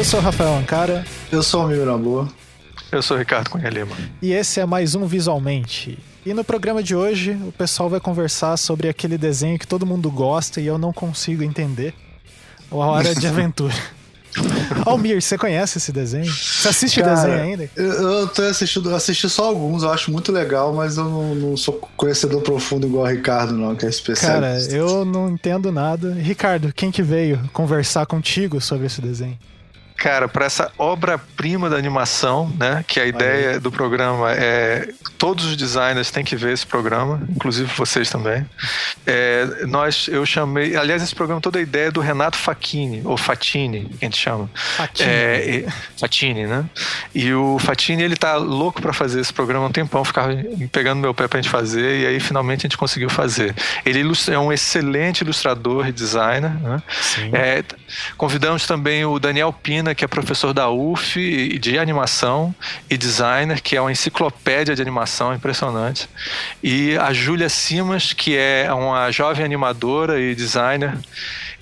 [0.00, 1.04] Eu sou o Rafael Ancara.
[1.30, 2.26] Eu sou o Miro Boa.
[2.90, 3.94] Eu sou o Ricardo Cunha Lima.
[4.22, 5.98] E esse é mais um Visualmente.
[6.24, 10.10] E no programa de hoje, o pessoal vai conversar sobre aquele desenho que todo mundo
[10.10, 11.92] gosta e eu não consigo entender.
[12.70, 13.74] A Hora de Aventura.
[14.86, 16.32] Almir, você conhece esse desenho?
[16.32, 17.70] Você assiste Cara, o desenho ainda?
[17.76, 21.56] Eu, eu tô assistindo, assisti só alguns, eu acho muito legal, mas eu não, não
[21.58, 24.70] sou conhecedor profundo igual o Ricardo, não, que é especialista.
[24.70, 26.14] Cara, eu não entendo nada.
[26.14, 29.38] Ricardo, quem que veio conversar contigo sobre esse desenho?
[30.00, 32.82] Cara, para essa obra-prima da animação, né?
[32.88, 37.70] Que a ideia do programa é todos os designers têm que ver esse programa, inclusive
[37.76, 38.46] vocês também.
[39.06, 43.18] É, nós, eu chamei, aliás, esse programa toda a ideia é do Renato Facchini ou
[43.18, 44.48] Fatini, que a gente chama.
[44.54, 45.10] Fatini.
[45.10, 45.66] É,
[45.98, 46.64] Fatini, né?
[47.14, 50.32] E o Fatini ele tá louco para fazer esse programa há um tempão, ficava
[50.72, 53.54] pegando meu pé pra gente fazer e aí finalmente a gente conseguiu fazer.
[53.84, 56.82] Ele é um excelente ilustrador e designer, né?
[57.34, 57.62] É,
[58.16, 62.54] convidamos também o Daniel Pina que é professor da UF de animação
[62.88, 66.08] e designer, que é uma enciclopédia de animação impressionante.
[66.62, 70.98] E a Júlia Simas, que é uma jovem animadora e designer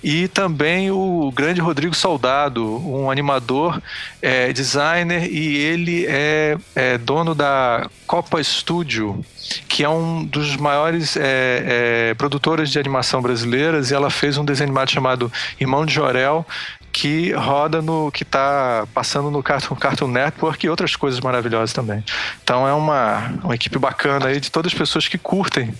[0.03, 3.81] e também o grande Rodrigo Soldado, um animador,
[4.21, 9.23] é, designer e ele é, é, dono da Copa Studio,
[9.67, 14.69] que é um dos maiores é, é, de animação brasileiras e ela fez um desenho
[14.69, 16.45] animado chamado Irmão de Jorel,
[16.91, 22.03] que roda no que está passando no Cartoon, Cartoon Network e outras coisas maravilhosas também.
[22.43, 25.73] Então é uma, uma equipe bacana aí de todas as pessoas que curtem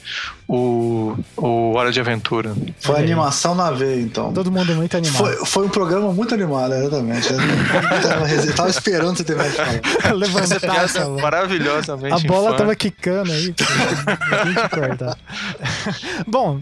[0.48, 2.56] o, o Hora de Aventura.
[2.80, 3.00] Foi é.
[3.00, 4.34] animação na veia, então.
[4.34, 5.18] Todo mundo muito animado.
[5.18, 7.30] Foi, foi um programa muito animado, exatamente.
[7.32, 9.80] Eu tava esperando você ter mais falar.
[10.16, 12.26] Levantar essa maravilhosamente.
[12.26, 12.58] A bola infame.
[12.58, 13.54] tava quicando aí.
[16.26, 16.62] Bom,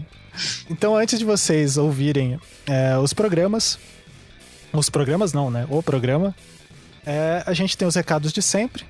[0.70, 3.78] então antes de vocês ouvirem é, os programas,
[4.72, 5.66] os programas não, né?
[5.68, 6.34] O programa.
[7.06, 8.84] É, a gente tem os recados de sempre.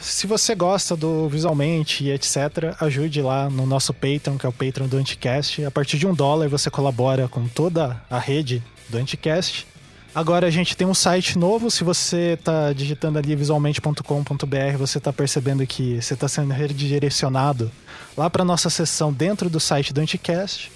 [0.00, 4.52] Se você gosta do visualmente e etc., ajude lá no nosso Patreon, que é o
[4.52, 5.64] Patreon do Anticast.
[5.64, 9.66] A partir de um dólar você colabora com toda a rede do Anticast.
[10.14, 11.70] Agora a gente tem um site novo.
[11.70, 17.72] Se você está digitando ali visualmente.com.br, você está percebendo que você está sendo redirecionado
[18.16, 20.70] lá para nossa seção dentro do site do Anticast.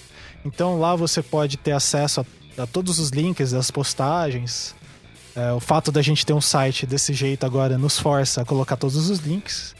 [0.44, 2.24] Então lá você pode ter acesso a
[2.66, 4.74] todos os links das postagens.
[5.34, 8.76] É, o fato da gente ter um site desse jeito agora nos força a colocar
[8.76, 9.74] todos os links.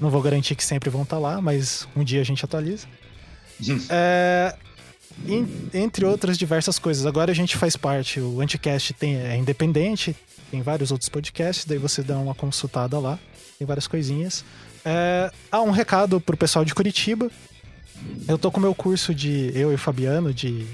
[0.00, 2.86] Não vou garantir que sempre vão estar tá lá, mas um dia a gente atualiza.
[3.90, 4.54] é,
[5.74, 7.04] entre outras diversas coisas.
[7.06, 10.16] Agora a gente faz parte, o Anticast tem, é independente,
[10.50, 13.18] tem vários outros podcasts, daí você dá uma consultada lá,
[13.58, 14.44] tem várias coisinhas.
[14.84, 17.30] É, ah, um recado pro pessoal de Curitiba.
[18.26, 19.52] Eu tô com o meu curso de.
[19.54, 20.66] Eu e o Fabiano, de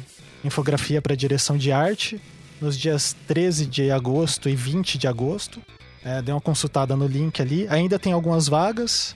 [0.44, 2.20] infografia para direção de arte
[2.60, 5.60] nos dias 13 de agosto e 20 de agosto.
[6.04, 7.66] É, dê uma consultada no link ali.
[7.68, 9.14] Ainda tem algumas vagas.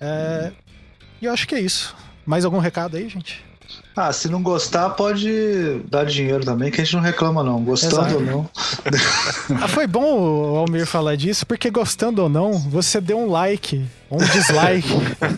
[0.00, 0.52] É,
[1.20, 1.94] e eu acho que é isso.
[2.26, 3.44] Mais algum recado aí, gente?
[3.96, 7.62] Ah, se não gostar, pode dar dinheiro também, que a gente não reclama, não.
[7.62, 8.14] Gostando Exato.
[8.16, 8.50] ou não.
[9.62, 13.84] ah, foi bom o Almir falar disso, porque gostando ou não, você deu um like,
[14.10, 14.88] um dislike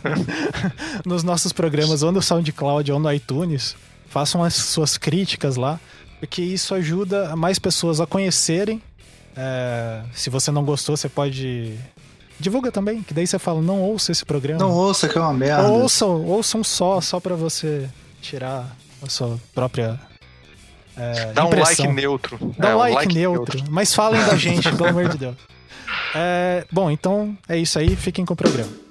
[1.04, 3.76] nos nossos programas, ou no SoundCloud ou no iTunes
[4.16, 5.78] façam as suas críticas lá,
[6.18, 8.80] porque isso ajuda mais pessoas a conhecerem.
[9.36, 11.74] É, se você não gostou, você pode.
[12.40, 14.58] Divulga também, que daí você fala, não ouça esse programa.
[14.58, 15.68] Não ouça, que é uma merda.
[15.68, 17.90] Ouçam, ouçam só, só para você
[18.22, 20.00] tirar a sua própria.
[20.96, 21.84] É, Dá impressão.
[21.84, 22.54] um like neutro.
[22.56, 23.70] Dá é, um, like, like neutro, neutro.
[23.70, 25.36] Mas falem da gente, pelo amor de Deus.
[26.14, 28.85] É, bom, então é isso aí, fiquem com o programa.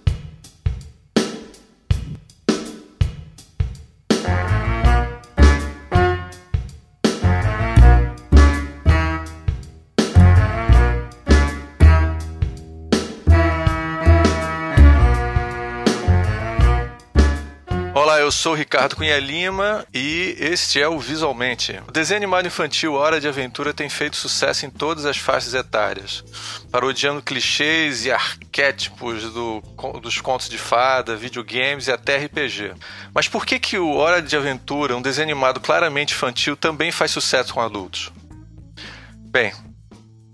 [18.13, 21.81] Eu sou Ricardo Cunha Lima e este é o Visualmente.
[21.87, 26.23] O desenho animado infantil Hora de Aventura tem feito sucesso em todas as faixas etárias,
[26.71, 29.59] parodiando clichês e arquétipos do,
[30.01, 32.73] dos contos de fada, videogames e até RPG.
[33.11, 37.09] Mas por que que o Hora de Aventura, um desenho animado claramente infantil, também faz
[37.09, 38.11] sucesso com adultos?
[39.31, 39.51] Bem,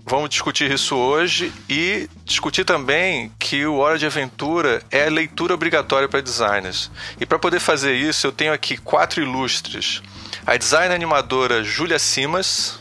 [0.06, 6.08] Vamos discutir isso hoje e discutir também que o Hora de Aventura é leitura obrigatória
[6.10, 6.92] para designers.
[7.20, 10.02] E para poder fazer isso, eu tenho aqui quatro ilustres.
[10.46, 12.80] A designer animadora Júlia Simas.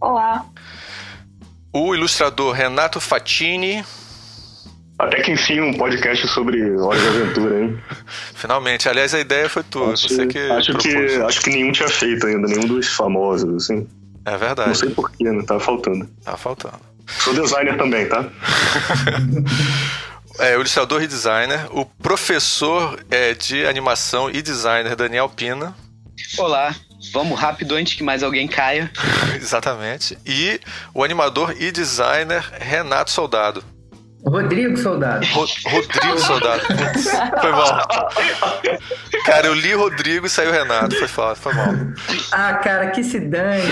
[0.00, 0.44] Olá.
[1.72, 3.84] O ilustrador Renato Fatini.
[4.98, 7.78] Até que enfim um podcast sobre Hora de Aventura, hein?
[8.34, 8.88] Finalmente.
[8.88, 9.92] Aliás, a ideia foi tua.
[9.92, 13.86] Acho, você que acho que acho que nenhum tinha feito ainda, nenhum dos famosos, assim.
[14.26, 14.68] É verdade.
[14.68, 16.06] Não sei porquê, não tá faltando.
[16.24, 16.80] Tá faltando.
[17.06, 18.28] Sou designer também, tá?
[20.38, 25.74] É, o ilustrador e designer, o professor é, de animação e designer Daniel Pina.
[26.36, 26.74] Olá,
[27.10, 28.92] vamos rápido antes que mais alguém caia.
[29.34, 30.18] Exatamente.
[30.26, 30.60] E
[30.92, 33.64] o animador e designer Renato Soldado.
[34.28, 35.24] Rodrigo Soldado.
[35.26, 36.62] Ro Rodrigo Soldado.
[37.40, 37.86] foi mal.
[39.24, 40.96] Cara, eu li Rodrigo e saiu Renato.
[40.96, 41.06] Foi
[41.36, 41.68] foi mal.
[42.32, 43.62] Ah, cara, que se dane.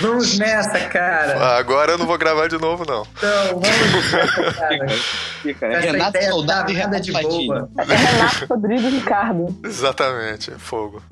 [0.00, 1.36] vamos nessa, cara.
[1.38, 3.06] Ah, agora eu não vou gravar de novo, não.
[3.18, 4.88] Então, vamos nessa, cara.
[5.42, 7.68] Fica, Essa Renato Soldado tá e Renato de boa.
[7.78, 9.60] É Renato Rodrigo Ricardo.
[9.62, 11.02] Exatamente, fogo.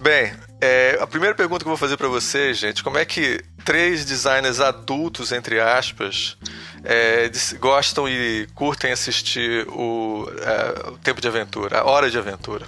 [0.00, 0.32] Bem,
[0.62, 4.04] é, a primeira pergunta que eu vou fazer pra vocês, gente, como é que três
[4.04, 6.36] designers adultos, entre aspas,
[6.84, 7.28] é,
[7.58, 12.64] gostam e curtem assistir o, é, o Tempo de Aventura, a Hora de Aventura?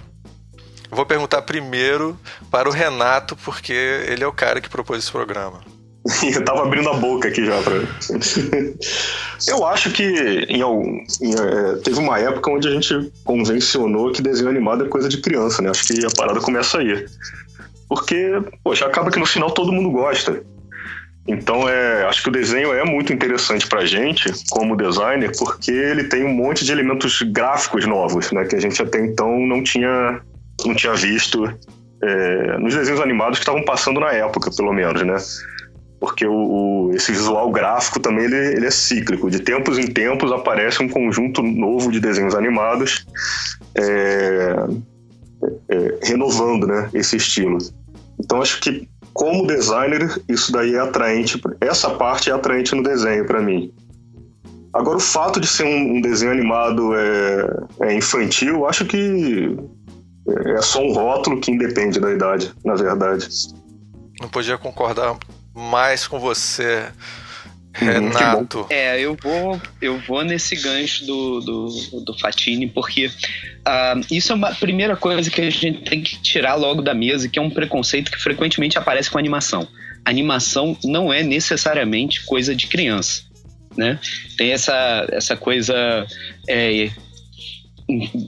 [0.91, 2.19] Vou perguntar primeiro
[2.51, 5.61] para o Renato, porque ele é o cara que propôs esse programa.
[6.35, 7.75] Eu tava abrindo a boca aqui já pra.
[9.49, 10.03] Eu acho que
[10.49, 15.09] em em, é, teve uma época onde a gente convencionou que desenho animado é coisa
[15.09, 15.71] de criança, né?
[15.71, 17.07] Acho que a parada começa aí.
[17.89, 18.33] Porque,
[18.63, 20.43] poxa, acaba que no final todo mundo gosta.
[21.27, 26.05] Então, é, acho que o desenho é muito interessante pra gente, como designer, porque ele
[26.05, 28.45] tem um monte de elementos gráficos novos, né?
[28.45, 30.21] Que a gente até então não tinha,
[30.67, 31.47] não tinha visto
[32.03, 35.17] é, nos desenhos animados que estavam passando na época, pelo menos, né?
[36.01, 36.35] porque o,
[36.89, 39.31] o- esse visual gráfico também ele, ele é cíclico.
[39.31, 43.07] De tempos em tempos aparece um conjunto novo de desenhos animados
[43.75, 44.55] é,
[45.69, 47.59] é, renovando né, esse estilo.
[48.19, 53.27] Então acho que como designer isso daí é atraente, essa parte é atraente no desenho
[53.27, 53.73] para mim.
[54.73, 59.57] Agora o fato de ser um, um desenho animado é, é infantil, acho que
[60.27, 63.29] é só um rótulo que independe da idade, na verdade.
[64.21, 65.17] Não podia concordar
[65.55, 66.89] mais com você,
[67.75, 68.67] Renato.
[68.71, 73.11] É, eu vou, eu vou nesse gancho do, do, do Fatini, porque
[73.65, 77.29] ah, isso é uma primeira coisa que a gente tem que tirar logo da mesa,
[77.29, 79.67] que é um preconceito que frequentemente aparece com animação.
[80.05, 83.23] Animação não é necessariamente coisa de criança,
[83.77, 83.99] né?
[84.37, 86.07] Tem essa, essa coisa
[86.49, 86.91] é,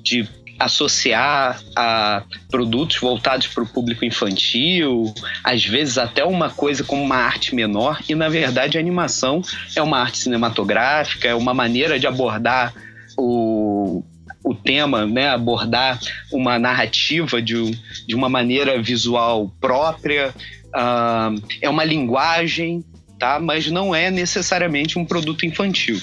[0.02, 0.28] de
[0.58, 5.12] associar a produtos voltados para o público infantil,
[5.44, 9.43] às vezes até uma coisa como uma arte menor, e na verdade a animação
[9.75, 12.75] é uma arte cinematográfica, é uma maneira de abordar
[13.17, 14.03] o,
[14.44, 15.29] o tema, né?
[15.29, 15.99] abordar
[16.32, 17.73] uma narrativa de,
[18.06, 20.35] de uma maneira visual própria,
[20.75, 21.31] ah,
[21.61, 22.85] é uma linguagem.
[23.18, 23.40] Tá?
[23.40, 26.00] Mas não é necessariamente um produto infantil.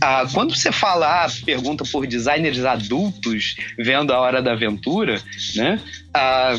[0.00, 5.20] Ah, quando você fala, ah, pergunta por designers adultos vendo a Hora da Aventura,
[5.54, 5.78] né?
[6.12, 6.54] Ah,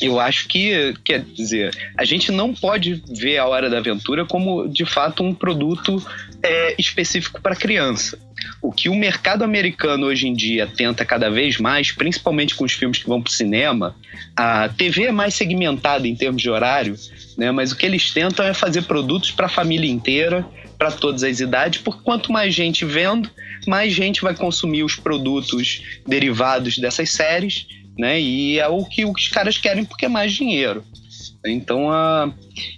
[0.00, 4.68] eu acho que, quer dizer, a gente não pode ver a Hora da Aventura como,
[4.68, 6.02] de fato, um produto
[6.42, 8.18] é, específico para criança.
[8.60, 12.72] O que o mercado americano hoje em dia tenta cada vez mais, principalmente com os
[12.72, 13.96] filmes que vão para o cinema,
[14.34, 16.96] a TV é mais segmentada em termos de horário,
[17.36, 17.50] né?
[17.50, 20.46] mas o que eles tentam é fazer produtos para a família inteira,
[20.78, 23.30] para todas as idades, porque quanto mais gente vendo,
[23.66, 27.66] mais gente vai consumir os produtos derivados dessas séries,
[27.98, 28.20] né?
[28.20, 30.84] E é o que os caras querem porque é mais dinheiro.
[31.46, 31.88] Então,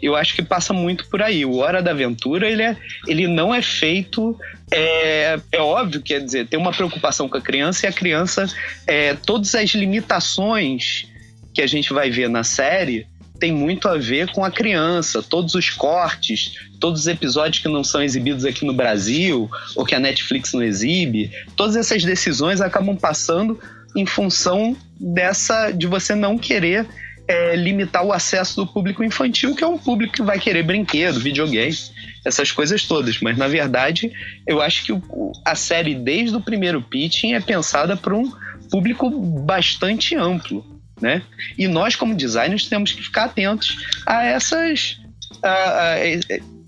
[0.00, 1.44] eu acho que passa muito por aí.
[1.44, 4.38] O Hora da Aventura, ele, é, ele não é feito.
[4.71, 8.47] É, é óbvio, quer dizer, tem uma preocupação com a criança e a criança,
[8.87, 11.06] é, todas as limitações
[11.54, 13.06] que a gente vai ver na série
[13.38, 15.23] tem muito a ver com a criança.
[15.23, 19.95] Todos os cortes, todos os episódios que não são exibidos aqui no Brasil, ou que
[19.95, 23.59] a Netflix não exibe, todas essas decisões acabam passando
[23.97, 26.87] em função dessa de você não querer
[27.26, 31.21] é, limitar o acesso do público infantil, que é um público que vai querer brinquedo,
[31.21, 31.76] videogame,
[32.25, 33.21] essas coisas todas.
[33.21, 34.11] Mas na verdade,
[34.47, 38.33] eu acho que o- a série desde o primeiro pitching é pensada para um
[38.71, 40.64] público bastante amplo,
[41.00, 41.23] né?
[41.57, 43.76] E nós como designers temos que ficar atentos
[44.07, 45.00] a essas
[45.43, 46.59] a, a- a-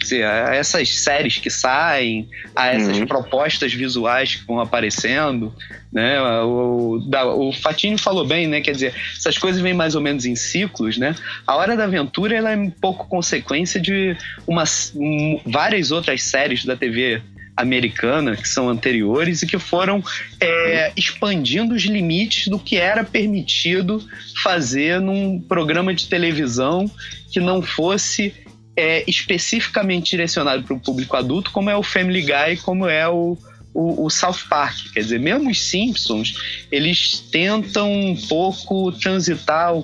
[0.00, 3.06] dizer, a essas séries que saem, a essas Uhum.
[3.06, 5.54] propostas visuais que vão aparecendo,
[5.92, 6.20] né?
[6.42, 8.60] O, da- o Fatini falou bem, né?
[8.60, 11.14] Quer dizer, essas coisas vêm mais ou menos em ciclos, né?
[11.46, 14.16] A Hora da Aventura ela é um pouco consequência de
[14.48, 17.22] umas, um, várias outras séries da TV
[17.58, 20.02] americana que são anteriores e que foram
[20.40, 24.00] é, expandindo os limites do que era permitido
[24.42, 26.88] fazer num programa de televisão
[27.32, 28.32] que não fosse
[28.76, 33.36] é, especificamente direcionado para o público adulto, como é o Family Guy, como é o,
[33.74, 34.92] o, o South Park.
[34.94, 36.34] Quer dizer, mesmo os Simpsons,
[36.70, 39.74] eles tentam um pouco transitar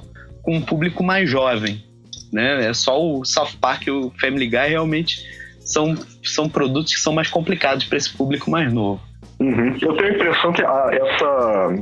[0.42, 1.84] com um público mais jovem.
[2.32, 2.66] Né?
[2.66, 5.24] É só o South Park e o Family Guy realmente
[5.64, 9.00] são, são produtos que são mais complicados para esse público mais novo.
[9.40, 9.76] Uhum.
[9.80, 11.74] Eu tenho a impressão que a, essa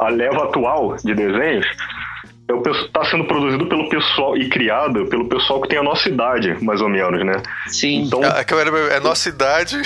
[0.00, 1.66] a leva atual de desenhos
[2.86, 6.80] está sendo produzido pelo pessoal e criado pelo pessoal que tem a nossa idade, mais
[6.80, 7.40] ou menos, né?
[7.68, 8.02] Sim.
[8.02, 9.76] Então, É, que eu- é nossa idade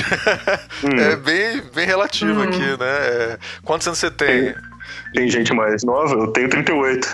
[0.85, 0.99] Hum.
[0.99, 2.76] é bem, bem relativa aqui, né?
[2.80, 4.54] É, quantos anos você tem?
[5.14, 7.07] tem gente mais nova, eu tenho 38.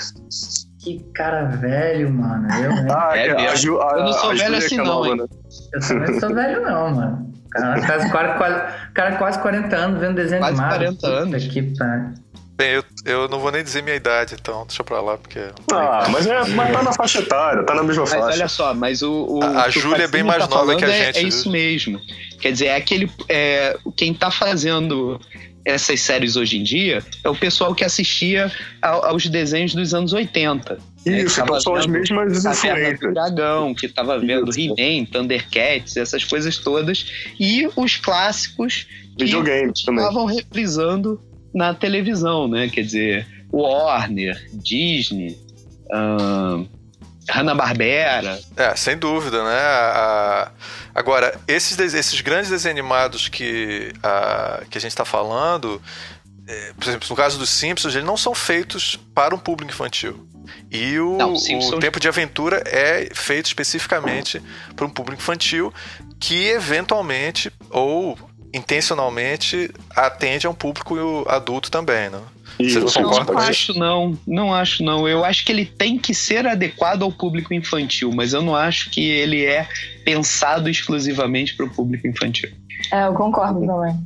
[0.84, 2.46] Que cara velho, mano.
[2.54, 2.86] Eu, né?
[2.90, 5.16] Ah, É a a- Eu não sou a velho assim é não, hein?
[5.16, 5.24] né?
[5.72, 7.32] Eu também não sou velho, não, mano.
[7.50, 10.70] Cara, quase, quase, quase, cara, quase 40 anos vendo desenho Quase animado.
[10.76, 11.44] 40 Puta anos.
[11.46, 12.10] Que pariu.
[12.56, 15.40] Bem, eu, eu não vou nem dizer minha idade, então deixa pra lá, porque.
[15.72, 18.26] Ah, mas, é, mas tá na faixa etária, tá na mesma Mas faixa.
[18.26, 19.10] olha só, mas o.
[19.38, 21.28] o A- a Júlia é bem mais tá nova que a é- gente, É, viu?
[21.28, 21.98] isso mesmo.
[22.40, 23.10] Quer dizer, é aquele.
[23.28, 25.18] É, quem tá fazendo
[25.64, 28.50] essas séries hoje em dia é o pessoal que assistia
[28.82, 30.74] ao- aos desenhos dos anos 80.
[30.74, 33.12] né, que Isso, então são as mesmas influências.
[33.14, 34.58] Dragão, que tava vendo Isso.
[34.78, 37.06] He-Man, Thundercats, essas coisas todas.
[37.38, 38.86] E os clássicos
[39.18, 39.24] que
[40.04, 41.20] estavam reprisando
[41.54, 42.68] na televisão, né?
[42.68, 45.36] Quer dizer, Warner, Disney,
[47.30, 48.38] Hanna-Barbera.
[48.56, 49.58] É, sem dúvida, né?
[49.60, 50.50] A-
[50.94, 55.82] Agora, esses, esses grandes desenhos animados que a, que a gente está falando,
[56.46, 60.24] é, por exemplo, no caso dos Simpsons, eles não são feitos para um público infantil.
[60.70, 64.40] E o, Não, o Tempo de Aventura é feito especificamente
[64.76, 65.74] para um público infantil
[66.20, 68.16] que eventualmente ou
[68.52, 72.20] intencionalmente atende a um público adulto também, né?
[72.58, 75.08] Você não Isso, concorda Não com acho não, não acho não.
[75.08, 78.90] Eu acho que ele tem que ser adequado ao público infantil, mas eu não acho
[78.90, 79.66] que ele é
[80.04, 82.50] pensado exclusivamente para o público infantil.
[82.92, 83.96] É, eu concordo também.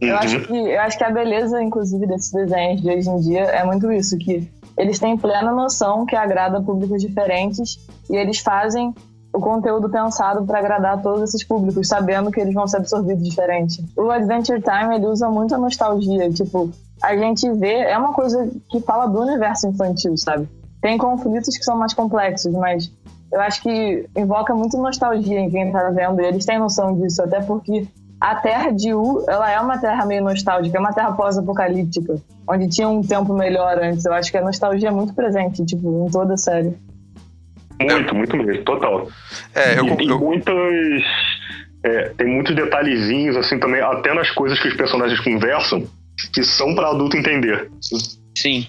[0.00, 0.18] Eu Uhum.
[0.18, 3.64] acho, que, eu acho que a beleza, inclusive, desses desenhos de hoje em dia é
[3.64, 8.94] muito isso, que eles têm plena noção que agrada públicos diferentes e eles fazem
[9.32, 13.84] o conteúdo pensado para agradar todos esses públicos, sabendo que eles vão ser absorvidos diferente.
[13.96, 16.70] O Adventure Time, ele usa muito a nostalgia, tipo,
[17.02, 20.48] a gente vê, é uma coisa que fala do universo infantil, sabe?
[20.80, 22.92] Tem conflitos que são mais complexos, mas
[23.32, 27.22] eu acho que invoca muito nostalgia em quem tá vendo, e eles têm noção disso,
[27.22, 27.86] até porque
[28.20, 32.16] a Terra de U, ela é uma terra meio nostálgica, é uma terra pós-apocalíptica,
[32.48, 34.04] onde tinha um tempo melhor antes.
[34.04, 36.76] Eu acho que a nostalgia é muito presente, tipo, em toda a série.
[37.80, 39.06] Muito, muito mesmo, total.
[39.54, 40.54] É, eu, e tem eu, muitas.
[41.84, 45.84] é, tem muitos detalhezinhos, assim, também, até nas coisas que os personagens conversam,
[46.32, 47.70] que são pra adulto entender.
[48.36, 48.66] Sim.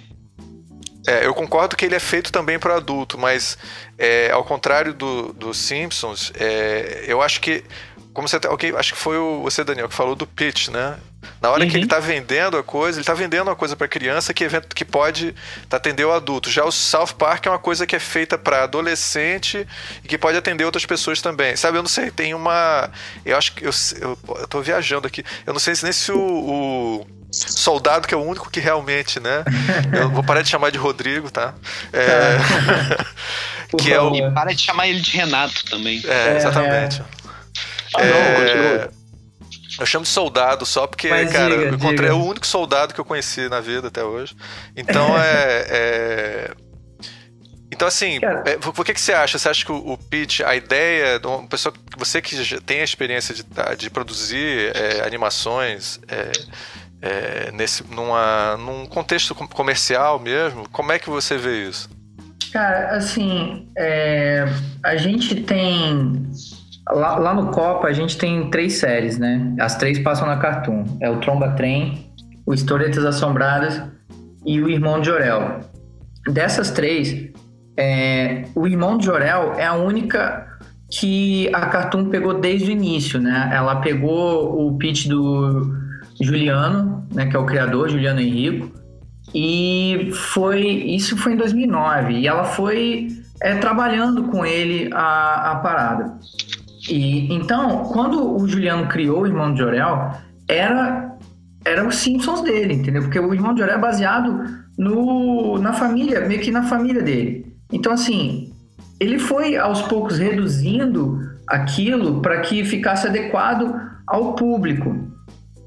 [1.08, 3.58] É, eu concordo que ele é feito também para adulto, mas
[3.98, 7.63] é, ao contrário do, do Simpsons, é, eu acho que.
[8.13, 10.98] Como você até- ok, acho que foi o, você, Daniel, que falou do pitch, né?
[11.41, 11.77] Na hora que Uhum.
[11.79, 14.84] ele tá vendendo a coisa, ele tá vendendo uma coisa para criança que, event- que
[14.84, 15.34] pode
[15.70, 16.50] tá, atender o adulto.
[16.50, 19.65] Já o South Park é uma coisa que é feita para adolescente
[20.03, 21.56] e que pode atender outras pessoas também.
[21.56, 22.89] Sabe, eu não sei, tem uma.
[23.24, 23.63] Eu acho que.
[23.65, 25.24] Eu, eu, eu tô viajando aqui.
[25.46, 29.19] Eu não sei se nem se o- o Soldado, que é o único que realmente,
[29.19, 29.43] né?
[29.93, 31.53] Eu vou parar de chamar de Rodrigo, tá?
[31.93, 32.38] É,
[33.77, 34.09] que é o.
[34.15, 34.33] favor.
[34.33, 36.01] Para de chamar ele de Renato também.
[36.05, 37.01] É, exatamente.
[37.95, 38.91] Ah, não, É, continua.
[39.79, 42.09] eu chamo de soldado só porque, Mas cara, diga, eu encontrei diga.
[42.09, 44.36] é o único soldado que eu conheci na vida até hoje.
[44.75, 45.65] Então é.
[45.69, 46.51] é-
[47.71, 49.38] Então, assim, é, o que, que você acha?
[49.38, 51.74] Você acha que o, o pitch, a ideia de uma pessoa.
[51.98, 56.31] Você que já tem a experiência de, tá, de produzir é, animações é,
[57.01, 61.89] é, nesse, numa, num contexto com- comercial mesmo, como é que você vê isso?
[62.51, 64.46] Cara, assim, é,
[64.84, 66.27] a gente tem.
[66.89, 69.56] Lá, lá no Copa, a gente tem três séries, né?
[69.60, 70.84] As três passam na Cartoon.
[71.00, 72.12] É o Tromba Trem,
[72.46, 73.82] o Historietas Assombradas
[74.44, 75.60] e o Irmão de Jorel.
[76.27, 77.29] Dessas três,
[77.77, 80.48] é, o Irmão de Jorel é a única
[80.91, 83.51] que a Cartoon pegou desde o início, né?
[83.53, 85.72] Ela pegou o pitch do
[86.22, 88.72] Juliano, né, que é o criador, Juliano Henrico,
[89.34, 93.08] e foi isso foi em 2009 e ela foi
[93.42, 96.18] é, trabalhando com ele a, a parada.
[96.90, 100.12] E então, quando o Juliano criou o Irmão de Jorel,
[100.48, 101.10] era
[101.66, 103.04] era os Simpsons dele, entendeu?
[103.04, 104.46] Porque o Irmão de Jorel é baseado
[104.78, 107.54] no, na família, meio que na família dele.
[107.72, 108.52] Então, assim,
[109.00, 113.76] ele foi aos poucos reduzindo aquilo para que ficasse adequado
[114.08, 115.09] ao público.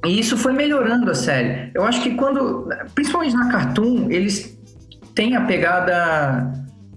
[0.05, 1.71] E isso foi melhorando a série.
[1.75, 4.59] Eu acho que quando, principalmente na Cartoon, eles
[5.15, 6.53] têm a pegada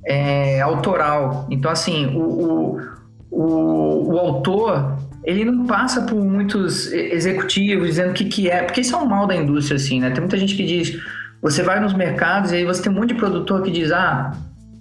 [0.06, 1.48] é, autoral.
[1.52, 2.82] Então, assim, o, o,
[3.30, 8.82] o, o autor ele não passa por muitos executivos dizendo o que, que é, porque
[8.82, 10.12] isso é um mal da indústria, assim, né?
[10.12, 11.00] Tem muita gente que diz,
[11.42, 14.32] você vai nos mercados e aí você tem um monte de produtor que diz, ah,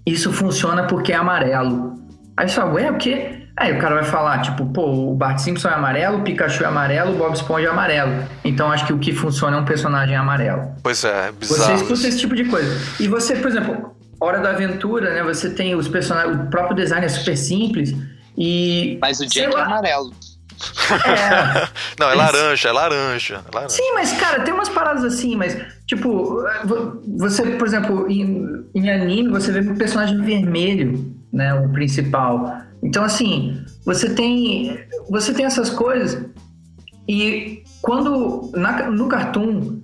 [0.07, 1.95] isso funciona porque é amarelo.
[2.37, 3.44] Aí você fala, ué, o quê?
[3.57, 6.67] Aí o cara vai falar, tipo, pô, o Bart Simpson é amarelo, o Pikachu é
[6.67, 8.25] amarelo, o Bob Esponja é amarelo.
[8.45, 10.75] Então acho que o que funciona é um personagem amarelo.
[10.83, 11.79] Pois é, bizarro.
[11.79, 12.77] Você escuta esse tipo de coisa.
[12.99, 15.23] E você, por exemplo, Hora da Aventura, né?
[15.23, 17.95] Você tem os personagens, o próprio design é super simples
[18.37, 18.99] e...
[19.01, 20.13] Mas o Jack é amarelo.
[21.07, 21.69] É.
[21.99, 23.75] Não, é laranja, é laranja, é laranja.
[23.75, 25.57] Sim, mas, cara, tem umas paradas assim, mas,
[25.87, 26.43] tipo,
[27.19, 31.55] você, por exemplo, em, em anime, você vê um personagem vermelho, né?
[31.55, 32.64] O principal.
[32.85, 34.79] Então, assim, você tem,
[35.11, 36.25] você tem essas coisas
[37.09, 39.83] e quando na, no cartoon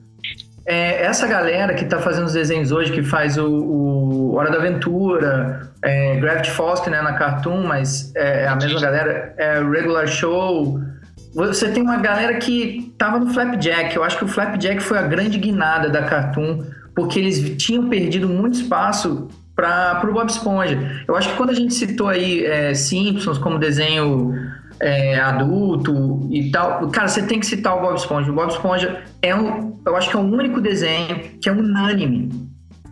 [0.66, 4.58] é, essa galera que está fazendo os desenhos hoje, que faz o, o Hora da
[4.58, 10.06] Aventura, é, Gravity Falls, né, na Cartoon, mas é, é a mesma galera, é Regular
[10.06, 10.78] Show.
[11.34, 13.96] Você tem uma galera que tava no Flapjack.
[13.96, 16.64] Eu acho que o Flapjack foi a grande guinada da Cartoon,
[16.94, 19.28] porque eles tinham perdido muito espaço
[19.60, 21.04] para o Bob Esponja.
[21.06, 24.34] Eu acho que quando a gente citou aí é, Simpsons como desenho
[24.80, 28.30] é, adulto e tal, cara, você tem que citar o Bob Esponja.
[28.30, 32.30] O Bob Esponja é um, eu acho que é o único desenho que é unânime.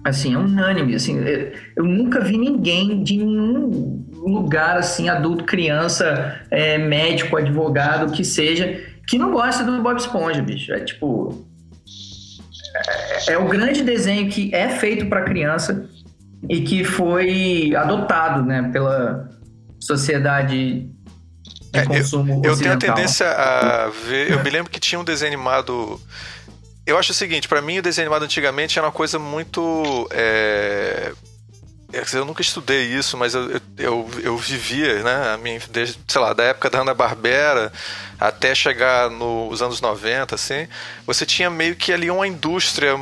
[0.04, 0.94] Assim, é unânime.
[0.94, 8.12] Assim, é, eu nunca vi ninguém de nenhum lugar assim, adulto, criança, é, médico, advogado,
[8.12, 10.72] que seja, que não gosta do Bob Esponja, bicho.
[10.72, 11.46] É tipo.
[13.26, 15.88] É, é o grande desenho que é feito para criança
[16.48, 19.28] e que foi adotado né, pela
[19.80, 20.90] sociedade
[21.72, 24.30] de consumo é, eu, eu tenho a tendência a ver.
[24.30, 26.00] Eu me lembro que tinha um desenho animado.
[26.86, 30.08] Eu acho o seguinte, para mim o desenho animado antigamente era uma coisa muito.
[30.10, 31.12] É,
[32.12, 35.34] eu nunca estudei isso, mas eu, eu, eu, vivia, né?
[35.34, 37.72] A minha, desde, sei lá, da época da Ana-Barbera
[38.20, 40.68] até chegar nos anos 90, assim,
[41.06, 42.98] você tinha meio que ali uma indústria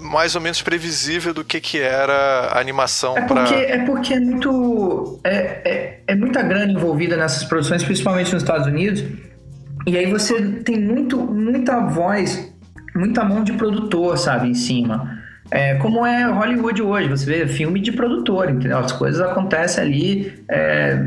[0.00, 3.48] mais ou menos previsível do que, que era a animação é para.
[3.54, 5.20] É porque é muito.
[5.24, 9.04] É, é, é muita grana envolvida nessas produções, principalmente nos Estados Unidos.
[9.86, 12.52] E aí você tem muito, muita voz,
[12.94, 15.22] muita mão de produtor, sabe, em cima.
[15.50, 18.78] É, como é Hollywood hoje, você vê filme de produtor, entendeu?
[18.78, 20.44] As coisas acontecem ali.
[20.48, 20.98] É,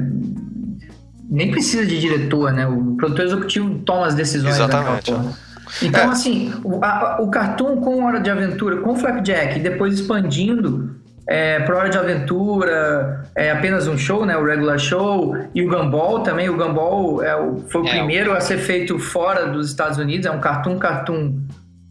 [1.30, 2.66] nem precisa de diretor, né?
[2.66, 5.12] O produtor executivo toma as decisões Exatamente.
[5.82, 6.06] Então, é.
[6.06, 10.96] assim, o, a, o Cartoon com Hora de Aventura, com Flapjack, e depois expandindo
[11.28, 14.38] é, para Hora de Aventura, é apenas um show, né?
[14.38, 15.36] O regular show.
[15.54, 16.50] E o Gumball também.
[16.50, 20.26] O Gumball é o, foi o é, primeiro a ser feito fora dos Estados Unidos.
[20.26, 21.40] É um cartoon cartoon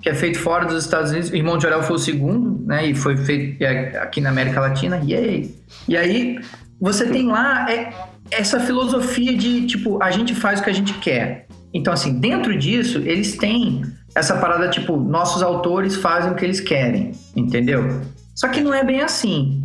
[0.01, 1.31] que é feito fora dos Estados Unidos.
[1.31, 2.87] O Irmão de Orel foi o segundo, né?
[2.87, 3.62] E foi feito
[4.01, 5.01] aqui na América Latina.
[5.05, 5.55] Yay!
[5.87, 6.40] E aí
[6.81, 7.92] você tem lá é,
[8.31, 11.46] essa filosofia de tipo a gente faz o que a gente quer.
[11.77, 13.83] Então assim dentro disso eles têm
[14.15, 18.01] essa parada tipo nossos autores fazem o que eles querem, entendeu?
[18.35, 19.62] Só que não é bem assim.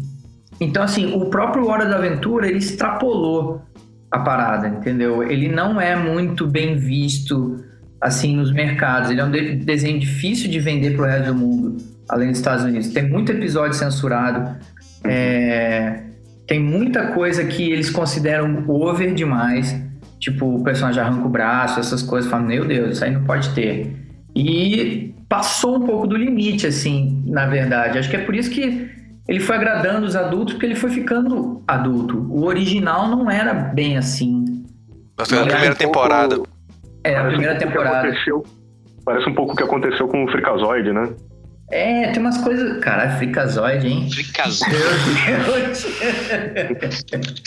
[0.59, 3.61] Então assim o próprio Hora da Aventura ele extrapolou
[4.11, 5.23] a parada, entendeu?
[5.23, 7.63] Ele não é muito bem visto
[8.01, 9.09] assim nos mercados.
[9.09, 11.77] Ele é um de desenho difícil de vender para o resto do mundo,
[12.09, 12.89] além dos Estados Unidos.
[12.89, 14.57] Tem muito episódio censurado.
[15.05, 16.01] É...
[16.45, 19.73] Tem muita coisa que eles consideram over demais.
[20.21, 22.29] Tipo, o personagem arranca o braço, essas coisas.
[22.29, 23.91] Falam, meu Deus, isso aí não pode ter.
[24.35, 27.97] E passou um pouco do limite, assim, na verdade.
[27.97, 28.87] Acho que é por isso que
[29.27, 32.27] ele foi agradando os adultos, porque ele foi ficando adulto.
[32.29, 34.63] O original não era bem assim.
[35.17, 36.35] Nossa, na primeira um temporada.
[36.35, 36.49] Pouco
[37.03, 38.13] é, a primeira temporada.
[39.03, 41.09] Parece um pouco o que aconteceu com o Freakazoid, né?
[41.71, 42.79] É, tem umas coisas.
[42.83, 44.09] Caralho, Freakazoid, hein?
[44.11, 44.69] Freakazoid.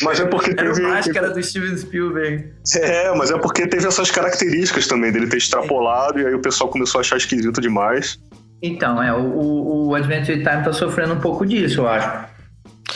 [0.03, 0.81] mas é porque teve.
[0.81, 2.53] Era máscara do Steven Spielberg.
[2.77, 6.71] É, mas é porque teve essas características também, dele ter extrapolado, e aí o pessoal
[6.71, 8.19] começou a achar esquisito demais.
[8.63, 12.33] Então, é, o, o Adventure Time tá sofrendo um pouco disso, eu acho.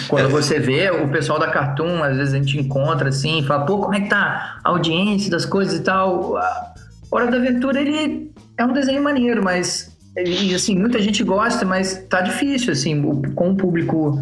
[0.08, 0.30] Quando é.
[0.30, 3.94] você vê o pessoal da Cartoon, às vezes a gente encontra assim, fala, pô, como
[3.94, 6.38] é que tá a audiência das coisas e tal.
[6.38, 6.72] A
[7.10, 12.06] Hora da Aventura, ele é um desenho maneiro, mas e, assim, muita gente gosta, mas
[12.08, 13.00] tá difícil, assim,
[13.34, 14.18] com o público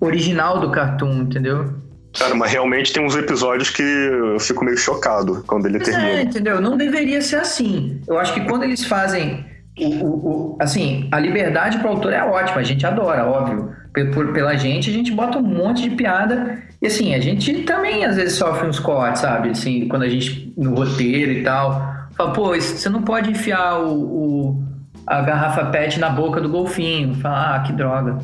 [0.00, 1.74] original do Cartoon, entendeu?
[2.18, 6.10] Cara, mas realmente tem uns episódios que eu fico meio chocado quando ele mas termina.
[6.10, 6.60] É, entendeu?
[6.60, 8.00] Não deveria ser assim.
[8.06, 9.44] Eu acho que quando eles fazem
[9.78, 13.70] o, o, o, assim, a liberdade para o autor é ótima, a gente adora, óbvio.
[14.14, 16.62] Por, pela gente, a gente bota um monte de piada.
[16.80, 19.50] E assim, a gente também às vezes sofre uns cortes, sabe?
[19.50, 24.00] Assim, quando a gente, no roteiro e tal, fala, pô, você não pode enfiar o,
[24.00, 24.64] o
[25.06, 27.14] a garrafa PET na boca do golfinho.
[27.20, 28.18] Fala, ah, que droga.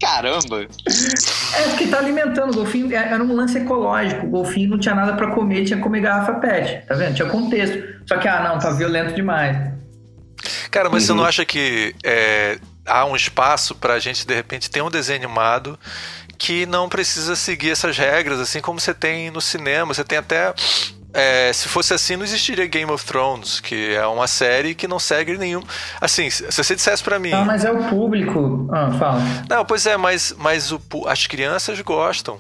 [0.01, 0.63] Caramba!
[0.63, 2.53] É, porque tá alimentando.
[2.53, 4.27] O golfinho é, era um lance ecológico.
[4.27, 6.87] O golfinho não tinha nada pra comer, tinha que comer garrafa pet.
[6.87, 7.15] Tá vendo?
[7.15, 7.83] Tinha contexto.
[8.07, 9.57] Só que, ah, não, tá violento demais.
[10.71, 11.19] Cara, mas você Uhum.
[11.19, 15.79] não acha que é, há um espaço pra gente, de repente, ter um desenho animado
[16.39, 19.95] que não precisa seguir essas regras, assim como você tem no cinema?
[19.95, 20.53] Você tem até.
[21.17, 24.99] É, se fosse assim, não existiria Game of Thrones, que é uma série que não
[24.99, 25.63] segue nenhum.
[25.99, 27.33] Assim, se você dissesse pra mim.
[27.33, 28.69] Ah, mas é o público.
[28.71, 29.23] Ah, fala.
[29.49, 32.39] Não, pois é, mas, mas o as crianças gostam.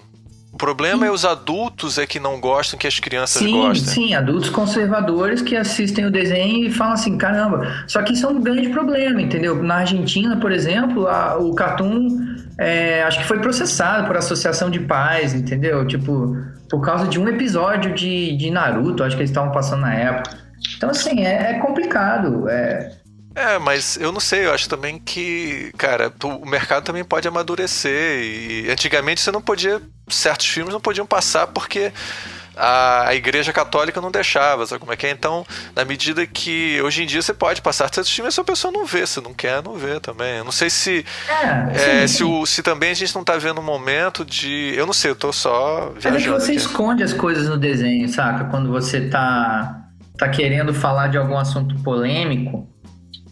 [0.57, 3.92] O problema é os adultos é que não gostam que as crianças Sim, gostem.
[4.09, 7.71] sim, adultos conservadores que assistem o desenho e falam assim, caramba.
[7.87, 9.62] Só que isso é um grande problema, entendeu?
[9.62, 12.09] Na Argentina, por exemplo, a- o Cartoon
[12.59, 15.87] é, acho que foi processado por associação de pais, entendeu?
[15.87, 16.35] Tipo,
[16.71, 20.38] por causa de um episódio de, de Naruto, acho que eles estavam passando na época.
[20.79, 22.49] Então, assim, é, é complicado.
[22.49, 22.92] É,
[23.37, 28.22] É, mas eu não sei, eu acho também que, cara, o mercado também pode amadurecer.
[28.22, 29.81] E antigamente você não podia.
[30.09, 31.92] Certos filmes não podiam passar porque
[32.57, 35.11] a, igreja católica não deixava, sabe como é que é?
[35.11, 35.44] Então,
[35.75, 38.87] na medida que hoje em dia você pode passar certos filmes, se a pessoa não
[38.87, 40.38] vê, se não quer, não vê também.
[40.38, 41.05] Eu não sei se.
[41.29, 44.72] é, é, se, o, se também a gente não tá vendo um momento de.
[44.75, 46.61] Eu não sei, eu tô só Mas é que você aqui.
[46.61, 48.46] esconde as coisas no desenho, saca?
[48.46, 52.66] Quando você tá, tá querendo falar de algum assunto polêmico,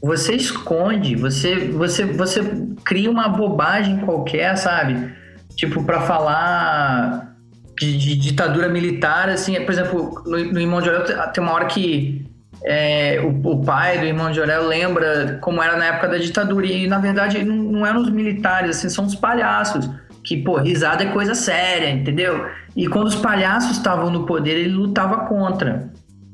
[0.05, 2.43] você esconde, você, você, você
[2.85, 5.12] cria uma bobagem qualquer, sabe?
[5.57, 7.35] Tipo, pra falar
[7.79, 11.67] de, de ditadura militar, assim, por exemplo, no, no Irmão de Orel tem uma hora
[11.67, 12.27] que
[12.64, 16.67] é, o, o pai do Irmão de Orel lembra como era na época da ditadura,
[16.67, 19.88] e na verdade não, não eram os militares, assim, são os palhaços
[20.25, 22.47] que, pô, risada é coisa séria, entendeu?
[22.75, 25.90] E quando os palhaços estavam no poder, ele lutava contra.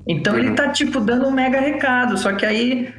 [0.06, 2.92] Então ele tá, tipo, dando um mega recado, só que aí.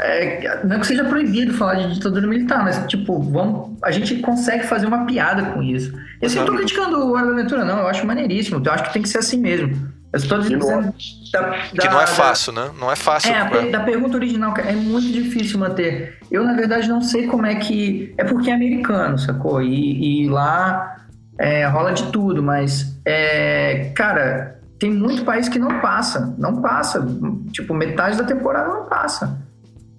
[0.00, 4.16] É, não é que seja proibido falar de ditadura militar, mas, tipo, vamos, a gente
[4.16, 5.92] consegue fazer uma piada com isso.
[6.20, 8.92] Eu não tô criticando o Hora da Aventura, não, eu acho maneiríssimo, eu acho que
[8.92, 9.92] tem que ser assim mesmo.
[10.12, 10.94] Eu estou não- dizendo.
[11.32, 12.70] Da, Que da- não é fácil, né?
[12.78, 13.32] Não é fácil.
[13.32, 16.18] é, a da pergunta original, cara, é muito difícil manter.
[16.30, 18.14] Eu, na verdade, não sei como é que.
[18.16, 19.60] É porque é americano, sacou?
[19.60, 20.98] E, e lá
[21.36, 22.96] é, rola de tudo, mas.
[23.04, 26.32] É, cara, tem muito país que não passa.
[26.38, 27.04] Não passa.
[27.52, 29.36] Tipo, metade da temporada não passa.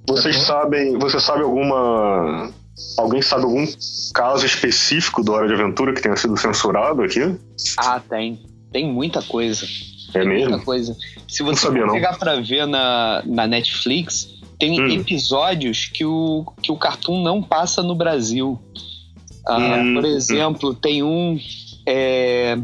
[0.08, 2.52] Vocês sabem, você sabe alguma.
[2.98, 3.66] Alguém sabe algum
[4.14, 7.22] caso específico do Hora de Aventura que tenha sido censurado aqui?
[7.78, 8.40] Ah, tem.
[8.72, 9.66] Tem muita coisa.
[10.14, 10.50] É mesmo?
[10.50, 10.96] Muita coisa.
[11.28, 11.94] Se Não você sabia, não.
[11.94, 14.28] pegar pra ver na, na Netflix,
[14.60, 14.90] tem Hum.
[14.92, 18.60] episódios que o, que o Cartoon não passa no Brasil.
[19.48, 20.08] Ah, Hum, por hum.
[20.08, 21.40] exemplo, tem um
[21.88, 22.58] é,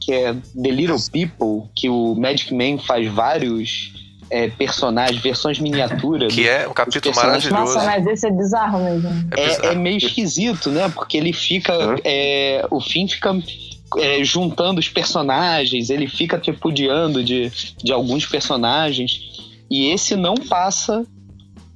[0.00, 3.92] que é The Little People, que o Magic Man faz vários
[4.34, 6.34] é, personagens, versões miniaturas.
[6.34, 7.54] Que é um capítulo maravilhoso.
[7.54, 9.08] Nossa, mas esse é bizarro mesmo.
[9.36, 9.68] É É, bizarro.
[9.68, 10.90] é meio esquisito, né?
[10.94, 11.72] Porque ele fica.
[11.72, 11.96] Hã?
[12.04, 13.30] é, o fim fica
[13.98, 17.50] é, juntando os personagens, ele fica tripudiando de,
[17.82, 19.20] de alguns personagens.
[19.70, 21.04] E esse não passa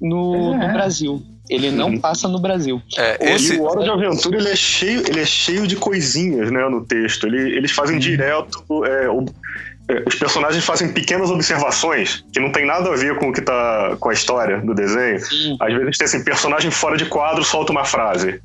[0.00, 0.66] no, É.
[0.66, 1.22] no Brasil.
[1.50, 1.98] Ele não Uhum.
[2.00, 2.82] passa no Brasil.
[2.98, 6.50] É, esse, E o Hora de Aventura ele é cheio, ele é cheio de coisinhas,
[6.50, 7.26] né, no texto.
[7.26, 8.62] Ele- eles fazem direto.
[8.84, 9.26] é, o- é,
[10.06, 13.96] os personagens fazem pequenas observações que não tem nada a ver com o que tá
[13.98, 15.18] com a história do desenho.
[15.20, 15.56] Sim.
[15.60, 18.40] Às vezes tem assim, personagem fora de quadro solta uma frase.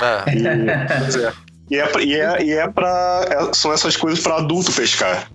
[0.00, 1.32] ah, E, é.
[1.70, 3.24] E é, pra- e é, e é pra.
[3.28, 5.28] é- são essas coisas pra adulto pescar.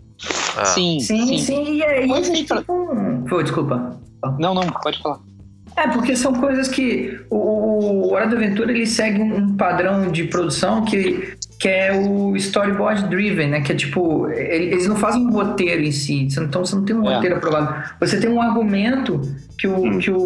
[0.58, 0.66] ah.
[0.66, 1.38] Sim, Sim, sim.
[1.40, 2.08] sim, e aí.
[2.46, 3.98] Pra- Tipo, Pô, desculpa.
[4.38, 5.20] Não, não, pode falar.
[5.78, 10.26] É, porque são coisas que o, o Hora da Aventura ele segue um padrão de
[10.26, 13.60] produção que, que é o storyboard driven, né?
[13.62, 16.74] Que é tipo, ele- eles não fazem um roteiro em si, você não- então você
[16.76, 17.16] não tem um É.
[17.16, 17.84] roteiro aprovado.
[18.00, 19.22] Você tem um argumento
[19.58, 20.00] que o, Hum.
[20.00, 20.18] que o,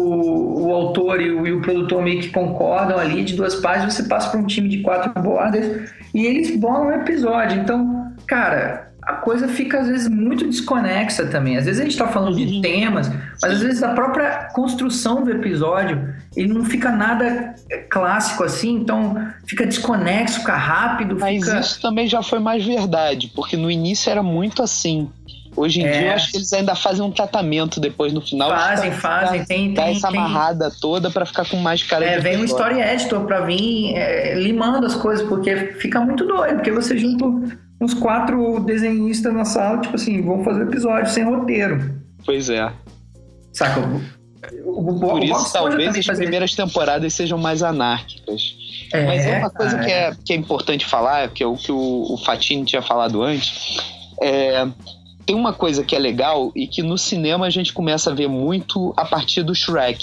[0.66, 4.04] o autor e o, e o produtor meio que concordam ali de duas páginas, você
[4.04, 7.60] passa para um time de quatro bordas e eles bolam um episódio.
[7.60, 8.93] Então, cara.
[9.06, 11.56] A coisa fica às vezes muito desconexa também.
[11.56, 13.08] Às vezes a gente tá falando de temas,
[13.42, 18.74] mas às vezes a própria construção do episódio ele não fica nada é, clássico assim,
[18.76, 21.60] então fica desconexo, fica rápido, Mas fica.
[21.60, 25.08] isso também já foi mais verdade, porque no início era muito assim.
[25.56, 25.92] Hoje em É.
[25.92, 28.50] dia eu acho que eles ainda fazem um tratamento depois no final.
[28.50, 30.18] Fazem, pra- fazem, tem, Dá tem, essa tem.
[30.18, 33.94] amarrada toda pra ficar com mais cara É, de vem um story editor pra vir
[33.94, 37.24] é, limando as coisas, porque fica muito doido, porque você junta
[37.84, 42.02] uns quatro desenhistas na sala, tipo assim, vão fazer episódio sem roteiro.
[42.24, 42.72] Pois é.
[43.52, 43.80] Saca?
[44.64, 48.56] O, o, Por o isso, talvez as fazia- primeiras temporadas sejam mais anárquicas.
[48.92, 49.84] É, Mas uma coisa cara.
[49.84, 53.22] que é, que é importante falar, que é o que o, o Fatini tinha falado
[53.22, 53.76] antes,
[54.20, 54.66] é,
[55.26, 58.28] tem uma coisa que é legal e que no cinema a gente começa a ver
[58.28, 59.98] muito a partir do Shrek,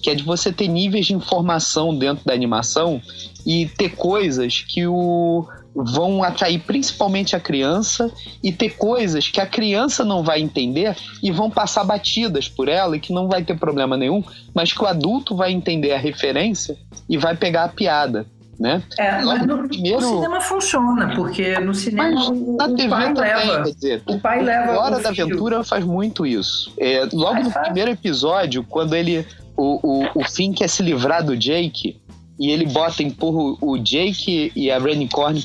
[0.00, 3.02] que é de você ter níveis de informação dentro da animação
[3.44, 8.10] e ter coisas que o vão atrair principalmente a criança
[8.42, 12.96] e ter coisas que a criança não vai entender e vão passar batidas por ela
[12.96, 14.22] e que não vai ter problema nenhum,
[14.54, 16.76] mas que o adulto vai entender a referência
[17.08, 18.26] e vai pegar a piada.
[18.60, 18.80] Né?
[18.96, 20.00] É, mas no, primeiro...
[20.00, 23.62] no cinema funciona, porque no cinema mas o, na TV pai também, leva.
[23.64, 24.78] Quer dizer, o pai leva.
[24.78, 26.72] Hora da Aventura faz muito isso.
[26.78, 27.64] É, logo mas no faz.
[27.66, 29.26] primeiro episódio, quando ele.
[29.56, 32.00] O, o, o Finn quer se livrar do Jake,
[32.42, 35.40] e ele bota, empurra o Jake e a Renicorn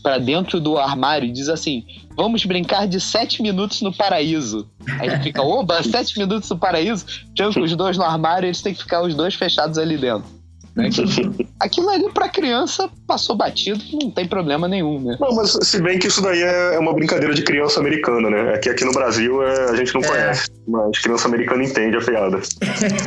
[0.00, 1.84] para dentro do armário e diz assim:
[2.16, 4.70] Vamos brincar de sete minutos no paraíso.
[5.00, 7.04] Aí ele fica, oba, sete minutos no paraíso,
[7.34, 10.35] tranca os dois no armário e eles têm que ficar os dois fechados ali dentro.
[10.76, 10.90] Né?
[11.58, 15.16] Aquilo ali pra criança passou batido, não tem problema nenhum, né?
[15.18, 18.52] Não, mas se bem que isso daí é, é uma brincadeira de criança americana, né?
[18.54, 20.06] Aqui, aqui no Brasil é, a gente não é.
[20.06, 22.40] conhece, mas criança americana entende a piada.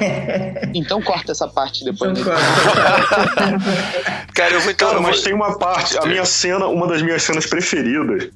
[0.73, 2.17] então corta essa parte depois.
[2.17, 2.33] Então
[4.33, 4.89] Cara, eu vou então.
[4.89, 8.29] Cara, mas tem uma parte, a minha cena, uma das minhas cenas preferidas.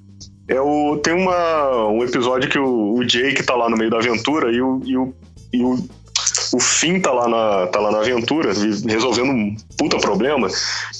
[0.47, 3.97] É o, tem uma, um episódio que o, o Jake tá lá no meio da
[3.97, 5.13] aventura e o, e o,
[5.53, 5.87] e o
[6.53, 8.53] o Finn tá lá na, tá lá na aventura,
[8.87, 10.47] resolvendo um puta problema,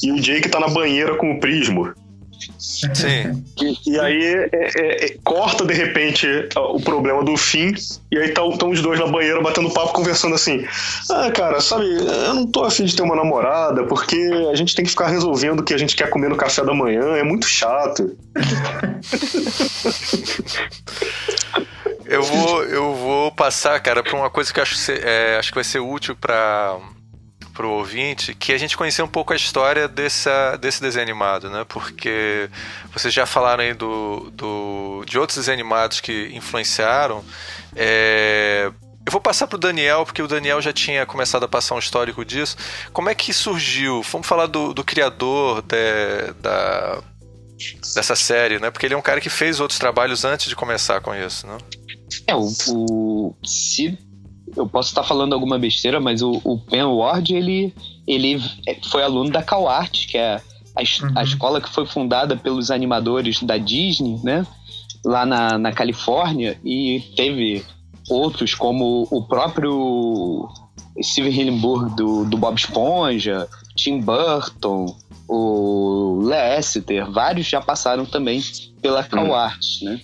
[0.02, 1.94] e o Jake tá na banheira com o Prismo.
[2.60, 3.44] Sim.
[3.62, 7.74] E, e aí é, é, é, corta de repente o problema do fim,
[8.12, 10.66] e aí estão tá, os dois na banheira batendo papo, conversando assim:
[11.10, 14.18] Ah, cara, sabe, eu não tô afim de ter uma namorada, porque
[14.52, 16.74] a gente tem que ficar resolvendo o que a gente quer comer no café da
[16.74, 18.18] manhã, é muito chato.
[22.14, 25.64] Eu vou, eu vou passar, cara, para uma coisa que acho, é, acho que vai
[25.64, 26.80] ser útil para
[27.60, 31.66] o ouvinte, que a gente conhecer um pouco a história dessa, desse desenho animado, né?
[31.68, 32.52] Porque
[32.92, 37.26] vocês já falaram aí do, do, de outros desenhos animados que influenciaram.
[37.76, 38.72] É,
[39.04, 41.80] eu vou passar para o Daniel, porque o Daniel já tinha começado a passar um
[41.80, 42.56] histórico disso.
[42.94, 44.04] Como é que surgiu?
[44.04, 47.02] Vamos falar do, do criador de, da,
[47.96, 48.70] dessa série, né?
[48.70, 51.58] Porque ele é um cara que fez outros trabalhos antes de começar com isso, né?
[52.28, 53.98] É, o, o se
[54.56, 57.74] eu posso estar falando alguma besteira, mas o, o Pen Ward, ele,
[58.06, 58.42] ele
[58.90, 60.42] foi aluno da CalArt, que é
[60.76, 61.12] a, uhum.
[61.16, 64.46] a, escola que foi fundada pelos animadores da Disney, né?
[65.04, 67.66] Lá na, na Califórnia, e teve
[68.10, 70.48] outros, como o próprio
[71.02, 74.96] Steven Hillenburg do, do Bob Esponja, Tim Burton,
[75.28, 78.42] o Leicester, vários já passaram também
[78.82, 79.90] pela CalArt, uhum.
[79.90, 80.02] né?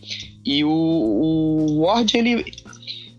[0.49, 2.43] E o, o Ward, ele,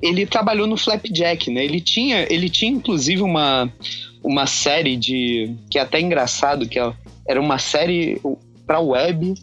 [0.03, 1.65] ele trabalhou no Flapjack, né?
[1.65, 3.73] Ele tinha, ele tinha inclusive uma,
[4.21, 5.55] uma série de.
[5.71, 6.93] que é até engraçado, que é,
[7.29, 8.21] era uma série
[8.67, 9.35] para web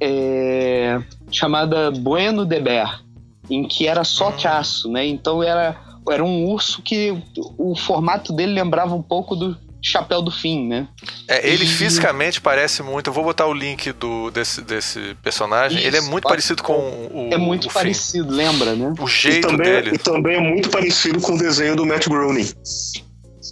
[0.00, 3.02] é, chamada Bueno de Bear,
[3.50, 5.04] em que era só traço, né?
[5.04, 5.76] Então era,
[6.08, 7.20] era um urso que
[7.58, 10.88] o formato dele lembrava um pouco do, chapéu do fim, né?
[11.26, 11.68] É, ele e...
[11.68, 13.08] fisicamente parece muito.
[13.08, 15.78] Eu vou botar o link do, desse, desse personagem.
[15.78, 17.28] Isso, ele é muito parecido com o.
[17.32, 18.92] É muito parecido, lembra, né?
[18.98, 19.90] O jeito e também, dele.
[19.94, 22.48] E também é muito parecido com o desenho do Matt Groening.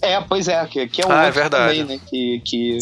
[0.03, 1.79] É, pois é, que, que é um ah, é verdade.
[1.79, 2.01] também, né?
[2.09, 2.79] Que, que,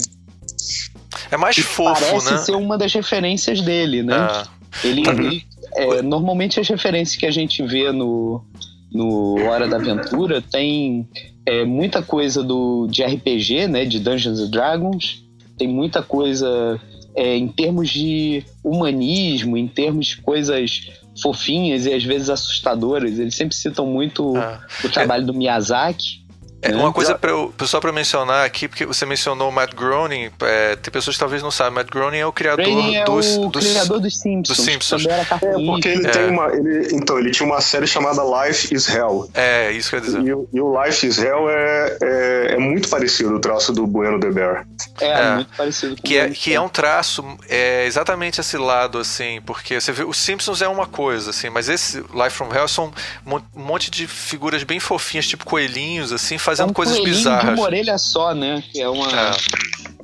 [1.31, 2.39] é mais fofo, parece né?
[2.39, 4.17] ser uma das referências dele, né?
[4.17, 4.47] Ah.
[4.83, 5.21] Ele, uhum.
[5.21, 8.45] ele é, normalmente as referências que a gente vê no,
[8.93, 11.09] no Hora da Aventura tem
[11.47, 15.25] é, muita coisa do, de RPG, né, de Dungeons and Dragons,
[15.57, 16.81] tem muita coisa
[17.15, 23.19] é, em termos de humanismo, em termos de coisas fofinhas e às vezes assustadoras.
[23.19, 24.61] Eles sempre citam muito ah.
[24.83, 25.27] o trabalho é.
[25.27, 26.24] do Miyazaki.
[26.65, 30.31] É, uma coisa pra eu, só para mencionar aqui, porque você mencionou o Matt Groening,
[30.43, 33.49] é, tem pessoas que talvez não sabem, Matt Groening é o criador é dos, o
[33.49, 34.57] dos, criador dos Simpsons.
[34.57, 35.07] Dos Simpsons.
[35.07, 35.25] É,
[35.67, 36.11] porque ele é.
[36.11, 39.29] tem uma, ele, então ele tinha uma série chamada Life is Hell.
[39.35, 40.21] É, isso quer dizer.
[40.23, 44.19] E, e o Life is Hell é, é, é, muito parecido o traço do Bueno
[44.19, 44.67] the Bear.
[45.01, 45.97] É, é muito parecido.
[45.97, 50.17] que é, que é um traço é exatamente esse lado assim, porque você vê os
[50.17, 52.93] Simpsons é uma coisa assim, mas esse Life from Hell são
[53.27, 57.63] um monte de figuras bem fofinhas, tipo coelhinhos assim, fazendo um coisas bizarras de uma
[57.63, 58.63] orelha só, né?
[58.73, 59.09] Que é uma.
[59.09, 59.35] É.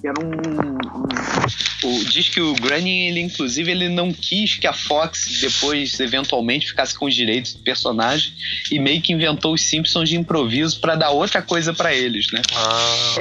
[0.02, 0.78] Era um, um,
[1.84, 6.68] o, diz que o Groening, ele inclusive, ele não quis que a Fox depois, eventualmente,
[6.68, 8.32] ficasse com os direitos do personagem
[8.70, 12.40] e meio que inventou os Simpsons de improviso para dar outra coisa para eles, né?
[12.54, 13.14] Ah.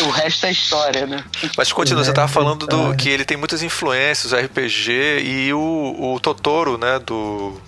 [0.04, 1.22] o resto é história, né?
[1.56, 6.20] Mas continua, você tava falando do que ele tem muitas influências, RPG e o, o
[6.20, 6.98] Totoro, né?
[6.98, 7.60] Do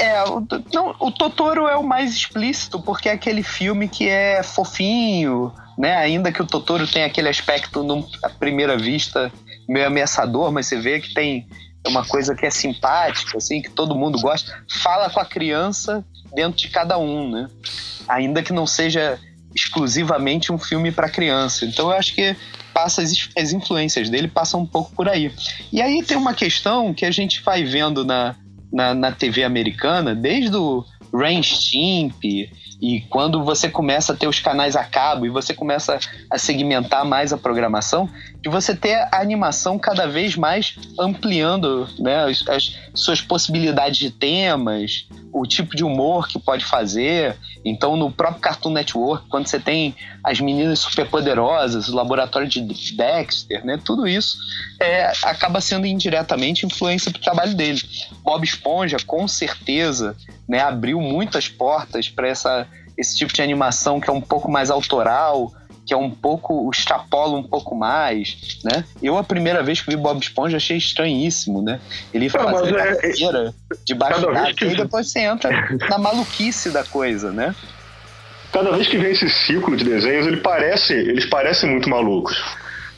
[0.00, 4.42] é, o, não, o Totoro é o mais explícito, porque é aquele filme que é
[4.42, 5.96] fofinho, né?
[5.96, 7.84] Ainda que o Totoro tenha aquele aspecto,
[8.22, 9.30] à primeira vista,
[9.68, 11.46] meio ameaçador, mas você vê que tem
[11.86, 14.50] uma coisa que é simpática, assim, que todo mundo gosta.
[14.82, 17.48] Fala com a criança dentro de cada um, né?
[18.08, 19.18] Ainda que não seja
[19.54, 21.66] exclusivamente um filme para criança.
[21.66, 22.34] Então eu acho que
[22.72, 25.32] passa as, as influências dele passam um pouco por aí.
[25.72, 28.36] E aí tem uma questão que a gente vai vendo na,
[28.72, 32.22] na, na TV americana, desde o Rain Stimp,
[32.80, 35.98] e quando você começa a ter os canais a cabo e você começa
[36.30, 38.08] a segmentar mais a programação,
[38.40, 44.10] de você ter a animação cada vez mais ampliando né, as, as suas possibilidades de
[44.10, 47.36] temas, o tipo de humor que pode fazer.
[47.64, 52.62] Então, no próprio Cartoon Network, quando você tem as meninas superpoderosas, o laboratório de
[52.96, 54.38] Dexter, né, tudo isso
[54.80, 57.82] é, acaba sendo indiretamente influência para o trabalho dele.
[58.22, 60.16] Bob Esponja, com certeza,
[60.50, 62.66] né, abriu muitas portas para essa
[62.98, 65.54] esse tipo de animação que é um pouco mais autoral,
[65.86, 68.84] que é um pouco extrapola um pouco mais, né?
[69.00, 71.80] Eu a primeira vez que vi Bob Esponja achei estranhíssimo, né?
[72.12, 74.64] Ele fazia é, carreira debaixo d'água que...
[74.66, 75.50] e depois você entra
[75.88, 77.54] na maluquice da coisa, né?
[78.52, 82.36] Cada vez que vem esse ciclo de desenhos, ele parece, eles parecem muito malucos.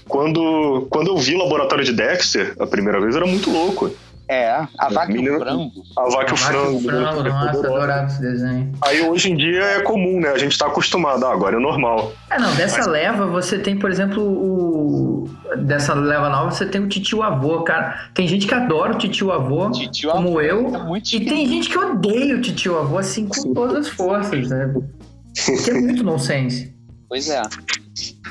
[0.09, 3.95] Quando, quando eu vi o Laboratório de Dexter a primeira vez, era muito louco.
[4.33, 5.73] É, a vaca e o frango.
[5.95, 6.81] A vaca e o frango.
[6.81, 8.73] frango nossa, adorava esse desenho.
[8.81, 10.31] Aí hoje em dia é comum, né?
[10.31, 12.15] A gente tá acostumado, ah, agora é normal.
[12.31, 12.87] É, não, dessa Mas...
[12.87, 15.29] leva você tem, por exemplo, o.
[15.59, 18.09] Dessa leva nova você tem o titio avô, cara.
[18.15, 20.75] Tem gente que adora o titio avô, titio como avô, eu.
[20.75, 24.73] É e tem gente que odeia o titio avô, assim, com todas as forças, né?
[25.63, 26.75] Que é muito nonsense.
[27.07, 27.43] Pois é.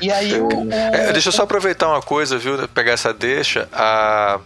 [0.01, 2.67] E aí o, é, Deixa eu só aproveitar uma coisa, viu?
[2.69, 3.69] Pegar essa deixa.
[3.71, 4.39] A.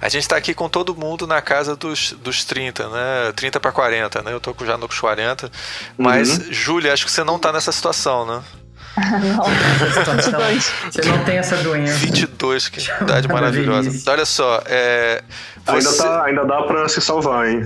[0.00, 3.32] A gente está aqui com todo mundo na casa dos, dos 30, né?
[3.34, 4.32] 30 para 40, né?
[4.32, 5.50] Eu tô já nos 40.
[5.96, 6.52] Mas, uhum.
[6.52, 8.42] Júlia, acho que você não está nessa situação, né?
[8.96, 9.44] Não,
[10.92, 11.94] você não tem essa doença.
[11.94, 14.10] 22, que idade maravilhosa.
[14.10, 15.22] Olha só, é,
[15.66, 15.88] você...
[15.88, 17.64] Ainda, tá, ainda dá pra se salvar, hein?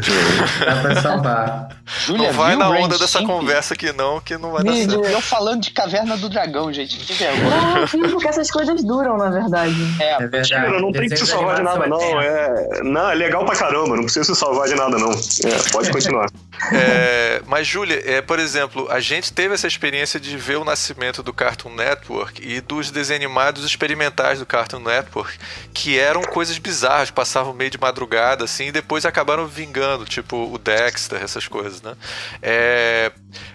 [0.64, 1.69] dá pra salvar.
[2.07, 5.05] Julia, não vai na onda dessa conversa aqui não, que não vai dar certo.
[5.05, 6.97] Eu falando de Caverna do Dragão, gente.
[6.99, 7.87] Que vergonha.
[7.95, 9.75] Não, porque essas coisas duram, na verdade.
[10.01, 10.81] É, é verdade.
[10.81, 12.21] não tem que se salvar de nada, não.
[12.21, 15.11] É, não, é legal pra caramba, não precisa se salvar de nada, não.
[15.11, 16.29] É, pode continuar.
[16.73, 21.23] É, mas, Júlia, é, por exemplo, a gente teve essa experiência de ver o nascimento
[21.23, 25.38] do Cartoon Network e dos desenhos animados experimentais do Cartoon Network,
[25.73, 30.59] que eram coisas bizarras, passavam meio de madrugada, assim, e depois acabaram vingando, tipo o
[30.59, 31.94] Dexter, essas coisas, né?
[32.42, 33.12] É,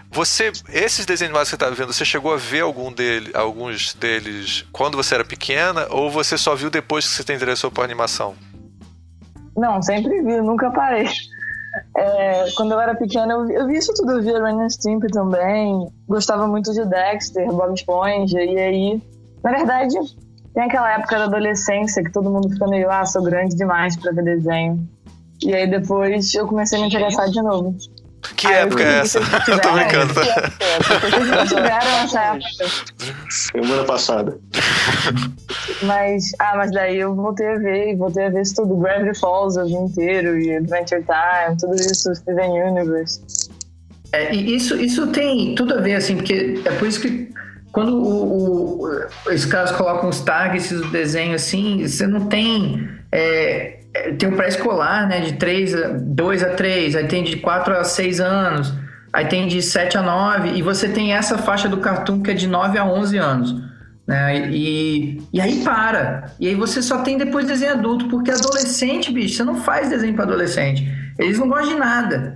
[0.10, 3.94] você, esses desenhos animados que você está vendo, você chegou a ver algum dele, alguns
[3.94, 7.84] deles quando você era pequena, ou você só viu depois que você te interessou por
[7.84, 8.36] animação?
[9.56, 11.08] Não, sempre vi, nunca parei.
[11.96, 15.88] É, quando eu era pequena, eu vi, eu vi isso tudo, via Ren Stimpy também,
[16.08, 19.02] gostava muito de Dexter, Bob Esponja, e aí,
[19.44, 19.96] na verdade,
[20.54, 24.12] tem aquela época da adolescência que todo mundo fica meio, ah, sou grande demais pra
[24.12, 24.88] ver desenho.
[25.44, 27.76] E aí depois eu comecei a me interessar de novo.
[28.36, 29.20] Que ah, época é essa?
[29.48, 30.14] Eu tô brincando.
[30.14, 32.50] Vocês não tiveram essa época.
[33.30, 34.40] Semana passada.
[35.84, 38.78] Mas, ah, mas daí eu voltei a ver, voltei a ver isso tudo.
[38.78, 43.22] Gravity Falls o dia inteiro, e Adventure Time, tudo isso, Steven Universe.
[44.12, 47.34] É, e isso, isso tem tudo a ver, assim, porque é por isso que
[47.72, 52.88] quando o, o, esses caras colocam os tags do desenho assim, você não tem.
[53.12, 53.83] É, é
[54.18, 55.22] tem um pré-escolar, né?
[55.22, 58.74] De 3 a, 2 a 3, aí tem de 4 a 6 anos,
[59.12, 62.34] aí tem de 7 a 9, e você tem essa faixa do cartoon que é
[62.34, 63.56] de 9 a 11 anos.
[64.06, 64.50] Né?
[64.50, 66.26] E, e aí para.
[66.40, 70.14] E aí você só tem depois desenho adulto, porque adolescente, bicho, você não faz desenho
[70.14, 70.86] para adolescente.
[71.18, 72.36] Eles não gostam de nada.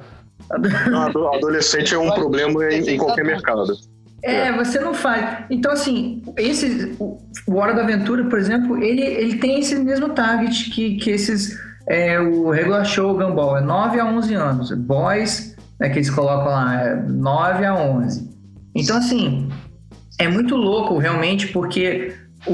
[0.89, 3.73] Não, adolescente é um problema em, em qualquer mercado.
[4.23, 5.45] É, você não faz.
[5.49, 10.69] Então, assim, esse, o Hora da Aventura, por exemplo, ele, ele tem esse mesmo target
[10.71, 11.57] que, que esses.
[11.87, 14.71] É, o Regular Show Gumball, é 9 a 11 anos.
[14.71, 18.29] Boys, né, que eles colocam lá, é 9 a 11.
[18.75, 19.49] Então, assim,
[20.19, 22.13] é muito louco realmente, porque
[22.45, 22.53] o,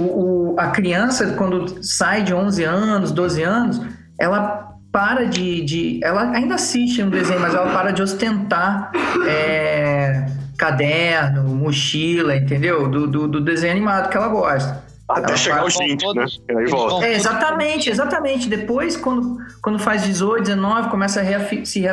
[0.53, 3.81] o, a criança, quando sai de 11 anos, 12 anos,
[4.19, 5.63] ela para de.
[5.63, 8.91] de ela ainda assiste um desenho, mas ela para de ostentar.
[9.27, 10.27] É,
[10.63, 12.87] caderno, mochila, entendeu?
[12.87, 14.81] Do, do, do desenho animado que ela gosta.
[15.09, 16.25] Até ela chegar aos 20, né?
[16.57, 17.05] Aí volta.
[17.05, 18.47] É, exatamente, exatamente.
[18.47, 21.83] Depois, quando, quando faz 18, 19, começa a reafir, se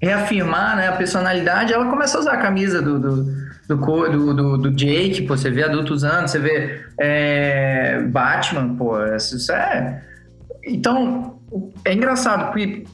[0.00, 3.24] reafirmar né, a personalidade, ela começa a usar a camisa do, do,
[3.68, 9.52] do, do, do Jake, pô, você vê adulto usando, você vê é, Batman, pô, isso
[9.52, 10.02] é...
[10.64, 11.38] Então,
[11.84, 12.84] é engraçado, porque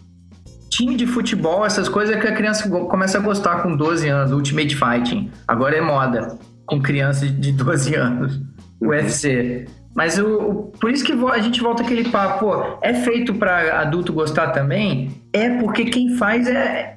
[0.73, 4.75] time de futebol, essas coisas que a criança começa a gostar com 12 anos, Ultimate
[4.77, 5.31] Fighting.
[5.47, 8.41] Agora é moda, com crianças de 12 anos,
[8.81, 9.67] UFC.
[9.95, 13.81] Mas o, o- por isso que a gente volta aquele papo, pô, é feito pra
[13.83, 15.23] adulto gostar também?
[15.33, 16.97] É porque quem faz é.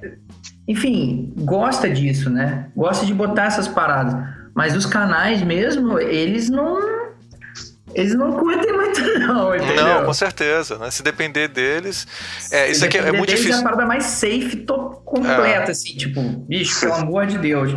[0.66, 2.68] Enfim, gosta disso, né?
[2.74, 4.16] Gosta de botar essas paradas.
[4.54, 6.95] Mas os canais mesmo, eles não.
[7.96, 9.76] Eles não curtem muito, não, entendeu?
[9.86, 10.90] Não, com certeza, né?
[10.90, 12.06] Se depender deles.
[12.52, 13.62] É, isso aqui é, é muito Deles É a difícil.
[13.62, 17.72] parada mais safe, to- completa, assim, tipo, bicho, pelo amor de Deus.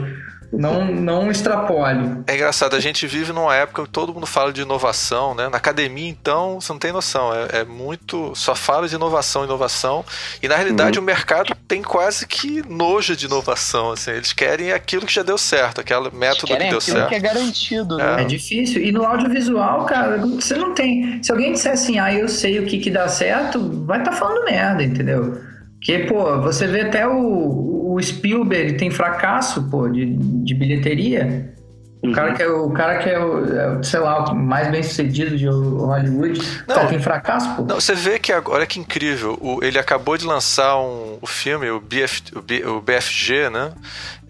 [0.51, 2.23] Não, não extrapole.
[2.25, 5.47] É engraçado, a gente vive numa época que todo mundo fala de inovação, né?
[5.47, 7.31] Na academia, então, você não tem noção.
[7.33, 8.33] É, é muito.
[8.35, 10.03] Só fala de inovação, inovação.
[10.41, 13.91] E na realidade o mercado tem quase que nojo de inovação.
[13.91, 14.11] Assim.
[14.11, 17.09] Eles querem aquilo que já deu certo, aquele método que deu aquilo certo.
[17.09, 18.21] que é garantido, né?
[18.21, 18.81] É difícil.
[18.81, 21.21] E no audiovisual, cara, você não tem.
[21.21, 24.43] Se alguém disser assim, ah, eu sei o que, que dá certo, vai estar falando
[24.45, 25.48] merda, entendeu?
[25.79, 31.55] Porque, pô, você vê até o, o Spielberg tem fracasso, pô, de, de bilheteria.
[32.01, 34.81] O cara que é o, cara que é o, é sei lá, o mais bem
[34.81, 36.87] sucedido de Hollywood, Não.
[36.87, 37.63] tem fracasso, pô.
[37.63, 41.27] Não, você vê que agora, olha que incrível, o- ele acabou de lançar um, o
[41.27, 43.73] filme, o, BF, o, B- o BFG, né?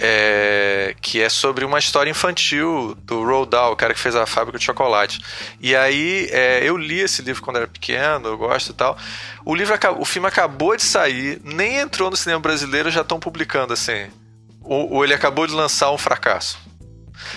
[0.01, 4.25] É, que é sobre uma história infantil do Roald Dahl, o cara que fez a
[4.25, 5.19] fábrica de chocolate.
[5.61, 8.97] E aí, é, eu li esse livro quando era pequeno, eu gosto e tal.
[9.45, 13.73] O livro, o filme acabou de sair, nem entrou no cinema brasileiro, já estão publicando
[13.73, 14.07] assim.
[14.63, 16.57] Ou, ou ele acabou de lançar um fracasso.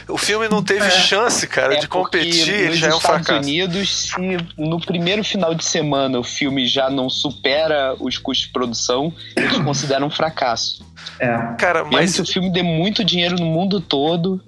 [0.08, 0.90] O filme não teve É.
[0.90, 3.48] chance, cara, É de competir, ele já é um Estados fracasso.
[3.48, 8.52] Unidos, se no primeiro final de semana o filme já não supera os custos de
[8.52, 10.84] produção, eles consideram um fracasso.
[11.18, 11.36] É.
[11.58, 14.40] Cara, Mesmo mas que o filme dê muito dinheiro no mundo todo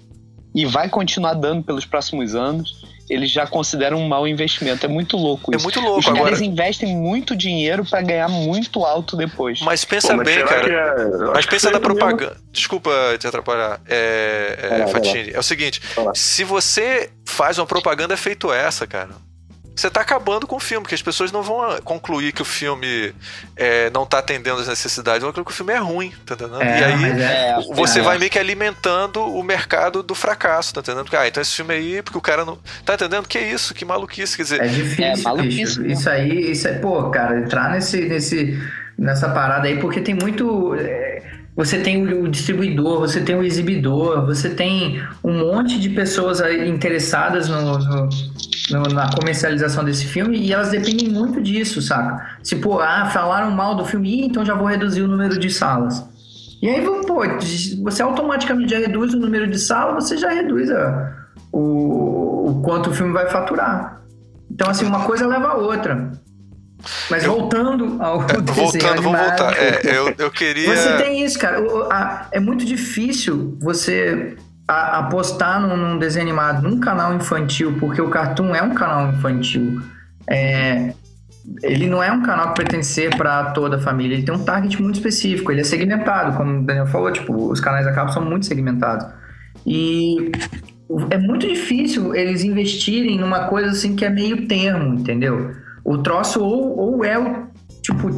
[0.54, 4.84] e vai continuar dando pelos próximos anos, eles já consideram um mau investimento.
[4.86, 5.64] É muito louco é isso.
[5.64, 6.02] muito Os louco.
[6.04, 9.60] caras Agora, investem muito dinheiro pra ganhar muito alto depois.
[9.60, 10.64] mas pensa Pô, mas bem, cara.
[10.64, 11.98] que é- Mas pensa na foi mesmo.
[11.98, 12.36] propaganda.
[12.50, 15.30] Desculpa te atrapalhar, é, é, Fatini.
[15.32, 15.80] É o seguinte:
[16.14, 19.10] se você faz uma propaganda feito essa, cara,
[19.74, 22.44] você tá acabando com o filme, porque as pessoas não vão ah, concluir que o
[22.44, 23.12] filme
[23.56, 26.62] é, não tá atendendo as necessidades, vão concluir que o filme é ruim, tá entendendo?
[26.62, 28.02] É, e aí mas é- É, você é.
[28.02, 31.08] vai meio que alimentando o mercado do fracasso, tá entendendo?
[31.16, 32.58] Ah, então esse filme aí, porque o cara não.
[32.84, 33.26] Tá entendendo?
[33.26, 33.74] Que isso?
[33.74, 34.36] Que maluquice.
[34.36, 35.80] Quer dizer, É difícil, É, maluquice bicho.
[35.80, 35.92] mesmo.
[35.92, 38.58] Isso aí, isso é, pô, cara, entrar nesse, nesse,
[38.96, 40.74] nessa parada aí, porque tem muito.
[41.56, 47.48] Você tem o, distribuidor, você tem o exibidor, você tem um monte de pessoas interessadas
[47.48, 48.08] no, no-
[48.70, 52.38] no- na comercialização desse filme e elas dependem muito disso, saca?
[52.42, 55.50] Se, pô, ah, falaram mal do filme, Ih, então já vou reduzir o número de
[55.50, 56.04] salas.
[56.62, 57.22] E aí, pô,
[57.82, 61.12] você automaticamente já reduz o número de salas, você já reduz a-
[61.52, 64.00] o, o quanto o filme vai faturar.
[64.50, 66.10] Então, assim, uma coisa leva a outra.
[67.10, 69.56] Mas voltando ao desenho voltando, animado, voltar.
[69.56, 70.74] É, eu, eu queria.
[70.74, 71.60] Você tem isso, cara.
[71.60, 74.36] O- a- é muito difícil você
[74.68, 79.10] a- apostar num, num desenho animado, num canal infantil, porque o Cartoon é um canal
[79.12, 79.80] infantil.
[80.28, 80.94] É,
[81.62, 84.14] ele não é um canal que pretende ser para toda a família.
[84.14, 85.52] Ele tem um target muito específico.
[85.52, 87.12] Ele é segmentado, como o Daniel falou.
[87.12, 89.06] Tipo, os canais da cabo são muito segmentados.
[89.66, 90.30] E
[91.10, 95.52] é muito difícil eles investirem numa coisa assim que é meio termo, entendeu?
[95.84, 97.46] O troço ou, ou é o
[97.82, 98.08] tipo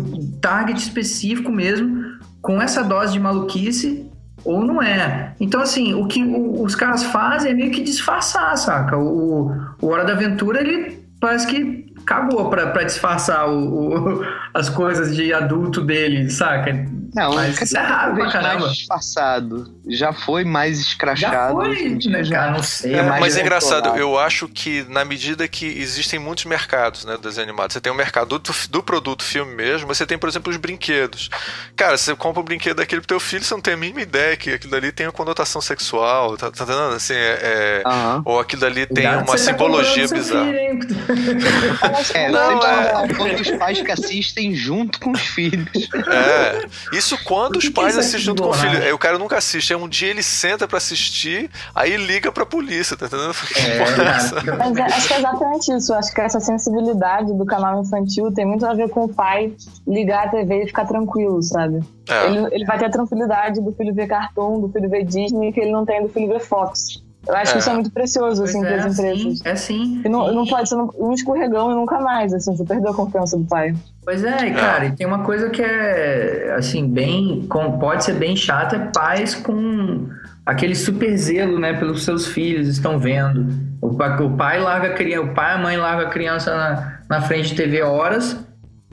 [0.41, 2.05] target específico mesmo,
[2.41, 4.09] com essa dose de maluquice,
[4.45, 5.35] ou não é.
[5.41, 8.97] Então, assim, o que os caras fazem é meio que disfarçar, saca?
[8.97, 9.51] O,
[9.83, 14.25] o Hora da Aventura, ele parece que cagou pra disfarçar o, o-
[14.57, 16.73] as coisas de adulto dele, saca?
[17.15, 18.61] Não, Mas isso é raro pra caramba.
[18.67, 19.75] mais disfarçado.
[19.89, 21.57] Já foi mais Já escrachado.
[21.57, 22.51] hoje em foi, né, já- cara?
[22.51, 22.95] Não sei.
[22.95, 24.01] É, mais mas é engraçado, controlado.
[24.03, 27.91] eu acho que na medida que existem muitos mercados, né, do desenho animado, você tem
[27.91, 31.31] o mercado do, do produto filme mesmo, mas você tem, por exemplo, os brinquedos.
[31.75, 34.37] Cara, você compra um brinquedo daquele pro teu filho, você não tem a mínima ideia
[34.37, 36.95] que aquilo ali tem uma conotação sexual, tá, tá entendendo?
[36.97, 37.83] Assim, é, é-
[38.27, 40.45] ou aquilo ali tem Cuidado uma tá simbologia seu bizarra.
[40.45, 40.79] filho, hein?
[42.15, 45.89] É, Não, é- os pais que assistem junto com os filhos.
[45.95, 46.67] É.
[46.97, 48.79] Isso quando os pais assistem junto com o filho.
[48.83, 49.73] Aí o cara nunca assiste.
[49.73, 53.35] Aí um dia ele senta pra assistir, aí liga pra polícia, tá entendendo?
[53.35, 54.57] Que É, porra é?
[54.57, 55.95] Mas é- acho que é exatamente isso.
[55.95, 59.53] Acho que essa sensibilidade do canal infantil tem muito a ver com o pai
[59.87, 61.81] ligar a TV e ficar tranquilo, sabe?
[62.09, 62.27] É.
[62.27, 65.61] Ele, ele vai ter a tranquilidade do filho ver cartoon, do filho ver Disney, que
[65.61, 67.03] ele não tem do filho ver Fox.
[67.27, 67.53] Eu acho É.
[67.55, 69.39] que isso é muito precioso, Pois assim, é, para as empresas.
[69.39, 70.03] sim, é sim.
[70.05, 73.37] E não, não pode ser um escorregão e nunca mais, assim, você perdeu a confiança
[73.37, 73.75] do pai.
[74.05, 77.45] Pois é, e, cara, e tem uma coisa que é, assim, bem.
[77.49, 80.09] com- pode ser bem chata, é pais com
[80.45, 83.47] aquele super zelo, né, pelos seus filhos, estão vendo.
[83.83, 86.55] O, pa- o pai larga a criança, o pai e a mãe larga a criança
[86.55, 88.37] na, na frente de TV horas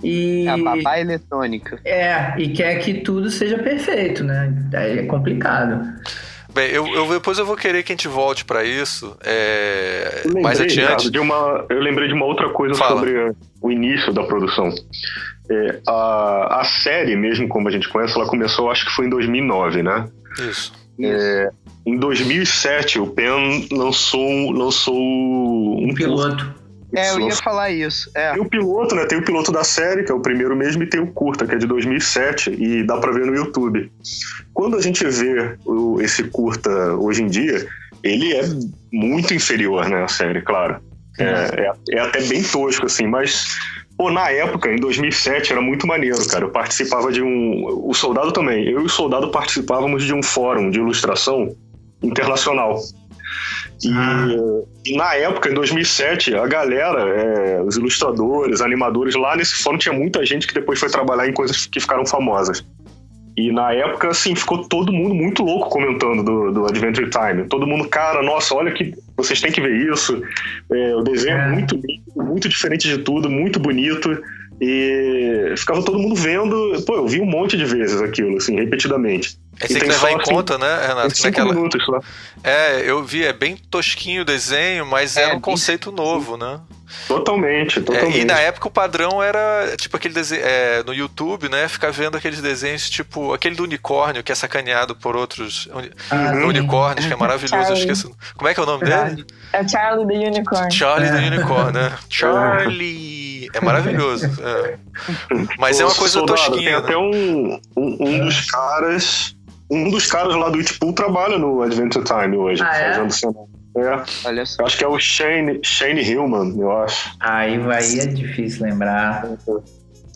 [0.02, 0.46] e.
[0.48, 1.80] É a babá eletrônica.
[1.86, 4.52] É, e quer que tudo seja perfeito, né?
[4.74, 5.86] É complicado.
[6.54, 10.28] Bem, eu, eu, depois eu vou querer que a gente volte para isso é, Eu
[10.28, 11.10] lembrei, mais adiante.
[11.10, 13.00] De uma, eu lembrei de uma outra coisa Fala.
[13.00, 14.70] sobre o início da produção.
[15.50, 19.10] É, a, a série, mesmo como a gente conhece, ela começou, acho que foi em
[19.10, 20.08] 2009, né?
[20.48, 20.72] Isso.
[21.02, 21.50] É,
[21.86, 26.63] em 2007, o Penn lançou, lançou um Um piloto.
[26.96, 28.10] É, eu ia falar isso.
[28.16, 28.32] É.
[28.34, 29.06] Tem o piloto, né?
[29.06, 31.56] Tem o piloto da série, que é o primeiro mesmo, e tem o curta, que
[31.56, 33.92] é de 2007, e dá pra ver no YouTube.
[34.54, 37.66] Quando a gente vê o- esse curta hoje em dia,
[38.04, 38.44] ele é
[38.92, 40.04] muito inferior, né?
[40.04, 40.78] À série, claro.
[41.20, 43.46] É, é- é até bem tosco, assim, mas.
[43.96, 46.46] Pô, na época, em 2007, era muito maneiro, cara.
[46.46, 47.64] Eu participava de um.
[47.88, 48.68] O soldado também.
[48.68, 51.56] Eu e o soldado participávamos de um fórum de ilustração
[52.02, 52.80] internacional.
[53.86, 54.28] E, Ah.
[54.86, 59.94] e na época, em 2007, a galera, é, os ilustradores, animadores, lá nesse fórum tinha
[59.94, 62.66] muita gente que depois foi trabalhar em coisas que ficaram famosas.
[63.36, 67.48] E na época, assim, ficou todo mundo muito louco comentando do, do Adventure Time.
[67.50, 68.94] Todo mundo, cara, nossa, olha que.
[69.18, 70.22] Vocês têm que ver isso.
[70.72, 71.50] É, o desenho é É.
[71.52, 74.22] muito lindo, muito diferente de tudo, muito bonito.
[74.62, 76.84] E ficava todo mundo vendo.
[76.86, 79.36] Pô, eu vi um monte de vezes aquilo, assim, repetidamente.
[79.60, 81.10] É, tem que tem levar em assim, conta, né, Renato?
[81.10, 82.00] que Cinco naquela- minutos só.
[82.44, 86.36] É, eu vi, é bem tosquinho o desenho, mas É, era um bem- conceito novo,
[86.38, 86.60] né?
[87.08, 88.20] Totalmente, É, totalmente.
[88.20, 90.44] e na época o padrão era tipo aquele desenho.
[90.46, 91.68] é, no YouTube, né?
[91.68, 96.34] Ficar vendo aqueles desenhos, tipo aquele do unicórnio que é sacaneado por outros uni- Ah,
[96.46, 98.08] unicórnios, que é maravilhoso.
[98.10, 98.16] Eu.
[98.36, 99.26] Como é que é o nome dele?
[99.54, 100.72] É Charlie the Unicorn.
[100.72, 101.28] Charlie do É.
[101.28, 101.94] Unicórnio, né?
[102.10, 103.50] Charlie!
[103.54, 104.26] É maravilhoso.
[104.44, 104.78] é.
[105.58, 106.64] Mas é uma coisa soldado, tosquinha.
[106.64, 106.98] Tem até né?
[106.98, 109.36] um, um, um dos caras.
[109.70, 112.94] Um dos caras lá do Itpool trabalha no Adventure Time hoje, Ah, é?
[112.94, 113.50] fazendo cenário.
[113.76, 114.62] É, Olha só.
[114.62, 117.10] eu acho que é o Shane, Shane Hillman, eu acho.
[117.20, 119.26] Aí vai é difícil lembrar.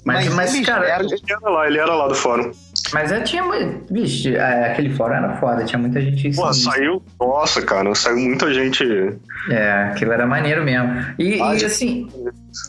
[0.05, 2.51] Mas, Mas mas, eles cara, eram- Ele era lá, ele era lá do fórum.
[2.93, 3.91] Mas é, tinha muito.
[3.93, 6.31] Vixe, é, aquele fórum era foda, tinha muita gente.
[6.35, 6.73] Pô, sinistra.
[6.73, 7.03] saiu.
[7.19, 8.83] Nossa, cara, saiu muita gente.
[9.49, 10.88] É, aquilo era maneiro mesmo.
[11.17, 12.09] E, Ah, e de- assim,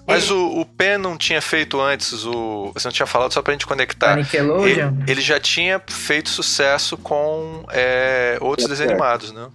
[0.06, 2.70] Mas o, o Pen não tinha feito antes, o.
[2.74, 4.16] Você não tinha falado só pra gente a conectar.
[4.16, 4.66] Nickelodeon.
[5.02, 8.94] Ele, ele já tinha feito sucesso com é, outros É, desenhos é.
[8.94, 9.46] animados, né?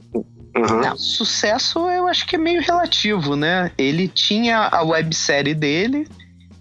[0.56, 0.82] Uhum.
[0.82, 3.72] Não, sucesso eu acho que é meio relativo, né?
[3.78, 6.08] Ele tinha a websérie dele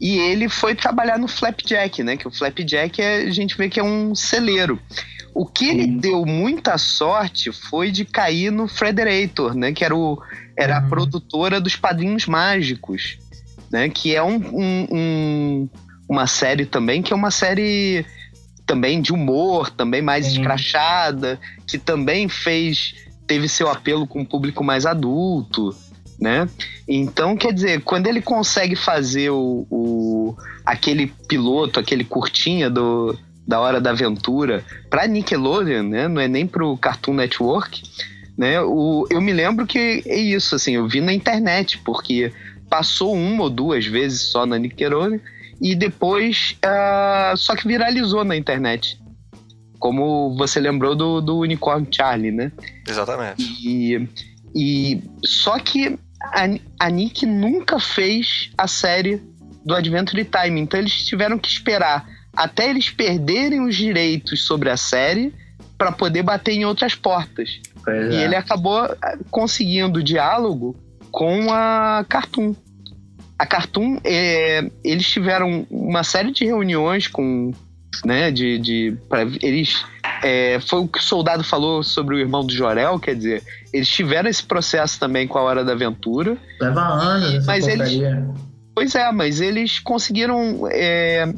[0.05, 2.17] e ele foi trabalhar no Flapjack, né?
[2.17, 4.79] Que o Flapjack é, a gente vê que é um celeiro.
[5.33, 5.97] O que ele Sim.
[5.99, 9.73] deu muita sorte foi de cair no Frederator, né?
[9.73, 10.21] Que era, o,
[10.59, 10.89] era a Uhum.
[10.89, 13.17] produtora dos Padrinhos Mágicos,
[13.71, 13.89] né?
[13.89, 15.69] Que é um, um- um-
[16.09, 18.05] uma série também, que é uma série
[18.67, 20.33] também de humor, também mais Sim.
[20.33, 22.95] escrachada, que também fez
[23.27, 25.75] teve seu apelo com um público mais adulto,
[26.23, 26.49] né?
[26.87, 33.59] Então, quer dizer, quando ele consegue fazer o, o- aquele piloto, aquele curtinha do, da
[33.61, 36.07] Hora da Aventura pra Nickelodeon, né?
[36.07, 37.83] Não é nem pro Cartoon Network,
[38.39, 38.61] né?
[38.63, 42.33] O, eu me lembro que é isso, assim, eu vi na internet, porque
[42.71, 45.19] passou uma ou duas vezes só na Nickelodeon
[45.61, 48.97] e depois ah, só que viralizou na internet.
[49.79, 52.53] Como você lembrou do, do Unicorn Charlie, né?
[52.89, 53.43] Exatamente.
[53.61, 54.09] E,
[54.55, 59.23] e só que a, a Nick nunca fez a série
[59.65, 64.77] do Adventure Time, então eles tiveram que esperar até eles perderem os direitos sobre a
[64.77, 65.35] série
[65.77, 67.61] para poder bater em outras portas.
[67.85, 68.25] Pois E é.
[68.25, 70.77] ele acabou ah, conseguindo diálogo
[71.11, 72.55] com a Cartoon.
[73.39, 77.53] A Cartoon, é, eles tiveram uma série de reuniões com,
[78.05, 79.85] né, de, de pra, eles,
[80.23, 83.89] é, foi o que o soldado falou sobre o irmão do Jorel, quer dizer, eles
[83.89, 86.37] tiveram esse processo também com a Hora da Aventura.
[86.61, 88.01] Leva anos Mas eles-.
[88.75, 91.31] Pois é, mas eles conseguiram é,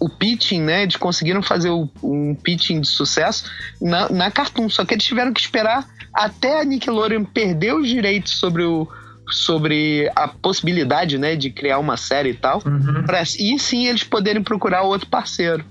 [0.00, 0.82] o pitching, né?
[0.82, 3.44] Eles conseguiram fazer o- um pitching de sucesso
[3.80, 4.68] na, na Cartoon.
[4.68, 8.88] Só que eles tiveram que esperar até a Nickelodeon perder os direitos sobre o
[9.32, 13.04] sobre a possibilidade, né, de criar uma série e tal, Uhum.
[13.38, 15.64] e sim eles poderem procurar outro parceiro.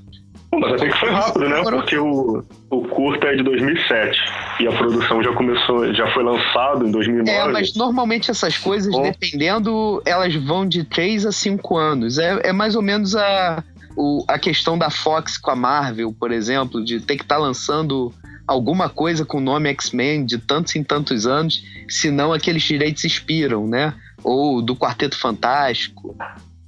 [0.52, 1.62] Mas até que foi rápido, né?
[1.64, 4.18] Porque o, o curta é de 2007
[4.60, 7.30] e a produção já começou, já foi lançado em 2009.
[7.30, 9.04] É, mas normalmente essas coisas, Bom.
[9.04, 12.18] dependendo, elas vão de 3 a 5 anos.
[12.18, 13.64] É, é mais ou menos a,
[13.96, 18.12] o- a questão da Fox com a Marvel, por exemplo, de ter que estar lançando
[18.48, 23.68] alguma coisa com o nome X-Men de tantos em tantos anos, senão aqueles direitos expiram,
[23.68, 23.94] né?
[24.24, 26.18] Ou do Quarteto Fantástico.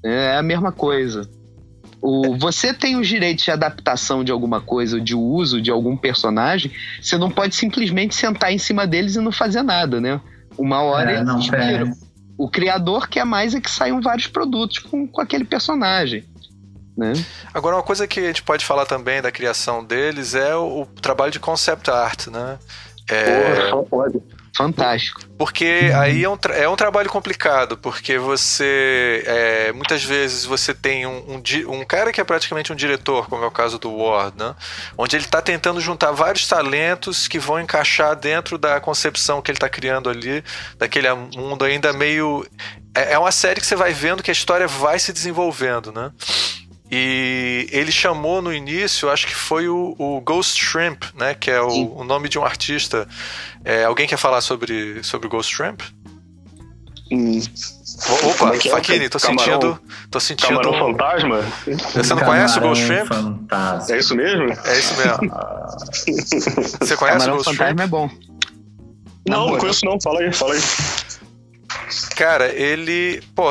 [0.06, 1.28] É a mesma coisa.
[2.02, 6.72] O, você tem os direitos de adaptação de alguma coisa, de uso de algum personagem,
[7.02, 10.20] você não pode simplesmente sentar em cima deles e não fazer nada, né?
[10.58, 11.60] Uma hora É, eles não, expiram.
[11.62, 11.92] pera.
[12.38, 16.26] O criador quer mais é que saiam vários produtos com, com aquele personagem.
[16.98, 17.14] Né?
[17.54, 20.86] Agora, uma coisa que a gente pode falar também da criação deles é o, o
[20.86, 22.58] trabalho de concept art, né?
[23.10, 24.22] É, Porra, só pode.
[24.62, 25.22] Fantástico.
[25.38, 31.06] porque aí é um, é um trabalho complicado, porque você é, muitas vezes você tem
[31.06, 34.38] um, um, um cara que é praticamente um diretor, como é o caso do Ward,
[34.38, 34.56] né?
[34.98, 39.58] onde ele está tentando juntar vários talentos que vão encaixar dentro da concepção que ele
[39.58, 40.44] está criando ali,
[40.78, 42.46] daquele mundo ainda meio.
[42.96, 46.12] É é uma série que você vai vendo que a história vai se desenvolvendo, né?
[46.94, 51.34] E ele chamou no início, acho que foi o, o Ghost Shrimp, né?
[51.34, 53.08] Que é o, o nome de um artista.
[53.64, 55.82] É, alguém quer falar sobre, sobre o Ghost Shrimp?
[57.10, 58.72] Hum, O- Opa, é é?
[58.72, 59.82] Faquini, tô Camarão- sentindo.
[60.10, 60.48] Tô sentindo.
[60.50, 61.42] Camarão fantasma?
[61.66, 63.08] Você não conhece o Ghost Camarão Shrimp?
[63.08, 63.96] Fantasma.
[63.96, 64.44] É isso mesmo?
[64.66, 65.32] É isso mesmo.
[66.82, 67.80] Você conhece o Camarão Ghost Fantasma Shrimp?
[67.80, 68.10] é bom.
[69.30, 69.60] Não, não boa.
[69.60, 70.00] conheço não.
[70.02, 70.62] Fala aí, fala aí.
[72.18, 73.22] Cara, ele.
[73.36, 73.50] Pô,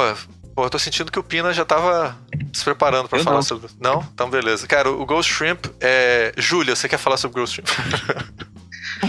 [0.61, 2.15] pô, eu tô sentindo que o Pina já tava
[2.53, 3.43] se preparando pra Eu falar não.
[3.43, 3.71] sobre.
[3.81, 4.07] Não?
[4.13, 4.67] Então beleza.
[4.67, 6.35] Cara, o Ghost Shrimp é.
[6.37, 7.69] Júlia, você quer falar sobre o Ghost Shrimp?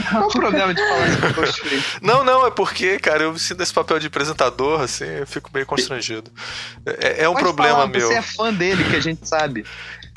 [0.10, 1.84] Qual o programa de falar sobre Ghost Shrimp?
[2.02, 5.50] Não, não, é porque, cara, eu me sinto nesse papel de apresentador, assim, eu fico
[5.54, 6.32] meio constrangido.
[6.86, 8.08] É, é um Pode problema falar, meu.
[8.08, 9.66] Você é fã dele, que a gente sabe.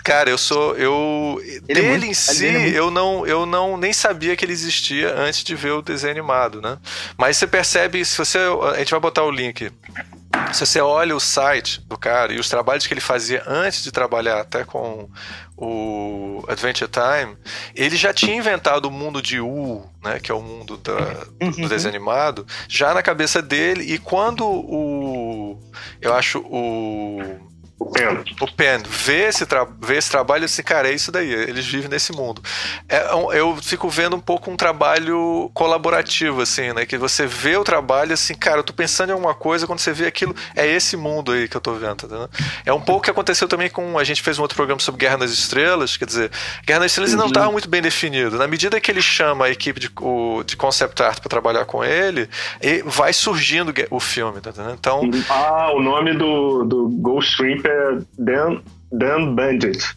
[0.05, 0.77] Cara, eu sou.
[0.77, 1.41] Eu.
[1.43, 4.45] Ele é dele muito- em si, é muito- eu não, eu não nem sabia que
[4.45, 6.77] ele existia antes de ver o desenho animado, né?
[7.17, 8.39] Mas você percebe, se você.
[8.75, 9.73] A gente vai botar o link.
[10.53, 13.91] Se você olha o site do cara e os trabalhos que ele fazia antes de
[13.91, 15.09] trabalhar até com
[15.57, 17.37] o Adventure Time,
[17.75, 21.63] ele já tinha inventado o mundo de U, né, que é o mundo da- do
[21.63, 21.69] Uhum.
[21.69, 23.85] desenho animado, já na cabeça dele.
[23.95, 25.59] E quando o.
[26.03, 27.39] Eu acho o
[27.87, 28.25] O Pena.
[28.41, 31.89] o Pen vê esse, tra vê esse trabalho assim, cara, é isso daí, eles vivem
[31.89, 32.43] nesse mundo.
[32.89, 36.87] É, um- eu fico vendo um pouco um trabalho colaborativo, assim, né?
[36.87, 39.93] Que você vê o trabalho assim, cara, eu tô pensando em alguma coisa, quando você
[39.93, 42.31] vê aquilo, é esse mundo aí que eu tô vendo, tá entendendo?
[42.65, 43.99] É um pouco o que aconteceu também com.
[43.99, 46.31] A gente fez um outro programa sobre Guerra nas Estrelas, quer dizer,
[46.65, 48.39] Guerra nas Estrelas não estava muito bem definido.
[48.39, 51.85] Na medida que ele chama a equipe de, o- de concept art para trabalhar com
[51.85, 52.29] ele,
[52.63, 54.75] e vai surgindo o filme, tá entendendo?
[54.79, 55.11] Então.
[55.29, 58.61] Ah, o nome do, do Ghost Shrimp é Dan,
[58.93, 59.97] Dan Bandit.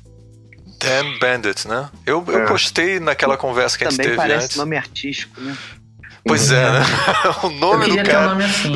[0.80, 1.89] Dan Bandit, né?
[2.05, 2.45] Eu, eu É.
[2.45, 4.57] postei naquela conversa que a gente Também teve parece antes.
[4.57, 5.55] nome artístico, né?
[6.25, 6.80] Pois é, né?
[7.43, 8.28] o Eu nome do ter um cara.
[8.30, 8.73] nome assim.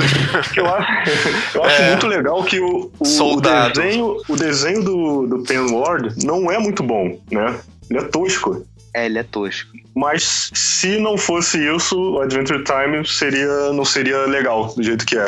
[0.54, 1.90] Que eu acho, eu acho É.
[1.90, 6.58] muito legal que o, o, o desenho, o desenho do, do Pen Ward não é
[6.58, 7.60] muito bom, né?
[7.90, 8.66] Ele é tosco.
[8.94, 9.70] É, ele é tosco.
[9.94, 15.18] Mas se não fosse isso, o Adventure Time seria, não seria legal do jeito que
[15.18, 15.26] é.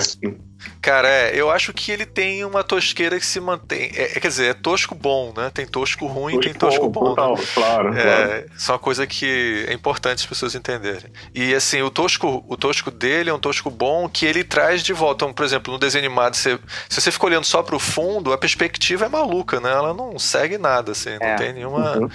[0.81, 3.91] Cara, é, eu acho que ele tem uma tosqueira que se mantém.
[3.95, 5.49] É, é, quer dizer, é tosco bom, né?
[5.53, 7.01] Tem tosco ruim, tem tosco bom.
[7.03, 7.09] né?
[7.11, 7.97] total, claro, claro.
[7.97, 11.11] É, isso é uma coisa que é importante as pessoas entenderem.
[11.33, 14.91] E assim, o tosco, o tosco dele é um tosco bom que ele traz de
[14.93, 15.23] volta.
[15.23, 16.59] Então, por exemplo, no desenho animado, você,
[16.89, 19.71] se você fica olhando só pro fundo, a perspectiva é maluca, né?
[19.71, 21.35] Ela não segue nada, assim, não É.
[21.35, 22.09] tem nenhuma Uhum.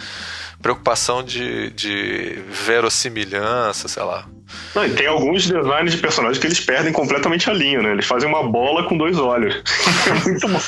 [0.61, 4.27] preocupação de, de verossimilhança, sei lá.
[4.75, 7.93] Não, e tem alguns designs de personagens que eles perdem completamente a linha, né?
[7.93, 9.63] Eles fazem uma bola com dois olhos.
[10.09, 10.59] É muito bom.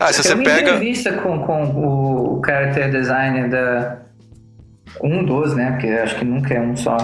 [0.00, 0.60] Ah, se Tem você uma pega.
[0.70, 3.98] entrevista com, com o character designer da.
[5.02, 5.70] Um dos, né?
[5.72, 6.96] Porque acho que nunca é um só.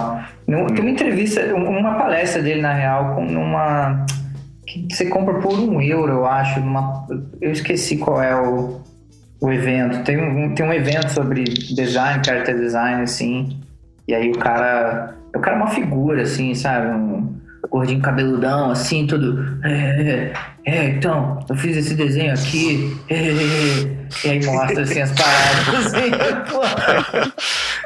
[0.45, 4.05] Tem uma entrevista, um- uma palestra dele, na real, com numa.
[4.67, 6.59] que você compra por um euro, eu acho.
[6.59, 7.07] Numa,
[7.39, 8.81] eu esqueci qual é o,
[9.39, 10.03] o evento.
[10.03, 13.57] Tem um, tem um evento sobre design, character design, assim.
[14.05, 15.15] E aí o cara.
[15.35, 16.87] O cara é uma figura, assim, sabe?
[16.87, 17.35] Um
[17.69, 19.59] gordinho cabeludão, assim, tudo.
[19.63, 20.33] É, é,
[20.65, 22.97] é, então, eu fiz esse desenho aqui.
[23.09, 23.97] É, é, é.
[24.25, 25.93] E aí mostra assim as paradas.
[25.95, 26.11] Assim.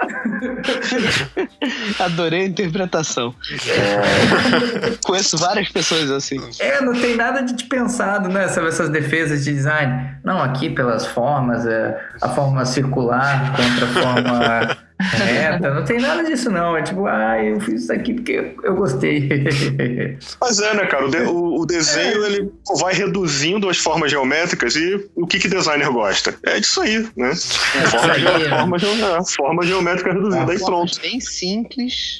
[1.99, 3.33] Adorei a interpretação.
[5.03, 6.39] Conheço várias pessoas assim.
[6.59, 8.47] É, não tem nada de pensado, né?
[8.47, 10.15] Sobre essas defesas de design.
[10.23, 15.73] Não, aqui pelas formas, é, a forma circular contra a forma reta.
[15.73, 16.75] Não tem nada disso, não.
[16.77, 19.29] É tipo, ah, eu fiz isso aqui porque eu, eu gostei.
[20.39, 21.05] Mas é, né, cara?
[21.07, 22.49] O, de- o- o desenho ele
[22.79, 26.35] vai reduzindo as formas geométricas e o que que designer gosta?
[26.43, 27.33] É disso aí, né?
[27.35, 28.49] Forma, isso aí, né?
[28.49, 30.51] forma, geo- é, forma geométrica reduzida.
[30.51, 30.99] Aí pronto.
[31.01, 32.19] Bem simples.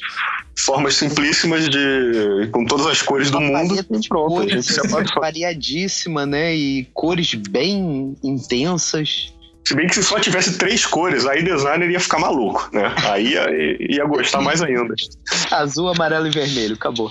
[0.57, 2.49] Formas simplíssimas de.
[2.51, 3.75] com todas as cores do mundo.
[3.99, 5.19] de Pronto, a cores gente se apaixona.
[5.21, 6.53] variadíssima, né?
[6.55, 9.33] E cores bem intensas.
[9.65, 12.93] Se bem que se só tivesse três cores, aí designer ia ficar maluco, né?
[13.09, 13.47] Aí ia,
[13.79, 14.93] ia gostar mais ainda.
[15.51, 16.75] Azul, amarelo e vermelho.
[16.75, 17.09] Acabou.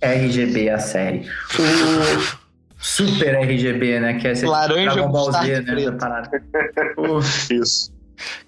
[0.00, 1.26] RGB, a série.
[1.58, 2.44] O
[2.78, 4.14] Super RGB, né?
[4.14, 5.90] Que é esse Laranja Dragon Ball Z, né?
[5.98, 6.30] parada.
[7.50, 7.92] Isso.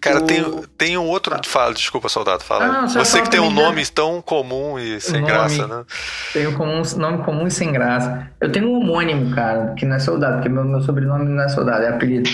[0.01, 0.45] Cara, O- tem,
[0.79, 1.35] tem um outro.
[1.45, 2.65] Fala, desculpa, soldado, fala.
[2.67, 5.27] Ah, não, Você que tem um nome tão comum e sem nome.
[5.27, 5.85] graça, né?
[6.33, 8.31] Tem um comum, nome comum e sem graça.
[8.41, 11.49] Eu tenho um homônimo, cara, que não é soldado, porque meu, meu sobrenome não é
[11.49, 12.31] soldado, é apelido.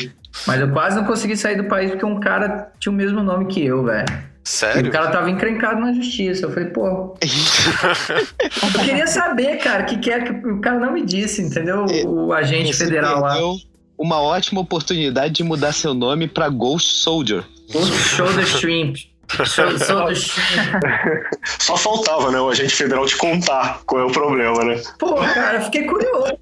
[0.46, 3.46] Mas eu quase não consegui sair do país porque um cara tinha o mesmo nome
[3.46, 4.06] que eu, velho.
[4.44, 4.88] E Sério?
[4.88, 6.46] o cara tava encrencado na justiça.
[6.46, 7.14] Eu falei, pô.
[8.74, 11.86] eu queria saber, cara, o que, que é que o cara não me disse, entendeu?
[12.06, 13.36] O agente Você federal lá.
[13.96, 17.44] uma ótima oportunidade de mudar seu nome pra Ghost Soldier.
[17.70, 18.96] Show the shrimp.
[21.58, 22.40] Só faltava, né?
[22.40, 24.82] O agente federal te contar qual é o problema, né?
[24.98, 26.36] Pô, cara, eu fiquei curioso.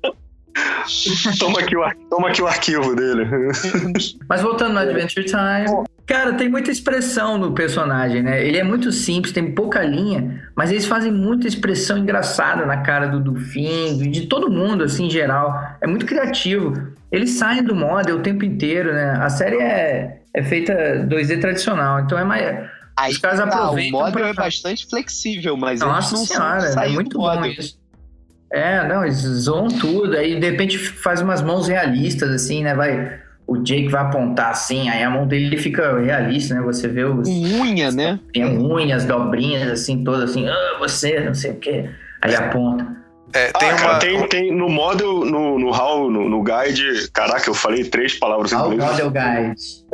[1.38, 3.26] Toma aqui o, toma aqui o arquivo dele.
[4.28, 5.84] Mas voltando no Adventure Time.
[6.06, 8.44] Cara, tem muita expressão no personagem, né?
[8.44, 13.06] Ele é muito simples, tem pouca linha, mas eles fazem muita expressão engraçada na cara
[13.06, 15.54] do, do- de todo mundo, assim, em geral.
[15.80, 16.74] É muito criativo.
[17.12, 19.18] Eles saem do model o tempo inteiro, né?
[19.20, 20.72] A série é, é feita
[21.08, 22.68] 2D tradicional, então é mais.
[22.96, 26.26] Aí Os caras tá, aproveitam o model pra- é bastante flexível, mas Nossa eles não
[26.26, 27.78] senhora, é saem muito do bom isso.
[28.52, 32.74] É, não, eles zoam tudo, aí de repente faz umas mãos realistas, assim, né?
[32.74, 33.20] Vai.
[33.46, 36.60] O Jake vai apontar assim, aí a mão dele fica realista, né?
[36.62, 37.28] Você vê os.
[37.28, 38.18] Unha, né?
[38.32, 41.90] Tem unhas, dobrinhas, assim, todas assim, ah, você, não sei o quê.
[42.22, 43.00] Aí aponta.
[43.32, 43.80] É, tem ah, uma.
[43.80, 47.08] cara, tem, tem no model, no, no HAL, no, no guide.
[47.12, 48.84] Caraca, eu falei três palavras em inglês.
[48.84, 49.84] Model Guide.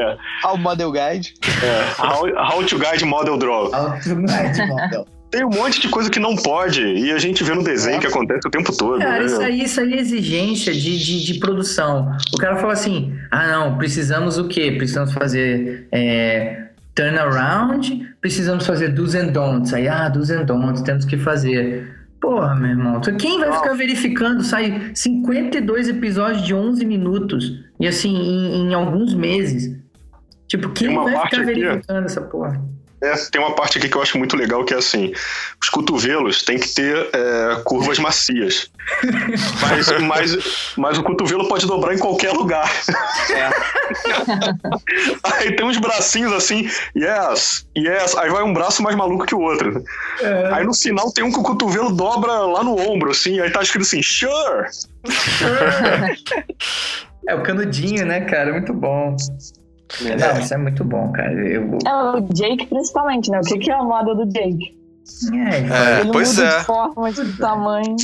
[0.42, 1.34] Ao Model Guide.
[1.62, 3.74] É, how, how to Guide Model Draw.
[3.74, 5.07] Ao Guide Model.
[5.31, 6.83] Tem um monte de coisa que não pode.
[6.83, 8.99] E a gente vê no desenho que acontece o tempo todo.
[8.99, 9.27] Cara, né?
[9.27, 12.16] isso aí, isso aí é exigência de, de, de produção.
[12.33, 14.72] O cara fala assim: ah, não, precisamos o quê?
[14.77, 19.74] Precisamos fazer é, turnaround, precisamos fazer do's and don'ts.
[19.74, 21.95] Aí, ah, do's and don'ts, temos que fazer.
[22.20, 24.43] Porra, meu irmão, quem vai ficar verificando?
[24.43, 29.77] Sai 52 episódios de 11 minutos e assim, em, em alguns meses.
[30.49, 32.61] Tipo, quem vai ficar aqui, verificando essa porra?
[33.03, 35.12] É, tem uma parte aqui que eu acho muito legal que é assim:
[35.62, 38.70] os cotovelos têm que ter é, curvas macias.
[39.61, 42.70] Mas, mas, mas o cotovelo pode dobrar em qualquer lugar.
[45.24, 48.16] Aí tem uns bracinhos assim, yes, yes.
[48.16, 49.82] Aí vai um braço mais maluco que o outro.
[50.53, 53.61] Aí no final tem um que o cotovelo dobra lá no ombro, assim, aí tá
[53.61, 54.68] escrito assim, sure.
[57.28, 58.53] É o canudinho, né, cara?
[58.53, 59.16] Muito bom.
[60.01, 61.32] Não, isso é muito bom, cara.
[61.32, 63.39] Eu, É o Jake principalmente, né?
[63.39, 64.76] O que, que é a moda do Jake?
[65.32, 66.59] é, É, ele pois muda é.
[66.59, 67.97] de forma, de tamanho.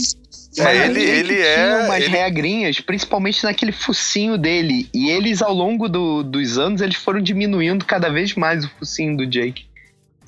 [0.59, 1.85] É, Mas ele, ele tinha é.
[1.87, 4.89] umas ele- regrinhas, principalmente naquele focinho dele.
[4.95, 9.17] E eles, ao longo do- dos anos, eles foram diminuindo cada vez mais o focinho
[9.17, 9.65] do Jake.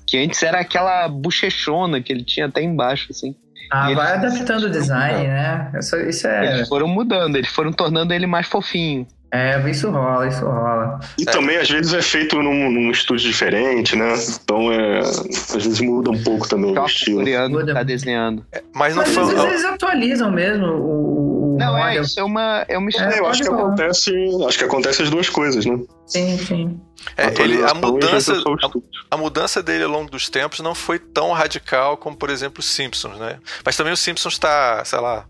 [0.06, 3.34] Que antes era aquela bochechona que ele tinha até embaixo, assim.
[3.70, 5.70] Ah, E vai eles- adaptando o design, né?
[5.78, 6.54] Isso, isso é.
[6.56, 9.06] Eles foram mudando, eles foram tornando ele mais fofinho.
[9.34, 11.00] É, isso rola, isso rola.
[11.18, 14.14] E também às vezes é feito num, num estúdio diferente, né?
[14.44, 17.24] Então é, às vezes muda um pouco também o Toca estilo.
[17.50, 17.74] Muda.
[17.74, 18.46] tá desenhando.
[18.72, 19.22] Mas não Mas foi.
[19.24, 22.90] às vezes eles atualizam mesmo o, o Não, é, isso é uma, é uma É,
[22.90, 23.14] história.
[23.16, 24.12] É, eu acho que acontece,
[24.46, 25.80] acho que acontece as duas coisas, né?
[26.06, 26.80] Sim, sim.
[27.16, 28.32] É, ele, a mudança.
[28.32, 32.60] a- a mudança dele ao longo dos tempos não foi tão radical como, por exemplo,
[32.60, 33.38] os Simpsons, né?
[33.64, 35.26] Mas também os Simpsons tá, sei lá,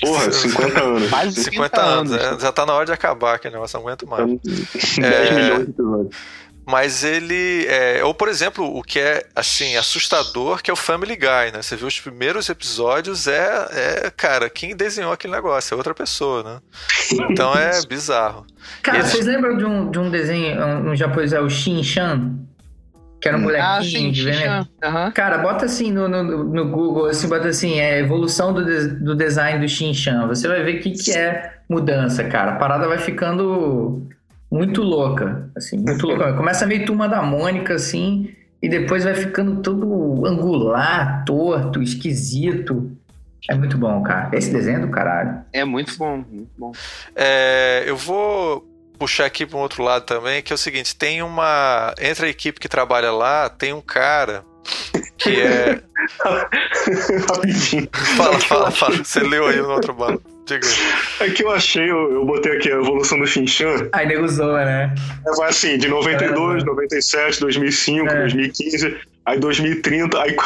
[0.00, 1.10] Porra, 50 anos.
[1.10, 4.06] Mais de 50 anos, é, já tá na hora de acabar aquele negócio, não aguento
[4.06, 4.26] mais.
[4.42, 5.32] 10 É.
[5.32, 6.16] milhões de episódios.
[6.66, 7.64] Mas ele.
[7.68, 11.62] É, ou, por exemplo, o que é assim, assustador, que é o Family Guy, né?
[11.62, 13.68] Você viu os primeiros episódios, é,
[14.06, 14.10] é.
[14.16, 15.74] Cara, quem desenhou aquele negócio?
[15.74, 16.58] É outra pessoa, né?
[17.30, 18.44] Então é bizarro.
[18.82, 22.34] Cara, Eles- vocês lembram de um, de um desenho um, um japonês, é o Shin-Chan?
[23.20, 24.68] Que era um molequinho Ah, sim, de veneno.
[24.82, 25.10] Aham.
[25.12, 29.14] Cara, bota assim no, no, no Google, assim, bota assim, é evolução do, de- do
[29.14, 30.26] design do Shin-Chan.
[30.26, 32.52] Você vai ver o que, que é mudança, cara.
[32.52, 34.06] A parada vai ficando
[34.50, 36.32] muito louca, assim, muito louca.
[36.36, 42.90] Começa meio turma da Mônica, assim, e depois vai ficando todo angular, torto, esquisito.
[43.48, 44.30] É muito bom, cara.
[44.32, 45.40] Esse desenho é do caralho.
[45.52, 46.72] É muito bom, muito bom.
[47.14, 48.66] É, eu vou
[48.98, 51.94] puxar aqui para um outro lado também, que é o seguinte: tem uma.
[52.00, 54.44] Entre a equipe que trabalha lá, tem um cara
[55.16, 55.80] que é.
[57.30, 57.88] Rapidinho.
[58.16, 58.96] Fala, fala, fala.
[58.96, 60.20] Você leu aí no outro balo.
[60.46, 61.28] Diga aí.
[61.28, 63.88] É que eu achei, eu, eu botei aqui a evolução do Shin-Chan.
[63.92, 64.94] Aí nego zoa, né?
[65.26, 68.14] É, Vai assim, de 92, 97, 2005, É.
[68.20, 70.36] 2015, aí 2030, aí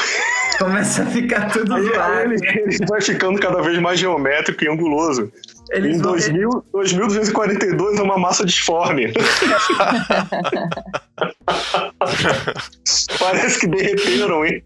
[0.59, 2.33] Começa a ficar tudo zoado.
[2.33, 5.31] ele, ele vai ficando cada vez mais geométrico e anguloso.
[5.71, 9.13] Eles em vão- 2000, 2242 é uma massa disforme.
[13.19, 14.63] Parece que derreteram, hein?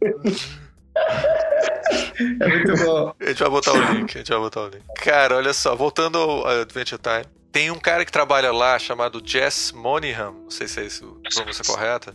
[2.41, 3.15] É muito bom.
[3.21, 4.83] A gente vai botar o link, a gente vai botar o link.
[4.97, 7.25] Cara, olha só, voltando ao Adventure Time.
[7.51, 11.35] Tem um cara que trabalha lá chamado Jess Monaghan, não sei se é isso a
[11.35, 12.15] pronúncia correta.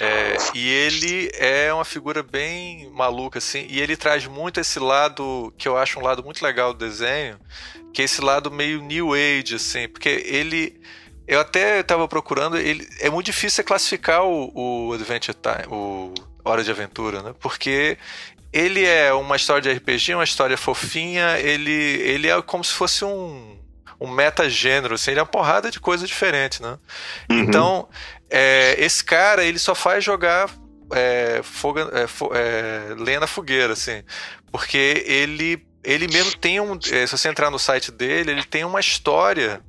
[0.00, 5.52] É, e ele é uma figura bem maluca, assim, e ele traz muito esse lado,
[5.58, 7.36] que eu acho um lado muito legal do desenho,
[7.92, 10.80] que é esse lado meio New Age, assim, porque ele
[11.26, 16.14] Eu até estava procurando, ele é muito difícil você classificar o, o Adventure Time, o
[16.48, 17.34] Hora de Aventura, né?
[17.38, 17.98] Porque
[18.52, 23.04] ele é uma história de RPG, uma história fofinha, ele, ele é como se fosse
[23.04, 23.58] um,
[24.00, 26.78] um metagênero, assim, ele é uma porrada de coisa diferente, né?
[27.30, 27.38] Uhum.
[27.38, 27.88] Então,
[28.30, 30.48] é, esse cara, ele só faz jogar
[30.92, 34.02] é, foga, é, fo, é, lenha na fogueira, assim,
[34.50, 38.64] porque ele, ele mesmo tem um, é, se você entrar no site dele, ele tem
[38.64, 39.62] uma história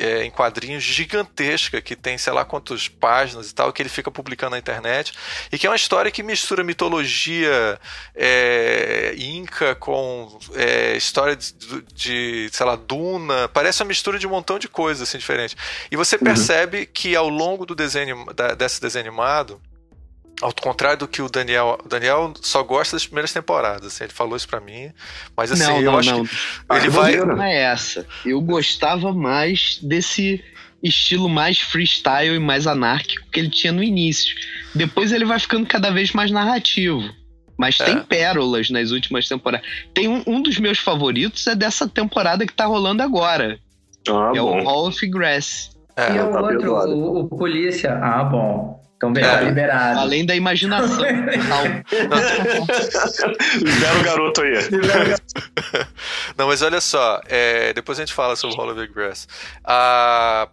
[0.00, 4.10] é, em quadrinhos gigantesca, que tem sei lá quantas páginas e tal, que ele fica
[4.10, 5.12] publicando na internet,
[5.52, 7.78] e que é uma história que mistura mitologia
[8.14, 11.52] é, inca com é, história de,
[11.92, 15.56] de, sei lá, Duna, parece uma mistura de um montão de coisas assim diferentes.
[15.90, 19.60] E você percebe que ao longo do desenho, da, desse desenho animado,
[20.40, 21.78] ao contrário do que o Daniel.
[21.84, 23.86] O Daniel só gosta das primeiras temporadas.
[23.86, 24.90] Assim, ele falou isso para mim.
[25.36, 26.24] Mas assim, não, eu não, acho não.
[26.24, 26.32] que
[26.76, 27.16] ele vai.
[27.16, 28.06] Não é essa.
[28.24, 30.42] Eu gostava mais desse
[30.82, 34.34] estilo mais freestyle e mais anárquico que ele tinha no início.
[34.74, 37.02] Depois ele vai ficando cada vez mais narrativo.
[37.58, 37.84] Mas É.
[37.84, 39.66] tem pérolas nas últimas temporadas.
[39.92, 43.58] Tem um, um dos meus favoritos é dessa temporada que tá rolando agora.
[44.08, 44.64] Ah, é o bom.
[44.64, 45.70] Hall of Grass.
[45.94, 47.92] É, E o tá outro, o, o polícia.
[48.02, 48.79] Ah, bom.
[49.00, 49.28] Então bem, É.
[49.30, 49.98] tá liberado.
[49.98, 51.02] Além da imaginação.
[53.56, 54.52] Libera o garoto aí.
[56.36, 59.26] Não, mas olha só, é, depois a gente fala sobre o Hall of Grass.
[59.64, 60.48] Ah,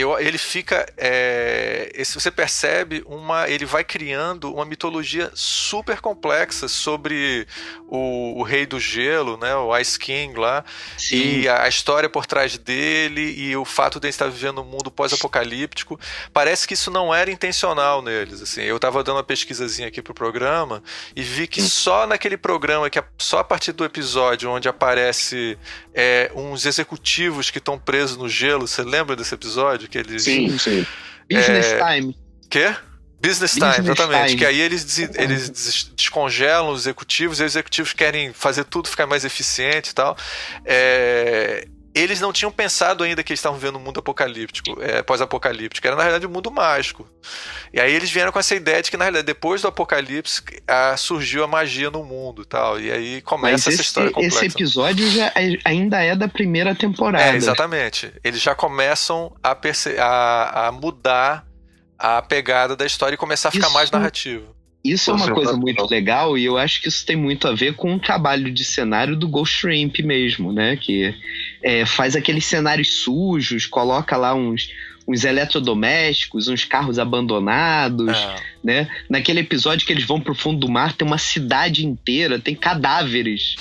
[0.00, 0.86] eu, ele fica.
[0.96, 3.48] é, esse- você percebe uma.
[3.48, 7.46] Ele vai criando uma mitologia super complexa sobre
[7.88, 9.54] o, o Rei do Gelo, né?
[9.56, 10.64] O Ice King lá.
[10.96, 11.16] Sim.
[11.42, 14.64] E a, a história por trás dele e o fato de ele estar vivendo um
[14.64, 15.98] mundo pós-apocalíptico.
[16.32, 18.42] Parece que isso não era intencional neles.
[18.42, 20.82] Assim, eu estava dando uma pesquisazinha aqui pro programa
[21.14, 25.58] e vi que só naquele programa, que a- só a partir do episódio onde aparece
[25.94, 29.88] é, uns executivos que estão presos no gelo, você lembra desse episódio?
[29.90, 30.22] Que eles.
[30.24, 30.86] Sim, sim.
[31.30, 32.16] Business É, Time.
[32.48, 32.74] Quê?
[33.22, 34.26] Business Time, Business exatamente.
[34.28, 34.38] time.
[34.38, 38.88] Que aí eles, des- eles des- descongelam os executivos e os executivos querem fazer tudo
[38.88, 40.16] ficar mais eficiente e tal.
[40.64, 45.84] É, Eles não tinham pensado ainda que eles estavam vivendo um mundo apocalíptico, é, pós-apocalíptico.
[45.84, 47.04] Era, na realidade, um mundo mágico.
[47.74, 50.96] E aí eles vieram com essa ideia de que, na realidade, depois do apocalipse, ah,
[50.96, 52.80] surgiu a magia no mundo e tal.
[52.80, 54.46] E aí Mas começa essa esse, história complexa.
[54.46, 57.24] esse episódio já é- ainda é da primeira temporada.
[57.24, 58.12] É, exatamente.
[58.22, 61.44] Eles já começam a, perce- a, a mudar
[61.98, 64.54] a pegada da história e começar a ficar Isso- mais narrativo.
[64.82, 67.74] Isso é uma coisa muito legal e eu acho que isso tem muito a ver
[67.76, 70.74] com o trabalho de cenário do Ghost Shrimp mesmo, né?
[70.74, 71.14] Que
[71.62, 74.70] é, faz aqueles cenários sujos, coloca lá uns,
[75.06, 78.36] uns eletrodomésticos, uns carros abandonados, É.
[78.62, 78.88] né?
[79.08, 83.56] Naquele episódio que eles vão pro fundo do mar, tem uma cidade inteira, tem cadáveres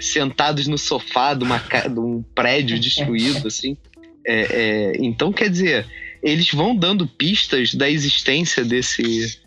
[0.00, 3.76] sentados no sofá de, uma, de um prédio destruído, assim.
[4.26, 5.86] É, é, então, quer dizer,
[6.22, 9.40] eles vão dando pistas da existência desse,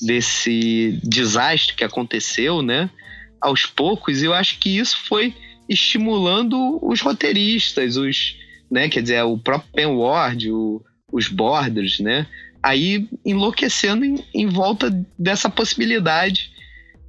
[0.00, 2.88] desse desastre que aconteceu, né?
[3.40, 5.34] Aos poucos, e eu acho que isso foi
[5.72, 8.36] estimulando os roteiristas, os,
[8.70, 8.88] né?
[8.88, 12.26] Quer dizer, o próprio Pen Ward, o- os Borders, né?
[12.62, 16.50] Aí enlouquecendo em, em volta dessa possibilidade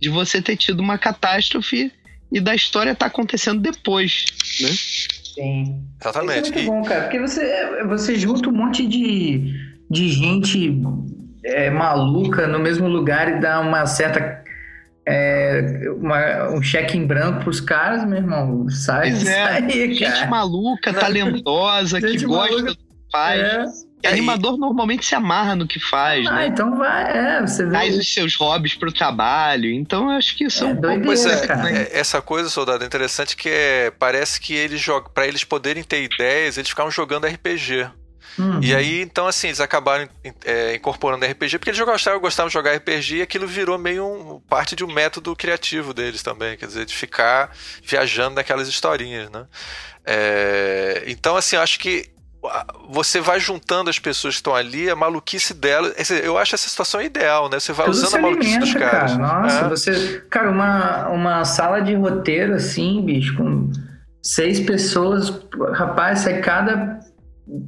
[0.01, 1.91] de você ter tido uma catástrofe
[2.32, 4.26] e da história estar acontecendo depois,
[4.59, 4.70] né?
[5.36, 5.84] Sim.
[6.01, 6.49] Exatamente.
[6.49, 9.53] Isso é E- muito bom, cara, porque você, você junta um monte de,
[9.89, 10.82] de gente
[11.45, 14.42] é, maluca no mesmo lugar e dá uma certa.
[15.05, 18.69] É, uma- um cheque em branco pros caras, meu irmão.
[18.69, 20.27] Sai Pois é, aí, Gente cara.
[20.27, 22.71] maluca, talentosa, que Gente gosta maluca.
[22.71, 23.39] do que faz.
[23.39, 23.65] É.
[24.03, 26.47] E animador normalmente se amarra no que faz, Ah, né?
[26.47, 27.69] então vai, é, você vê.
[27.71, 29.71] Traz os seus hobbies pro trabalho.
[29.71, 31.71] Então eu acho que isso é, doideira, Pois é, cara.
[31.71, 35.83] é, essa coisa, soldado, é interessante que é, parece que eles jogam, para eles poderem
[35.83, 37.87] ter ideias, eles ficavam jogando RPG.
[38.39, 38.59] Hum.
[38.61, 40.07] E aí, então, assim, eles acabaram
[40.45, 44.39] é, incorporando RPG, porque eles gostavam, gostavam de jogar RPG e aquilo virou meio um,
[44.49, 47.51] parte de um método criativo deles também, quer dizer, de ficar
[47.84, 49.45] viajando naquelas historinhas, né?
[50.05, 52.11] É, então, assim, eu acho que
[52.89, 55.93] você vai juntando as pessoas que estão ali, a maluquice delas.
[56.11, 57.57] Eu acho essa situação ideal, né?
[57.59, 59.11] Você vai Tudo usando a maluquice dos alimenta, caras.
[59.17, 59.41] cara.
[59.43, 59.69] Nossa, É.
[59.69, 60.25] você.
[60.29, 63.71] Cara, uma, uma sala de roteiro assim, bicho, com
[64.21, 65.31] seis pessoas,
[65.73, 66.99] rapaz, sai cada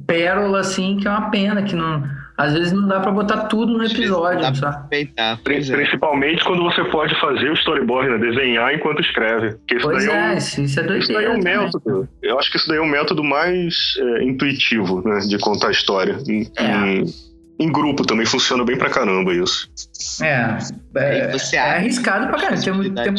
[0.06, 2.02] pérola assim, que é uma pena, que não.
[2.38, 5.10] Às vezes não dá pra botar tudo no episódio, sabe?
[5.16, 5.36] É.
[5.36, 8.18] Principalmente quando você pode fazer o storyboard, né?
[8.18, 9.52] Desenhar enquanto escreve.
[9.52, 11.58] Porque isso Pois daí é um, é, isso, isso é Isso daí é um também.
[11.58, 12.08] método.
[12.22, 15.20] Eu acho que isso daí é um método mais é, intuitivo, né?
[15.20, 16.18] De contar a história.
[16.28, 16.64] Em, É.
[16.98, 17.04] em-
[17.58, 19.66] em grupo também funciona bem pra caramba isso.
[20.22, 20.58] É,
[20.96, 22.60] é, é arriscado pra caramba.
[22.62, 23.16] Tem, um- tem um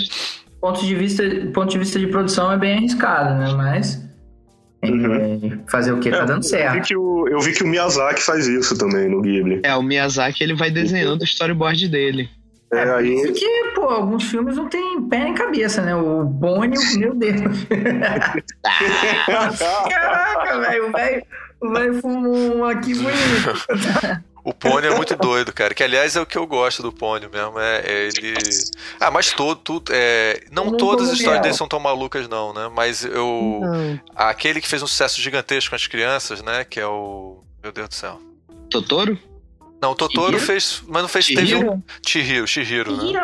[0.61, 1.23] ponto de vista,
[1.55, 3.51] ponto de vista de produção é bem arriscado, né?
[3.57, 4.06] Mas
[4.83, 5.63] Uhum.
[5.67, 6.11] Fazer o quê?
[6.11, 6.87] Tá É, dando Eu vi, certo.
[6.87, 9.61] que o, eu vi que o Miyazaki faz isso também no Ghibli.
[9.63, 12.29] É, o Miyazaki ele vai desenhando o storyboard dele.
[12.71, 15.95] É, aí Porque, pô, alguns filmes não tem pé nem cabeça, né?
[15.95, 17.65] O Pônio, meu Deus.
[19.89, 21.23] Caraca, velho, o velho
[21.59, 23.65] o velho fumou um aqui bonito.
[24.47, 25.73] O Pônio é muito doido, cara.
[25.73, 27.59] Que aliás é o que eu gosto do Pônio mesmo.
[27.59, 28.33] É, é ele.
[28.97, 29.59] Ah, mas todo.
[29.59, 30.41] tudo é...
[30.49, 32.69] Não não todas as histórias dele são tão malucas, não, né?
[32.73, 33.59] Mas eu.
[34.15, 36.63] Aquele que fez um sucesso gigantesco com as crianças, né?
[36.63, 37.43] Que é o.
[37.61, 38.21] Meu Deus do céu.
[38.69, 39.19] Totoro?
[39.81, 40.45] Não, o Totoro Chihiro?
[40.45, 40.81] fez.
[40.87, 41.27] Mas não fez.
[41.27, 41.83] Teve um.
[42.05, 43.21] Chihiro, Chihiro, né?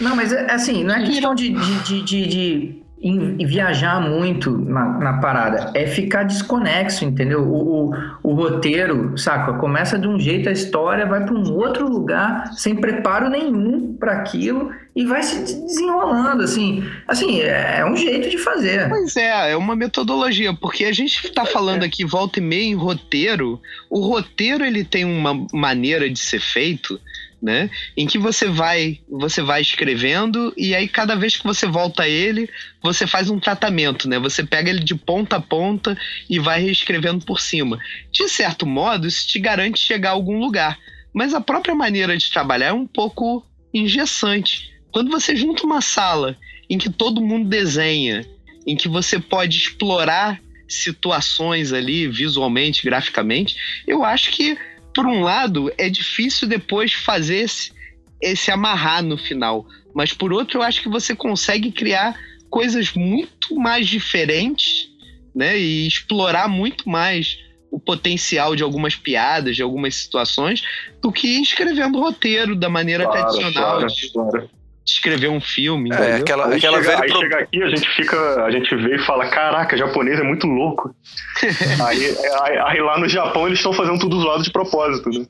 [0.00, 4.56] Não, mas é, assim, não é questão de, de, de, de- de em- viajar muito
[4.56, 7.42] na, na parada, é ficar desconexo, entendeu?
[7.42, 9.54] O, o, o roteiro, saca?
[9.54, 14.12] Começa de um jeito, a história vai para um outro lugar, sem preparo nenhum para
[14.12, 16.84] aquilo e vai se desenrolando, assim.
[17.08, 18.88] Assim, é, é um jeito de fazer.
[18.88, 22.74] Pois é, é uma metodologia, porque a gente tá falando aqui volta e meia em
[22.74, 23.60] roteiro.
[23.88, 27.00] O roteiro ele tem uma maneira de ser feito,
[27.42, 27.68] né?
[27.96, 32.08] Em que você vai, você vai escrevendo e aí cada vez que você volta a
[32.08, 32.48] ele,
[32.80, 34.18] você faz um tratamento, né?
[34.20, 35.98] Você pega ele de ponta a ponta
[36.30, 37.78] e vai reescrevendo por cima.
[38.12, 40.78] De certo modo, isso te garante chegar a algum lugar.
[41.12, 44.72] Mas a própria maneira de trabalhar é um pouco engessante.
[44.92, 46.38] Quando você junta uma sala
[46.70, 48.24] em que todo mundo desenha,
[48.66, 54.56] em que você pode explorar situações ali visualmente, graficamente, eu acho que,
[54.94, 57.72] por um lado, é difícil depois fazer esse,
[58.20, 59.66] esse amarrar no final.
[59.94, 62.18] Mas por outro, eu acho que você consegue criar
[62.48, 64.88] coisas muito mais diferentes,
[65.34, 65.58] né?
[65.58, 67.38] E explorar muito mais
[67.70, 70.62] o potencial de algumas piadas, de algumas situações,
[71.00, 74.50] do que escrevendo roteiro da maneira Claro, tradicional claro, de claro.
[74.86, 75.90] Escrever um filme.
[75.92, 76.16] É, entendeu?
[76.18, 77.02] aquela, Aí, aquela chega, velha.
[77.04, 80.22] aí pro- chega aqui, a gente fica, a gente vê e fala, caraca, japonês é
[80.22, 80.94] muito louco.
[81.86, 85.24] aí, aí, aí lá no Japão eles estão fazendo tudo zoado de propósito, né?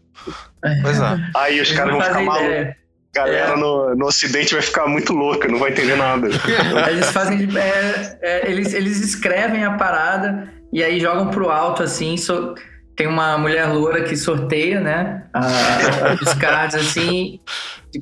[0.83, 1.19] Pois é.
[1.37, 2.75] Aí os caras vão ficar malucos.
[3.15, 3.57] galera É.
[3.57, 6.29] no, no ocidente vai ficar muito louca, não vai entender nada.
[6.91, 7.49] Eles fazem.
[7.59, 12.17] é, é, eles, eles escrevem a parada e aí jogam pro alto assim.
[12.17, 12.55] so-
[12.97, 15.25] tem uma mulher loura que sorteia, né?
[15.33, 17.41] a- os cards assim,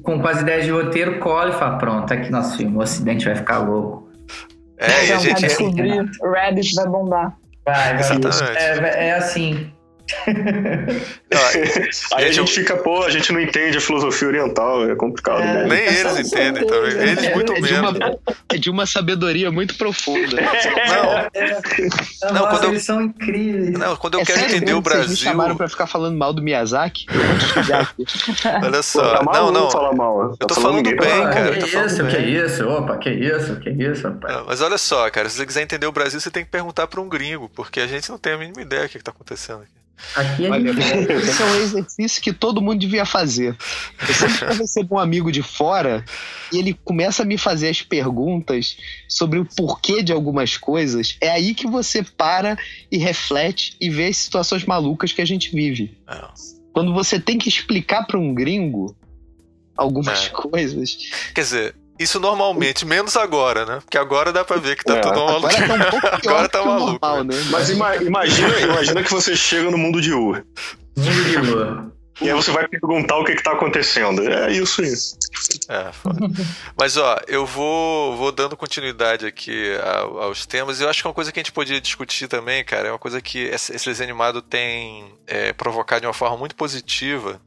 [0.03, 3.24] com, as ideias de roteiro, cola e fala: pronto, tá aqui nosso filme, o Ocidente
[3.24, 4.09] vai ficar louco.
[4.78, 5.32] É, e a gente.
[5.32, 7.36] vai descobrir, o Reddit vai bombar.
[7.64, 8.01] Vai, vai.
[8.01, 8.59] Exatamente.
[8.59, 9.72] É, é assim.
[12.14, 15.40] Aí a Gente, fica, pô, a gente não entende a filosofia oriental, é complicado.
[15.42, 15.44] É.
[15.44, 15.66] né?
[15.66, 16.90] Nem É eles entendem também.
[16.92, 17.34] Eles né?
[17.34, 17.90] muito é, de menos.
[17.96, 18.18] uma,
[18.52, 20.36] é de uma sabedoria muito profunda.
[22.22, 23.70] Não, Nossa, quando eu- eles são incríveis.
[23.78, 25.16] não, quando eu É quero entender o que Vocês me Brasil.
[25.16, 27.06] chamaram pra ficar falando mal do Miyazaki?
[27.12, 28.04] Eu vou desligar aqui.
[28.62, 29.16] Olha Pô, só.
[29.18, 29.70] tá não, não.
[29.70, 30.22] falar mal.
[30.22, 31.32] Eu tô Tá falando tá bem, falando.
[31.32, 31.56] cara.
[31.56, 34.34] que falando isso, que isso, opa, que isso, que isso, rapaz.
[34.34, 36.86] Não, mas olha só, cara, se você quiser entender o Brasil, você tem que perguntar
[36.86, 39.11] pra um gringo, porque a gente não tem a mínima ideia do que, que tá
[39.12, 39.70] acontecendo aqui.
[40.14, 41.12] Aqui Olha, gente.
[41.12, 43.57] esse é um exercício que todo mundo devia fazer.
[44.07, 46.05] Eu sempre recebo um amigo de fora
[46.53, 48.76] e ele começa a me fazer as perguntas
[49.09, 52.57] sobre o porquê de algumas coisas, é aí que você para
[52.90, 55.96] e reflete e vê as situações malucas que a gente vive.
[56.09, 56.28] É.
[56.72, 58.96] Quando você tem que explicar para um gringo
[59.76, 60.28] algumas É.
[60.28, 60.96] coisas,
[61.34, 63.78] Quer dizer, isso normalmente, menos agora, né?
[63.84, 65.46] Porque agora dá pra ver que tá É, tudo maluco.
[65.46, 67.34] agora tá um pouco pior tá maluco, normal, né?
[67.51, 70.32] Mas ima- imagina, imagina que você chega no mundo de U.
[70.96, 71.92] Mundo de lua.
[72.22, 74.20] E aí você vai perguntar o que, que tá acontecendo.
[74.28, 74.92] É isso aí.
[75.70, 76.18] É, foda.
[76.78, 79.74] Mas ó, eu vou, vou dando continuidade aqui
[80.20, 80.82] aos temas.
[80.82, 83.22] Eu acho que uma coisa que a gente podia discutir também, cara, é uma coisa
[83.22, 87.40] que esse esse desenho animado tem é, provocado de uma forma muito positiva.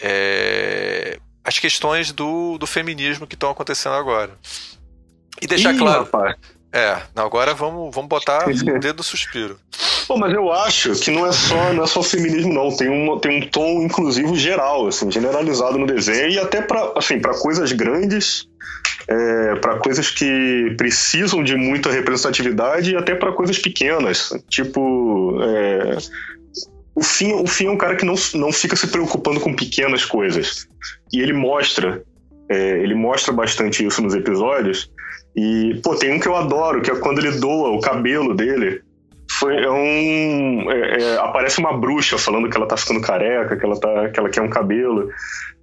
[0.00, 4.32] é, as questões do, do feminismo que estão acontecendo agora.
[5.40, 6.04] E deixar Ih, claro.
[6.04, 6.36] rapaz.
[6.72, 9.58] É, agora vamos, vamos botar o dedo no suspiro.
[10.08, 12.74] Pô, mas eu acho que não é só, não é só feminismo, não.
[12.76, 17.20] Tem um, tem um tom inclusivo geral, assim, generalizado no desenho e até para assim,
[17.20, 18.48] para coisas grandes,
[19.08, 24.30] é, para coisas que precisam de muita representatividade e até para coisas pequenas.
[24.48, 25.96] Tipo, é,
[26.94, 30.04] o Finn, o Finn é um cara que não, não fica se preocupando com pequenas
[30.04, 30.68] coisas.
[31.12, 32.02] E ele mostra,
[32.48, 34.90] é, ele mostra bastante isso nos episódios.
[35.36, 38.80] E, pô, tem um que eu adoro, que é quando ele doa o cabelo dele.
[39.38, 40.70] Foi é um.
[40.70, 44.20] é, é, aparece uma bruxa falando que ela tá ficando careca, que ela, tá, que
[44.20, 45.08] ela quer um cabelo.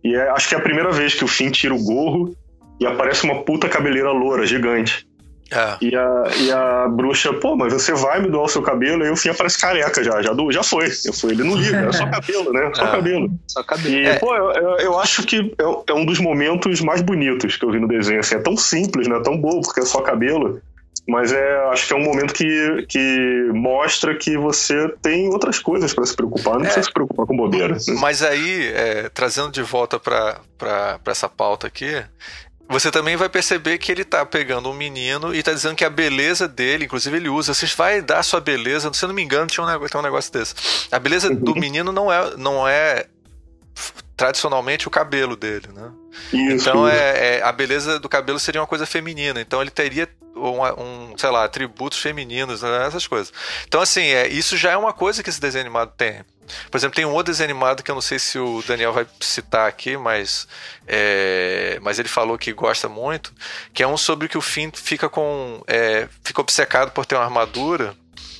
[0.03, 2.35] E é- acho que é a primeira vez que o Finn tira o gorro
[2.79, 5.07] e aparece uma puta cabeleira loura, gigante.
[5.51, 9.03] É, E a, e a bruxa, pô, mas você vai me doar o seu cabelo?
[9.03, 10.87] Aí o Finn aparece careca já, já, do- já foi.
[11.05, 12.71] Eu fui, ele não liga, é só cabelo, né?
[12.73, 12.91] Só Ah.
[12.91, 13.29] cabelo.
[13.47, 13.95] Só cabelo.
[13.95, 14.17] E, É.
[14.19, 17.71] pô, eu, eu- eu acho que é, é um dos momentos mais bonitos que eu
[17.71, 18.19] vi no desenho.
[18.21, 19.19] Assim, é tão simples, né?
[19.23, 20.61] Tão bobo, porque é só cabelo.
[21.07, 25.93] Mas é, acho que é um momento que, que mostra que você tem outras coisas
[25.93, 26.63] para se preocupar, não É.
[26.65, 27.75] precisa se preocupar com bobeira.
[27.99, 31.91] Mas aí, é, trazendo de volta pra, pra, pra essa pauta aqui,
[32.71, 35.89] você também vai perceber que ele tá pegando um menino e tá dizendo que a
[35.89, 39.47] beleza dele, inclusive ele usa, você vai dar sua beleza, se eu não me engano,
[39.47, 40.55] tinha um negócio, tem um negócio desse.
[40.91, 43.05] A beleza do menino não é, não é
[44.15, 45.91] tradicionalmente o cabelo dele, né?
[46.31, 46.69] Isso.
[46.69, 49.41] Então é, é- a beleza do cabelo seria uma coisa feminina.
[49.41, 53.33] Então ele teria um, um, sei lá, atributos femininos, né, essas coisas.
[53.67, 56.21] Então assim, é, isso já é uma coisa que esse desenho animado tem.
[56.69, 59.05] Por exemplo, tem um outro desenho animado que eu não sei se o Daniel vai
[59.19, 60.47] citar aqui, mas
[60.87, 63.33] é, mas ele falou que gosta muito,
[63.73, 67.23] que é um sobre que o Finn fica com é, fica obcecado por ter uma
[67.23, 67.95] armadura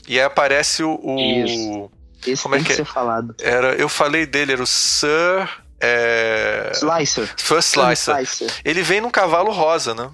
[0.07, 1.91] e aí aparece o, o- Isso.
[2.27, 2.75] Esse Como é que é?
[2.75, 3.33] ser falado.
[3.41, 5.47] era eu falei dele era o Sir
[5.79, 7.27] é, Slicer.
[7.37, 8.47] First Slicer.
[8.63, 10.09] Ele vem num cavalo rosa, né?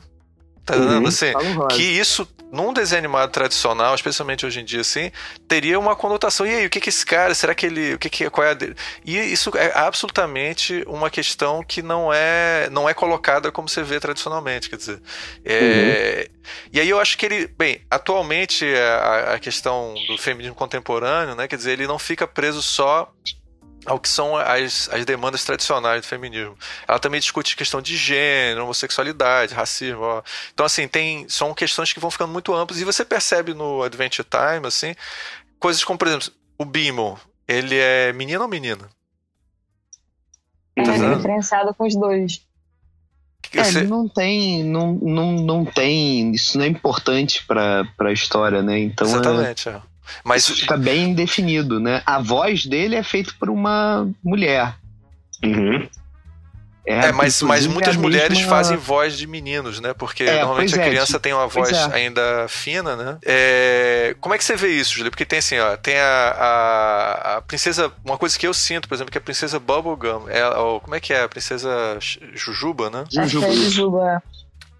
[0.65, 1.05] Tá Uhum.
[1.07, 1.33] Assim,
[1.75, 5.11] que isso, num desenho animado tradicional, especialmente hoje em dia, assim,
[5.47, 6.45] teria uma conotação.
[6.45, 8.51] E aí, o que que esse cara, será que ele, o que que qual é
[8.51, 8.75] a dele?
[9.05, 13.99] E isso é absolutamente uma questão que não é, não é colocada como você vê
[13.99, 15.01] tradicionalmente, quer dizer.
[15.45, 16.29] É,
[16.71, 21.47] E aí eu acho que ele, bem, atualmente a, a questão do feminismo contemporâneo, né,
[21.47, 23.11] quer dizer, ele não fica preso só
[23.87, 26.57] ao que são as, as demandas tradicionais do feminismo.
[26.87, 30.01] Ela também discute questão de gênero, homossexualidade, racismo.
[30.01, 30.21] ó.
[30.53, 32.79] Então, assim, tem, são questões que vão ficando muito amplas.
[32.81, 34.93] E você percebe no Adventure Time, assim,
[35.57, 37.17] coisas como, por exemplo, o Bimo.
[37.47, 38.89] Ele é menino ou menina?
[40.75, 41.15] É Tá vendo?
[41.15, 42.41] diferenciado com os dois.
[43.41, 47.85] Que É, você- ele não tem, não, não, não tem, isso não é importante pra,
[47.95, 48.77] pra história, né?
[48.79, 49.81] Então é, Exatamente, é.
[50.23, 52.01] Mas isso fica bem definido, né?
[52.05, 54.75] A voz dele é feita por uma mulher.
[55.43, 55.87] Uhum.
[56.89, 59.93] É, mas, mas inclusive, muitas a mulheres mesma- fazem voz de meninos, né?
[59.93, 61.93] Porque É, normalmente a é, criança tem uma voz é.
[61.93, 63.17] ainda fina, né?
[63.25, 65.11] É, como é que você vê isso, Julia?
[65.11, 67.91] Porque tem assim, ó, tem a, a, a princesa.
[68.05, 71.01] Uma coisa que eu sinto, por exemplo, que a princesa Bubblegum, ela, ou como é
[71.01, 71.23] que é?
[71.23, 71.69] A princesa
[72.33, 73.03] Jujuba, né?
[73.17, 74.23] É Jujuba.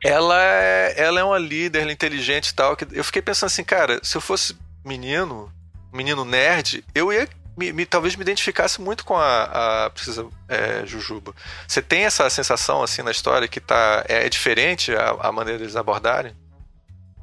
[0.02, 2.78] Ela é, ela é uma líder, ela é inteligente e tal.
[2.78, 4.56] Que eu fiquei pensando assim, cara, se eu fosse
[4.88, 5.52] menino,
[5.94, 7.28] menino nerd, eu ia.
[7.58, 11.34] Me, me- talvez me identificasse muito com a, a princesa é, Jujuba.
[11.68, 15.58] Você tem essa sensação assim na história que tá é, é diferente a, a maneira
[15.58, 16.34] deles abordarem?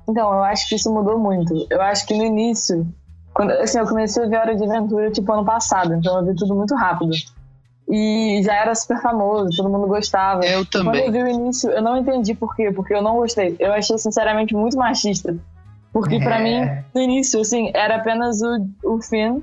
[0.08, 1.66] Então, eu acho que isso mudou muito.
[1.70, 2.84] Eu acho que no início,
[3.32, 6.34] quando, assim, eu comecei a ver Hora de Aventura tipo ano passado, então eu vi
[6.34, 7.12] tudo muito rápido.
[7.88, 10.44] E já era super famoso, todo mundo gostava.
[10.44, 11.06] Eu E Quando também.
[11.06, 13.54] eu vi o início, eu não entendi por quê, porque eu não gostei.
[13.60, 15.36] Eu achei, sinceramente, muito machista.
[15.94, 16.42] Porque pra É.
[16.42, 19.40] mim, no início, assim, era apenas o, o Finn,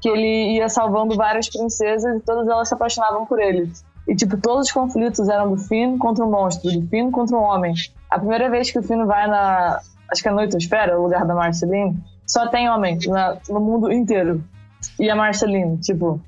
[0.00, 3.72] que ele ia salvando várias princesas e todas elas se apaixonavam por ele.
[4.06, 7.40] E, tipo, todos os conflitos eram do Finn contra o monstro, do Finn contra o
[7.40, 7.74] homem.
[8.10, 9.80] A primeira vez que o Finn vai na.
[10.12, 14.44] Acho que é Noitosfera, o lugar da Marceline, só tem homem na- no mundo inteiro.
[15.00, 16.20] E a Marceline, tipo.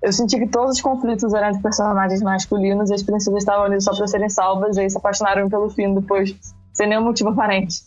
[0.00, 3.80] Eu senti que todos os conflitos eram de personagens masculinos e as princesas estavam ali
[3.80, 6.34] só pra serem salvas e aí se apaixonaram pelo Finn depois,
[6.72, 7.82] sem nenhum motivo aparente.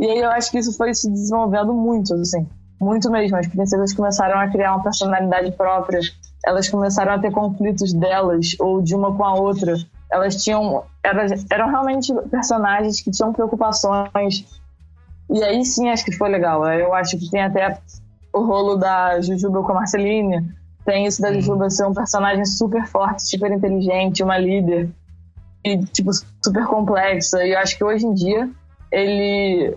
[0.00, 2.48] E aí eu acho que isso foi se desenvolvendo muito, assim.
[2.80, 3.36] Muito mesmo.
[3.36, 6.00] As princesas começaram a criar uma personalidade própria.
[6.46, 9.74] Elas começaram a ter conflitos delas ou de uma com a outra.
[10.10, 10.84] Elas tinham.
[11.04, 14.46] Elas, eram realmente personagens que tinham preocupações.
[15.28, 16.66] E aí sim acho que foi legal.
[16.66, 17.78] Eu acho que tem até
[18.32, 20.48] o rolo da Jujuba com a Marceline.
[20.82, 24.88] Tem isso da Jujuba ser um personagem super forte, super inteligente, uma líder.
[25.62, 26.10] E, tipo,
[26.42, 27.44] super complexa.
[27.44, 28.48] E eu acho que hoje em dia
[28.90, 29.76] ele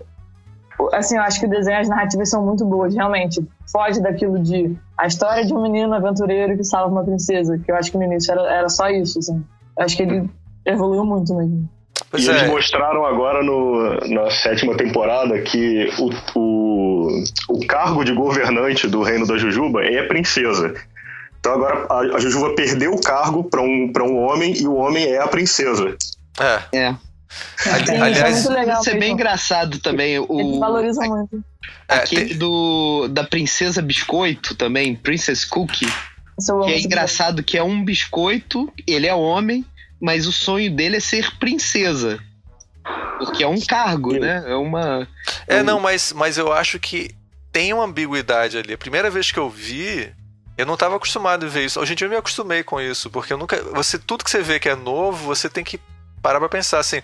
[0.92, 3.46] assim, eu acho que o desenho, as narrativas são muito boas, realmente.
[3.70, 7.76] Foge daquilo de a história de um menino aventureiro que salva uma princesa, que eu
[7.76, 9.44] acho que no início era, era só isso, assim.
[9.76, 10.28] Eu acho que ele
[10.64, 11.68] evoluiu muito mesmo.
[12.10, 12.48] Pois e eles é.
[12.48, 19.26] mostraram agora no, na sétima temporada que o, o, o cargo de governante do reino
[19.26, 20.74] da Jujuba é a princesa.
[21.40, 24.74] Então agora a, a Jujuba perdeu o cargo para um, pra um homem e o
[24.74, 25.96] homem é a princesa.
[26.40, 26.78] É.
[26.78, 26.94] É.
[28.00, 28.72] Aliás, isso é.
[28.72, 29.14] Isso é bem mesmo.
[29.14, 30.14] engraçado também.
[30.14, 31.44] Eles O, valorizam muito.
[31.88, 35.86] é, aquele tem- do, da Princesa Biscoito também, Princess Cookie.
[36.64, 39.64] Que é engraçado que é um biscoito, ele é homem,
[40.00, 42.18] mas o sonho dele é ser princesa.
[43.18, 44.42] Porque é um cargo, né?
[44.46, 45.06] É uma.
[45.46, 47.10] É, não, mas, mas eu acho que
[47.52, 48.74] tem uma ambiguidade ali.
[48.74, 50.12] A primeira vez que eu vi,
[50.58, 51.80] eu não estava acostumado a ver isso.
[51.80, 53.62] Hoje em dia eu me acostumei com isso, porque eu nunca.
[53.72, 55.78] Você, tudo que você vê que é novo, você tem que
[56.24, 57.02] parar pra pensar, assim.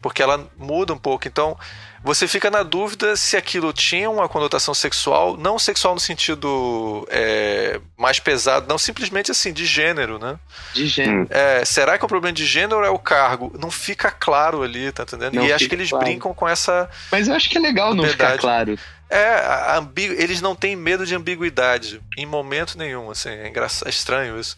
[0.00, 1.28] Porque ela muda um pouco.
[1.28, 1.54] Então,
[2.02, 7.78] você fica na dúvida se aquilo tinha uma conotação sexual, não sexual no sentido é,
[7.96, 10.38] mais pesado, não simplesmente assim, de gênero, né?
[10.72, 11.26] De gênero.
[11.30, 13.52] É, será que é um problema de gênero ou é o cargo?
[13.58, 15.34] Não fica claro ali, tá entendendo?
[15.34, 16.04] Não e acho que eles claro.
[16.04, 16.88] brincam com essa.
[17.12, 18.40] Mas eu acho que é legal não ficar Verdade.
[18.40, 18.78] claro.
[19.16, 19.78] É,
[20.18, 24.56] eles não têm medo de ambiguidade em momento nenhum, assim, é, engraçado, é estranho isso.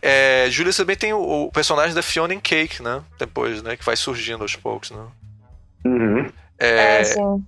[0.00, 3.02] É, Júlia também tem o, o personagem da Fiona em Cake, né?
[3.18, 3.76] Depois, né?
[3.76, 5.04] Que vai surgindo aos poucos, né?
[5.84, 6.32] Uhum.
[6.58, 7.44] É, É, sim.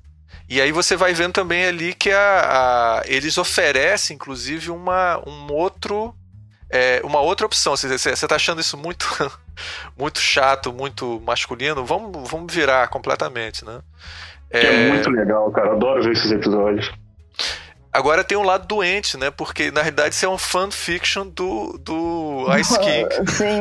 [0.48, 5.52] E aí você vai vendo também ali que a, a- eles oferecem, inclusive, uma, um
[5.52, 6.14] outro.
[6.70, 7.76] é, uma outra opção.
[7.76, 9.06] Você, você você tá achando isso muito,
[9.96, 11.84] muito chato, muito masculino?
[11.84, 13.80] Vamos, vamos virar completamente, né?
[14.50, 15.72] Que é muito legal, cara.
[15.72, 16.90] Adoro ver esses episódios.
[17.92, 19.32] Agora tem um lado doente, né?
[19.32, 23.08] Porque na realidade isso é um fanfiction do, do Ice King.
[23.28, 23.60] Sim.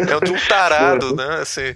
[0.00, 1.40] É de um tarado, né?
[1.40, 1.74] Assim,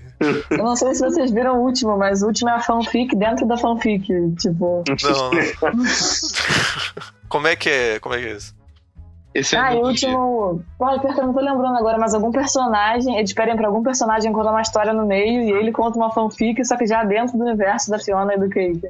[0.51, 3.47] Eu não sei se vocês viram o último, mas o último é a fanfic dentro
[3.47, 4.07] da fanfic.
[4.39, 4.85] Tipo.
[5.03, 5.85] não, não.
[7.29, 7.99] Como é que é?
[7.99, 8.60] Como é que é isso?
[9.35, 10.65] Esse é Ah, e o último.
[10.79, 13.17] Olha, pior que eu não tô lembrando agora, mas algum personagem.
[13.17, 16.65] Eles pedem pra algum personagem contar uma história no meio e ele conta uma fanfic,
[16.65, 18.89] só que já dentro do universo da Fiona e do Cake.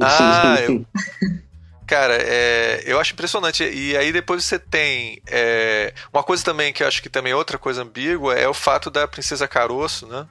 [0.00, 0.84] Ah, eu...
[1.88, 3.64] Cara, é, eu acho impressionante.
[3.64, 5.22] E aí depois você tem.
[5.26, 8.52] é, uma coisa também que eu acho que também é outra coisa ambígua é o
[8.52, 10.26] fato da Princesa Caroço, né?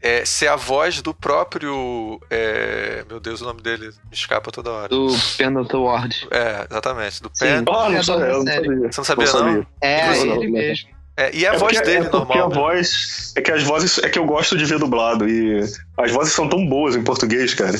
[0.00, 2.20] É, ser a voz do próprio.
[2.30, 4.88] é, meu Deus, o nome dele me escapa toda hora.
[4.88, 6.28] Do Pendleton Ward.
[6.30, 7.22] É, exatamente.
[7.22, 7.44] Do Sim.
[7.44, 7.64] Pen.
[7.68, 8.64] Ah, não É sabia, eu não sério.
[8.72, 8.92] sabia.
[8.92, 9.66] Você não sabia, não?
[9.80, 10.52] É, Não, não, ele não.
[10.52, 10.88] mesmo.
[11.16, 12.46] É, e a É voz porque, dele é porque normal.
[12.46, 12.54] a né?
[12.54, 13.32] voz.
[13.36, 13.98] É que as vozes.
[13.98, 15.28] É que eu gosto de ver dublado.
[15.28, 15.58] E
[15.96, 17.76] as vozes são tão boas em português, cara.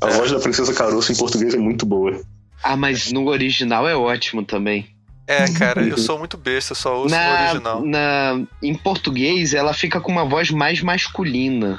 [0.00, 0.10] A É.
[0.12, 2.20] voz da Princesa Caroço em português é muito boa.
[2.62, 4.86] Ah, mas no original é ótimo também.
[5.28, 7.84] É, cara, eu sou muito besta, eu só ouço no Na, original.
[7.84, 11.78] na, em português, ela fica com uma voz mais masculina.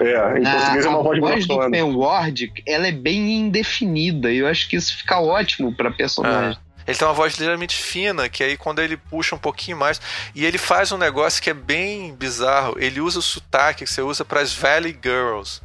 [0.00, 1.70] É, em Na- português é uma a voz voz do.
[1.70, 4.32] Pen Ward, ela é bem indefinida.
[4.32, 6.58] E eu acho que isso fica ótimo pra personagem.
[6.86, 10.00] Ele tem uma voz ligeiramente fina, que aí quando ele puxa um pouquinho mais.
[10.34, 12.76] E ele faz um negócio que é bem bizarro.
[12.78, 15.60] Ele usa o sotaque que você usa para as Valley Girls.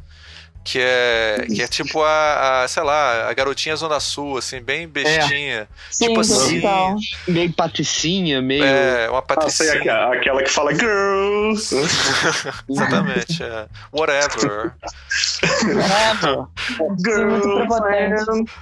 [0.64, 4.86] Que é, que é tipo a, a, sei lá, a garotinha Zona Sul, assim, bem
[4.86, 5.68] bestinha.
[5.90, 6.96] Sim, Tipo assim, total.
[7.26, 8.62] Meio patricinha, meio.
[8.64, 9.72] É, uma Ah, sei, patricinha.
[9.74, 11.74] aquela, aquela que fala girls.
[12.70, 13.42] Exatamente.
[13.42, 13.66] É.
[13.92, 14.72] Whatever.
[15.10, 15.46] Sim,
[16.78, 18.52] muito prepotente.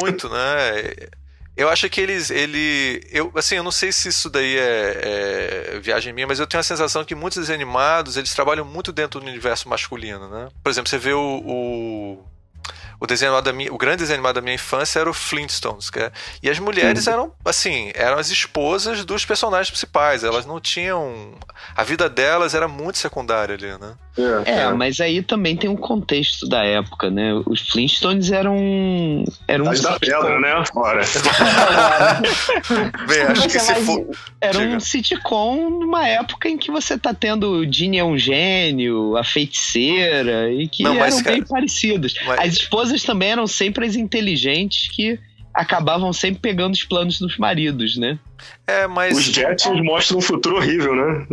[0.00, 0.82] Muito, né?
[1.56, 2.30] Eu acho que eles.
[2.30, 6.46] Ele, eu, assim, eu não sei se isso daí é, é viagem minha, mas eu
[6.46, 10.48] tenho a sensação que muitos desenhos animados eles trabalham muito dentro do universo masculino, né?
[10.62, 11.42] Por exemplo, você vê o.
[11.44, 12.24] o
[13.00, 15.90] o desenho animado da minha, o grande desenho animado da minha infância era o Flintstones,
[15.90, 16.10] que é-
[16.42, 21.34] e as mulheres eram assim, eram as esposas dos personagens principais, elas não tinham,
[21.74, 23.94] a vida delas era muito secundária ali, né?
[24.46, 27.34] É, mas aí também tem um contexto da época, né?
[27.46, 28.56] Os Flintstones eram.
[29.46, 30.64] eram um da pedra, né?
[30.74, 31.02] Ora.
[33.06, 34.06] Bem, acho que se Mas- for,
[34.40, 34.76] Era Diga.
[34.76, 39.24] um sitcom numa época em que você tá tendo o Ginny é um gênio, a
[39.24, 42.14] feiticeira, e que Não, mas, eram cara, bem parecidos.
[42.26, 45.18] mas- As esposas também eram sempre as inteligentes que
[45.54, 48.18] acabavam sempre pegando os planos dos maridos, né?
[48.66, 51.26] é, mas Os Jetsons mostram um futuro horrível, né?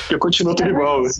[0.00, 1.02] Porque continua tudo igual.
[1.02, 1.10] né?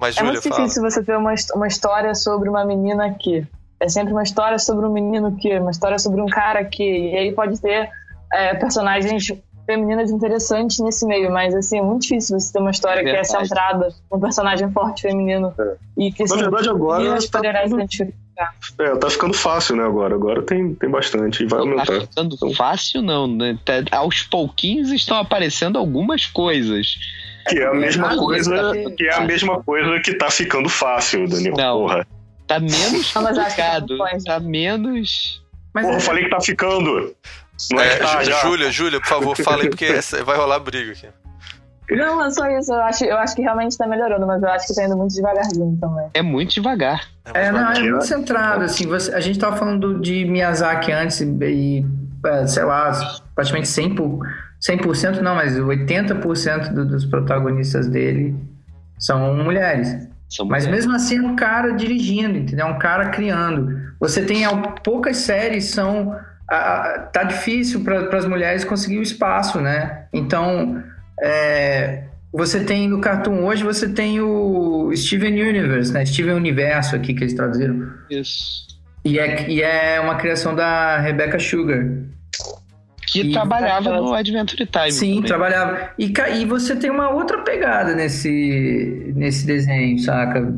[0.00, 0.62] mas É muito fala.
[0.62, 3.46] difícil você ter uma, uma história sobre uma menina que.
[3.78, 6.84] É sempre uma história sobre um menino que, uma história sobre um cara que.
[6.84, 7.90] E aí pode ter
[8.32, 9.26] é, personagens
[9.66, 13.24] femininas interessantes nesse meio, mas assim, é muito difícil você ter uma história que é
[13.24, 15.52] centrada num personagem forte feminino.
[15.98, 18.12] E que Na verdade, agora tá, tudo-.
[18.78, 19.84] É, tá ficando fácil, né?
[19.84, 20.14] Agora.
[20.14, 22.06] Agora tem, tem bastante e vai Não tá aumentar.
[22.06, 23.58] ficando fácil, não, né?
[23.64, 26.94] Tá- aos pouquinhos estão aparecendo algumas coisas.
[27.48, 28.72] Que é a mesma Ah, coisa.
[28.74, 31.54] mas- Que é a mesma coisa que tá ficando fácil, Daniel.
[31.56, 31.78] Não.
[31.80, 32.06] Porra.
[32.46, 33.98] Tá menos que complicado.
[34.24, 35.42] Tá menos.
[35.74, 37.14] Mas Porra, é- eu falei que tá ficando.
[37.70, 38.22] Não é, É, que tá.
[38.42, 41.06] Júlia, Júlia, por favor, fala aí, porque essa- vai rolar briga aqui.
[41.90, 42.72] Não, é só isso.
[42.72, 45.14] Eu acho, eu acho que realmente tá melhorando, mas eu acho que tá indo muito
[45.14, 46.06] devagarzinho também.
[46.14, 47.00] É muito devagar.
[47.34, 51.26] É, não, é muito centrado, assim, você- a gente tava falando de Miyazaki antes e,
[51.26, 51.86] e,
[52.26, 52.92] é, sei lá,
[53.34, 54.26] praticamente 100%, por,
[54.60, 58.34] 100% não, mas 80% do- dos protagonistas dele
[58.98, 60.08] são mulheres.
[60.28, 60.86] São Mas mulheres.
[60.86, 62.66] mesmo assim é um cara dirigindo, entendeu?
[62.66, 63.76] É um cara criando.
[64.00, 64.44] Você tem
[64.82, 66.16] poucas séries são
[66.48, 70.04] a- a- tá difícil para as mulheres conseguir o espaço, né?
[70.12, 70.82] Então
[71.20, 76.04] é, você tem no Cartoon hoje você tem o Steven Universe, né?
[76.06, 78.66] Steven Universo aqui que eles traduziram Isso.
[79.04, 81.84] e é, e é uma criação da Rebecca Sugar.
[83.06, 84.92] Que E- trabalhava no Adventure Time.
[84.92, 85.22] Sim, também.
[85.24, 85.90] trabalhava.
[85.98, 86.10] E,
[86.40, 90.50] e você tem uma outra pegada nesse, nesse desenho, saca?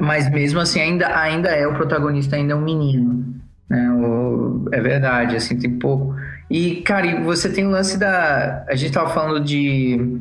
[0.00, 3.34] Mas mesmo assim, ainda, ainda é o protagonista, ainda é um menino.
[3.68, 3.88] Né?
[3.92, 6.16] O, é verdade, assim, tem pouco.
[6.50, 8.64] E, cara, e você tem o lance da.
[8.68, 10.20] A gente tava falando de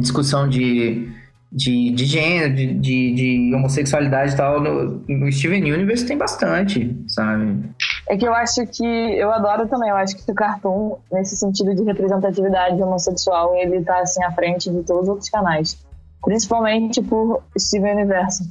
[0.00, 1.08] discussão de,
[1.52, 4.60] de, de gênero, de, de, de homossexualidade e tal.
[4.60, 7.70] No, no Steven Universe tem bastante, sabe?
[8.08, 8.84] É que eu acho que.
[8.84, 9.90] Eu adoro também.
[9.90, 14.70] Eu acho que o Cartoon, nesse sentido de representatividade homossexual, ele tá assim à frente
[14.70, 15.78] de todos os outros canais.
[16.22, 18.50] Principalmente por Steven Universe.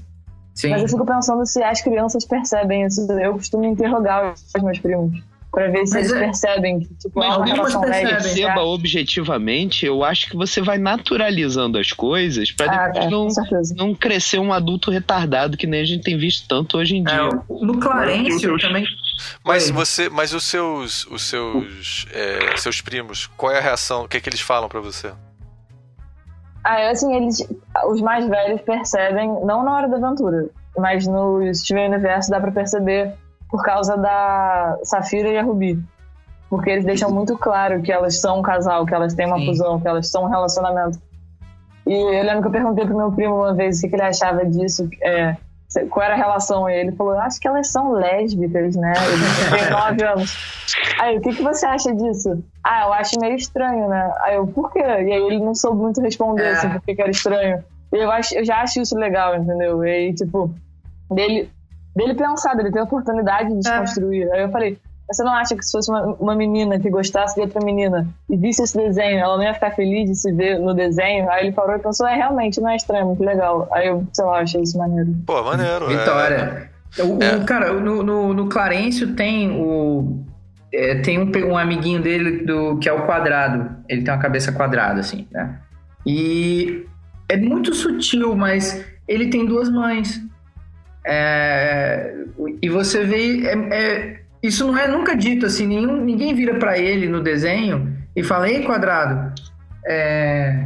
[0.55, 0.69] Sim.
[0.69, 3.11] Mas eu fico pensando se as crianças percebem isso.
[3.11, 5.32] Eu costumo interrogar os meus primos.
[5.53, 8.11] Pra ver se Mas eles é- percebem que, tipo, Mas é uma relação percebem.
[8.13, 8.33] lésbica.
[8.35, 13.41] perceba objetivamente, eu acho que você vai naturalizando as coisas pra Ah, depois é,
[13.77, 17.03] não, não crescer um adulto retardado que nem a gente tem visto tanto hoje em
[17.03, 17.13] dia.
[17.15, 17.29] É,
[17.65, 18.83] no Clarencio também.
[19.45, 19.71] Mas Oi.
[19.73, 24.05] você, mas os seus, os seus, é, seus primos, qual é a reação?
[24.05, 25.11] O que é que eles falam pra você?
[26.63, 27.47] Ah, assim, eles,
[27.89, 32.51] os mais velhos percebem, não na hora da aventura, mas no Steven Universo dá pra
[32.51, 33.13] perceber
[33.53, 35.79] por causa da Safira e a Ruby.
[36.49, 39.45] Porque eles deixam muito claro que elas são um casal, que elas têm uma Sim.
[39.45, 40.99] fusão, que elas são um relacionamento.
[41.85, 44.43] E eu lembro que eu perguntei pro meu primo uma vez o que, ele achava
[44.43, 45.37] disso, é,
[45.87, 46.67] qual era a relação.
[46.67, 48.91] E ele falou, acho que elas são lésbicas, né?
[48.97, 50.35] Ele tem nove anos.
[50.99, 52.43] Aí, o que, que você acha disso?
[52.63, 54.11] Ah, eu acho meio estranho, né?
[54.21, 54.79] Aí eu, por quê?
[54.79, 56.51] E aí ele não soube muito responder, É.
[56.53, 57.63] assim, por que era estranho.
[57.91, 59.83] Eu, acho, eu já acho isso legal, entendeu?
[59.85, 60.49] E aí, tipo,
[61.11, 61.51] dele,
[61.95, 63.59] dele pensar, dele ter a oportunidade de É.
[63.59, 64.31] desconstruir.
[64.31, 64.77] Aí eu falei,
[65.11, 68.37] você não acha que se fosse uma, uma menina que gostasse de outra menina e
[68.37, 71.29] visse esse desenho, ela não ia ficar feliz de se ver no desenho?
[71.29, 73.67] Aí ele parou e pensou, é, realmente, não é estranho, muito legal.
[73.71, 75.13] Aí eu, sei lá, achei isso maneiro.
[75.25, 75.85] Pô, maneiro.
[75.91, 75.97] é.
[75.97, 76.69] Vitória.
[76.99, 77.43] O, o- É.
[77.43, 80.23] cara, no, no, no Clarencio tem o.
[80.73, 83.75] é, tem um, um amiguinho dele do, que é o quadrado.
[83.89, 85.59] Ele tem uma cabeça quadrada, assim, né?
[86.05, 86.85] E
[87.29, 90.21] é muito sutil, mas ele tem duas mães.
[91.05, 92.13] É,
[92.61, 93.45] e você vê.
[93.47, 97.95] é- é- isso não é nunca dito assim, nenhum, ninguém vira pra ele no desenho
[98.15, 99.31] e fala: Ei, quadrado,
[99.85, 100.65] é,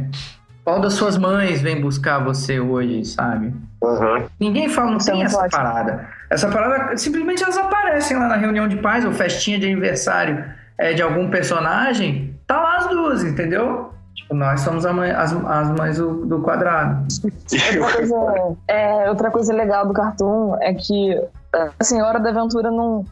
[0.64, 3.52] qual das suas mães vem buscar você hoje, sabe?
[3.82, 4.24] Aham.
[4.38, 6.08] Ninguém fala, não é tem muito essa parada.
[6.28, 10.44] Essa parada, simplesmente elas aparecem lá na reunião de pais ou festinha de aniversário
[10.76, 13.92] é, de algum personagem, tá lá as duas, entendeu?
[14.18, 17.06] Tipo, nós somos a mãe- as, as mães do, do quadrado.
[17.80, 21.18] Outra coisa, é, outra coisa legal do Cartoon é que
[21.78, 23.04] assim, a Hora da Aventura não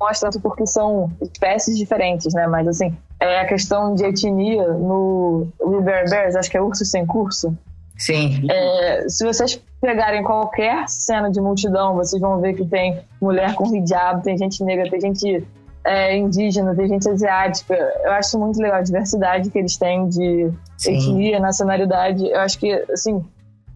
[0.00, 2.46] mostra tanto porque são espécies diferentes, né?
[2.46, 5.48] Mas assim, é a questão de etnia no
[5.82, 7.56] Bear Bears, acho que é Ursos Sem Curso.
[7.96, 8.46] Sim.
[8.50, 13.64] É, se vocês pegarem qualquer cena de multidão, vocês vão ver que tem mulher com
[13.74, 15.46] hijab, tem gente negra, tem gente
[15.84, 17.74] é, indígena, tem gente asiática.
[18.04, 20.96] Eu acho muito legal a diversidade que eles têm de Sim.
[20.96, 22.24] etnia, nacionalidade.
[22.26, 23.24] Eu acho que, assim,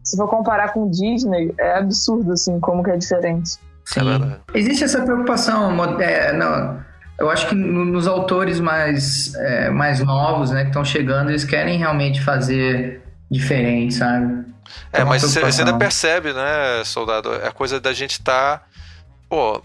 [0.02, 3.58] se for comparar com Disney, é absurdo, assim, como que é diferente.
[3.96, 4.04] É Sim.
[4.04, 4.40] verdade.
[4.54, 6.80] Existe essa preocupação, é, não,
[7.18, 11.44] eu acho que no- nos autores mais, é, mais novos, né, que estão chegando, eles
[11.44, 14.44] querem realmente fazer diferente, sabe?
[14.92, 17.32] É, uma mas você, ainda percebe, né, soldado?
[17.34, 18.62] É a coisa da gente tá.
[19.28, 19.62] Pô,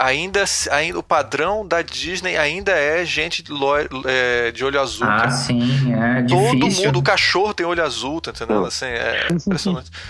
[0.00, 5.06] ainda, ainda o padrão da Disney ainda é gente lo- é, de olho azul.
[5.06, 5.30] Ah, cara.
[5.30, 6.86] sim, é Todo difícil.
[6.86, 8.64] mundo, o cachorro tem olho azul, tá entendendo?
[8.66, 9.90] Assim, é impressionante.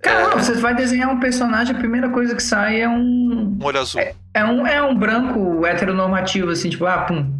[0.00, 3.58] Cara, você vai desenhar um personagem, a primeira coisa que sai é um.
[3.60, 4.00] Um olho azul.
[4.32, 7.34] É um, é um branco heteronormativo, assim, tipo, ah, pum.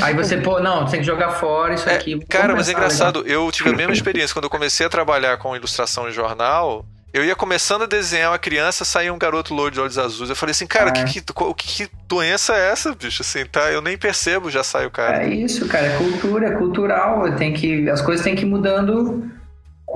[0.00, 2.18] Aí você, pô, não, você tem que jogar fora isso É, aqui.
[2.26, 4.32] Cara, mas é engraçado, eu tive a mesma experiência.
[4.32, 8.38] Quando eu comecei a trabalhar com ilustração em jornal, eu ia começando a desenhar uma
[8.38, 10.30] criança, saía um garoto loiro de olhos azuis.
[10.30, 13.22] Eu falei assim, cara, Ah, que, que, que doença é essa, bicho?
[13.22, 13.70] Assim, tá?
[13.70, 15.22] Eu nem percebo, já sai o cara.
[15.24, 19.30] É isso, cara, é cultura, é cultural, tem que, as coisas têm que ir mudando.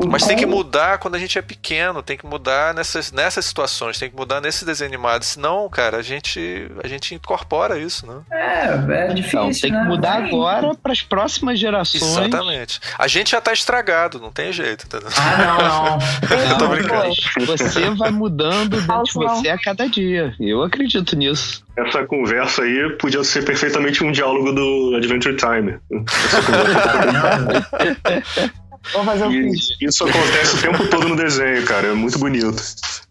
[0.08, 3.46] Mas tem que com- mudar quando a gente é pequeno, tem que mudar nessas, nessas
[3.46, 5.22] situações, tem que mudar nesse desenho animado.
[5.22, 8.20] Senão, cara, a gente, a gente incorpora isso, né?
[8.30, 9.84] É, é difícil, Então, tem que né?
[9.84, 10.28] mudar Vai.
[10.28, 12.02] agora para as próximas gerações.
[12.02, 12.78] Exatamente.
[12.98, 15.08] A gente já tá estragado, não tem jeito, entendeu?
[15.16, 15.98] Ah, não, não.
[16.50, 17.14] Eu tô brincando.
[17.46, 20.34] Você vai mudando dentro de você a cada dia.
[20.38, 21.64] Eu acredito nisso.
[21.74, 25.78] Essa conversa aí podia ser perfeitamente um diálogo do Adventure Time.
[25.90, 28.52] Essa conversa.
[28.92, 31.88] Vamos fazer um E isso acontece o tempo todo no desenho, cara.
[31.88, 32.62] É muito bonito.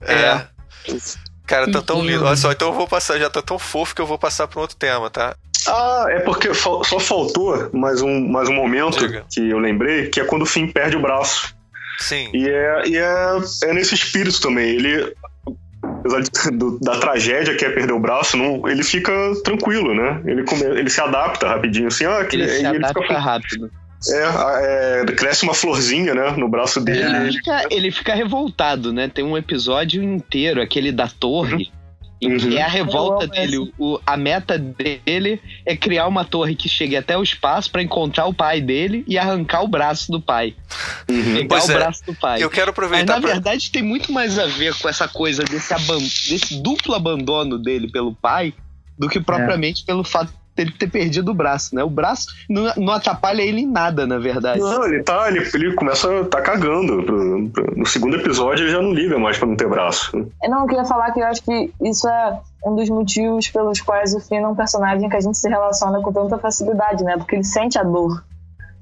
[0.02, 0.46] É.
[1.46, 2.26] Cara, tá tão lindo.
[2.26, 4.60] Olha só, então eu vou passar, já tá tão fofo que eu vou passar pra
[4.60, 5.36] um outro tema, tá?
[5.68, 9.26] Ah, é porque só faltou mais um, mais um momento Diga.
[9.32, 11.56] que eu lembrei, que é quando o Finn perde o braço.
[12.00, 12.30] Sim.
[12.34, 14.76] E é, e é, é nesse espírito também.
[14.76, 15.14] Ele,
[15.82, 19.12] apesar de- do- da tragédia que é perder o braço, não, ele fica
[19.44, 20.22] tranquilo, né?
[20.26, 23.72] Ele, come- ele se adapta rapidinho, assim, ah, que, Ele se e adapta fica, rápido.
[24.10, 27.04] É, é, cresce uma florzinha, né, no braço dele.
[27.16, 29.08] Ele fica, ele fica revoltado, né?
[29.08, 31.72] Tem um episódio inteiro, aquele da torre.
[32.22, 32.58] Em que Uhum.
[32.58, 33.74] é a revolta Eu amo dele.
[33.78, 38.26] O, a meta dele é criar uma torre que chegue até o espaço pra encontrar
[38.26, 40.56] o pai dele e arrancar o braço do pai.
[41.12, 41.34] Uhum.
[41.36, 41.76] Pegar Pois o é.
[41.76, 42.42] braço do pai.
[42.42, 43.32] Eu quero Mas aproveitar na pra...
[43.32, 47.92] verdade tem muito mais a ver com essa coisa desse, aban- desse duplo abandono dele
[47.92, 48.54] pelo pai
[48.98, 51.84] do que propriamente pelo fato dele ter perdido o braço, né?
[51.84, 54.60] O braço não, não atrapalha ele em nada, na verdade.
[54.60, 57.04] Não, ele tá, ele, ele começa a tá cagando.
[57.04, 60.16] Pro- pro- no segundo episódio ele já não liga mais pra não ter braço.
[60.42, 63.82] Eu não eu queria falar que eu acho que isso é um dos motivos pelos
[63.82, 67.18] quais o Finn é um personagem que a gente se relaciona com tanta facilidade, né?
[67.18, 68.24] Porque ele sente a dor.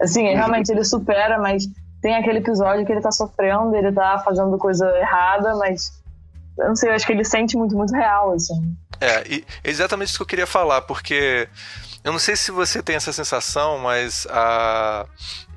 [0.02, 1.68] Assim, realmente ele supera, mas
[2.02, 5.91] tem aquele episódio que ele tá sofrendo, ele tá fazendo coisa errada, mas
[6.58, 8.76] eu não sei, eu acho que ele sente muito, muito real, assim.
[9.00, 11.48] É, e é exatamente isso que eu queria falar, porque
[12.04, 15.06] eu não sei se você tem essa sensação, mas a...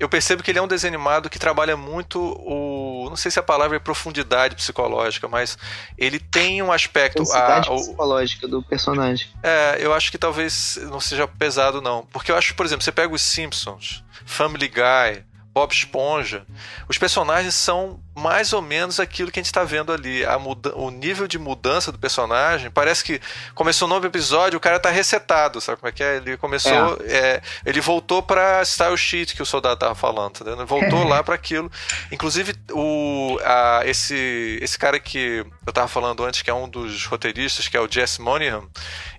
[0.01, 3.07] eu percebo que ele é um desenho animado que trabalha muito o.
[3.09, 5.57] Não sei se a palavra é profundidade psicológica, mas
[5.99, 7.23] ele tem um aspecto.
[7.23, 9.29] Intensidade a- o- psicológica do personagem.
[9.43, 12.07] É, eu acho que talvez não seja pesado, não.
[12.07, 16.45] Porque eu acho, por exemplo, você pega os Simpsons, Family Guy, Bob Esponja,
[16.89, 20.25] os personagens são mais ou menos aquilo que a gente está vendo ali.
[20.25, 23.21] A muda o nível de mudança do personagem parece que
[23.55, 26.17] começou um novo episódio, o cara tá resetado, sabe como é que é?
[26.17, 26.99] Ele começou.
[27.05, 30.67] é, ele voltou pra Style Sheet que o soldado tava falando, tá entendendo?
[30.67, 31.71] Voltou lá para aquilo.
[32.11, 37.05] Inclusive, o, a, esse, esse cara que eu tava falando antes, que é um dos
[37.05, 38.63] roteiristas, que é o Jess Monahan,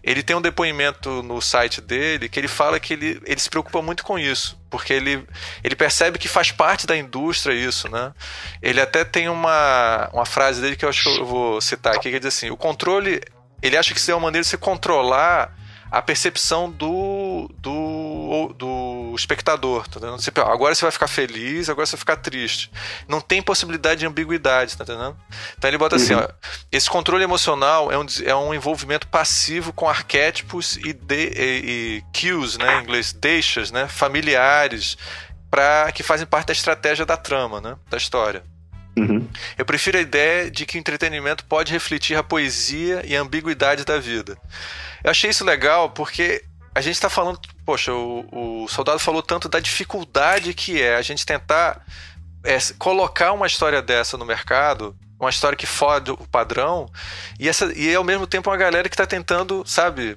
[0.08, 3.82] ele tem um depoimento no site dele que ele fala que ele, ele se preocupa
[3.82, 5.28] muito com isso, porque ele,
[5.62, 8.14] ele percebe que faz parte da indústria isso, né?
[8.62, 12.10] Ele até tem uma, uma frase dele que eu acho que eu vou citar aqui,
[12.10, 13.22] que diz assim, o controle,
[13.62, 15.54] ele acha que isso é uma maneira de você controlar
[15.90, 20.22] a percepção do, do, do espectador, tá entendendo?
[20.22, 22.72] Você, ó, agora você vai ficar feliz, agora você vai ficar triste.
[23.08, 25.16] Não tem possibilidade de ambiguidade, tá entendendo?
[25.58, 26.28] Então ele bota assim, ó,
[26.72, 32.04] esse controle emocional é um, é um envolvimento passivo com arquétipos e, de, e, e
[32.14, 34.98] cues, né, em inglês, deixas, né, familiares,
[35.50, 38.44] pra, que fazem parte da estratégia da trama, né, da história.
[39.00, 39.28] Uhum.
[39.58, 43.86] Eu prefiro a ideia de que o entretenimento pode refletir a poesia e a ambiguidade
[43.86, 44.38] da vida.
[45.04, 46.44] Eu achei isso legal porque
[46.74, 51.02] a gente está falando, poxa, o, o soldado falou tanto da dificuldade que é a
[51.02, 51.84] gente tentar
[52.44, 56.88] é, colocar uma história dessa no mercado, uma história que fode o padrão,
[57.40, 60.16] e, essa, e ao mesmo tempo uma galera que está tentando, sabe,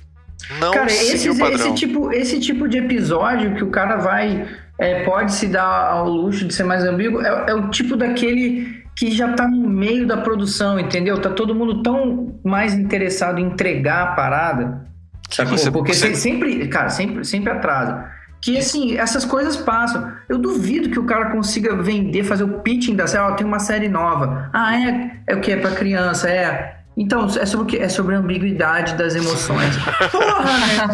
[0.58, 1.66] não Cara, seguir esse, o padrão.
[1.66, 4.48] esse, tipo, esse tipo de episódio que o cara vai.
[4.80, 8.80] É, pode se dar ao luxo de ser mais ambíguo, é, é o tipo daquele
[8.96, 11.18] que já tá no meio da produção, entendeu?
[11.20, 14.84] Tá todo mundo tão mais interessado em entregar a parada.
[15.30, 15.56] Sacou?
[15.56, 18.04] você- Porque você- se- sempre, cara, sempre, sempre atrasa.
[18.42, 20.10] Que assim, essas coisas passam.
[20.28, 23.22] Eu duvido que o cara consiga vender, fazer o pitching da série.
[23.24, 24.48] Ó, tem uma série nova.
[24.52, 25.10] Ah, é?
[25.26, 25.52] É o que?
[25.52, 26.28] É pra criança?
[26.28, 26.79] É.
[26.96, 27.78] Então, é sobre o quê?
[27.78, 29.76] É sobre a ambiguidade das emoções.
[30.10, 30.88] Porra, né?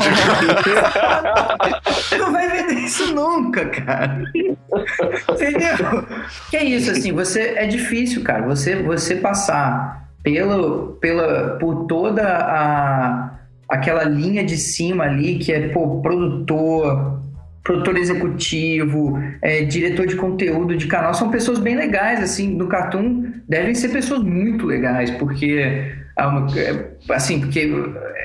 [2.19, 4.23] Não vai vender isso nunca, cara.
[4.35, 6.07] Entendeu?
[6.51, 8.47] Que é isso, assim, você é difícil, cara.
[8.47, 13.33] Você, você passar pelo, pela, por toda a
[13.69, 17.21] aquela linha de cima ali que é pô, produtor,
[17.67, 23.33] produtor executivo, é, diretor de conteúdo de canal, são pessoas bem legais, assim, no Cartoon
[23.49, 27.71] devem ser pessoas muito legais, porque é é, assim, porque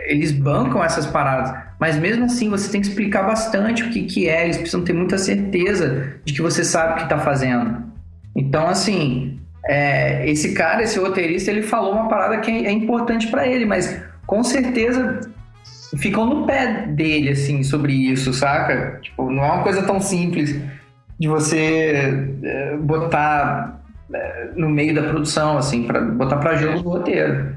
[0.06, 4.30] eles bancam essas paradas, mas mesmo assim você tem que explicar bastante o que, que
[4.30, 7.84] é, eles precisam ter muita certeza de que você sabe o que está fazendo.
[8.34, 13.28] Então, assim, é, esse cara, esse roteirista, ele falou uma parada que é, é importante
[13.28, 15.20] para ele, mas com certeza
[15.98, 19.00] ficam no pé dele, assim, sobre isso, saca?
[19.02, 20.56] Tipo, não é uma coisa tão simples
[21.20, 23.82] de você é, botar
[24.14, 27.56] é, no meio da produção, assim, para botar pra jogo no roteiro.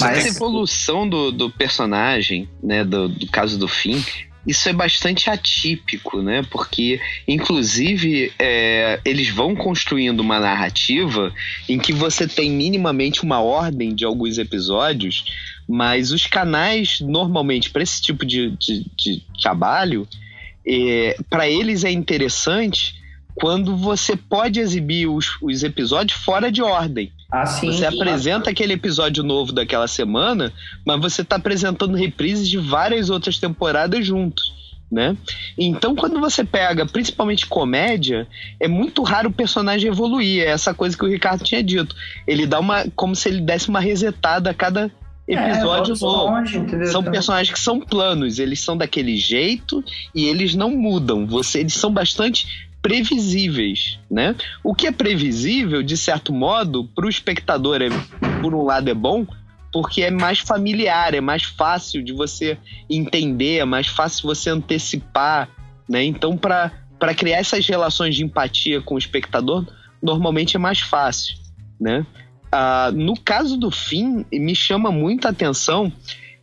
[0.00, 4.00] Essa Mas, evolução do, do personagem, né, do, do caso do Finn,
[4.46, 6.42] isso é bastante atípico, né?
[6.50, 11.32] Porque, inclusive, é, eles vão construindo uma narrativa
[11.68, 15.24] em que você tem minimamente uma ordem de alguns episódios,
[15.68, 20.06] mas os canais, normalmente, para esse tipo de, de, de trabalho,
[21.28, 23.02] para eles é interessante
[23.34, 27.10] quando você pode exibir os, os episódios fora de ordem.
[27.30, 30.52] assim, Você apresenta aquele episódio novo daquela semana,
[30.86, 34.60] mas você está apresentando reprises de várias outras temporadas juntos.
[34.90, 35.16] Né?
[35.56, 38.28] Então, quando você pega, principalmente comédia,
[38.60, 40.42] é muito raro o personagem evoluir.
[40.42, 41.96] É essa coisa que o Ricardo tinha dito.
[42.26, 42.84] Ele dá uma.
[42.94, 44.92] como se ele desse uma resetada a cada
[45.32, 46.30] episódio é, novo.
[46.30, 46.52] longe?
[46.86, 49.84] São Então, personagens que são planos, eles são daquele jeito
[50.14, 51.26] e eles não mudam.
[51.26, 54.34] Você, eles são bastante previsíveis, né?
[54.62, 57.88] O que é previsível, de certo modo, para o espectador, é,
[58.40, 59.24] por um lado, é bom,
[59.72, 62.58] porque é mais familiar, é mais fácil de você
[62.90, 65.48] entender, é mais fácil você antecipar,
[65.88, 66.02] né?
[66.04, 66.70] Então, para
[67.16, 69.64] criar essas relações de empatia com o espectador,
[70.02, 71.36] normalmente é mais fácil,
[71.80, 72.04] né?
[72.52, 75.90] Ah, no caso do fim, me chama muita atenção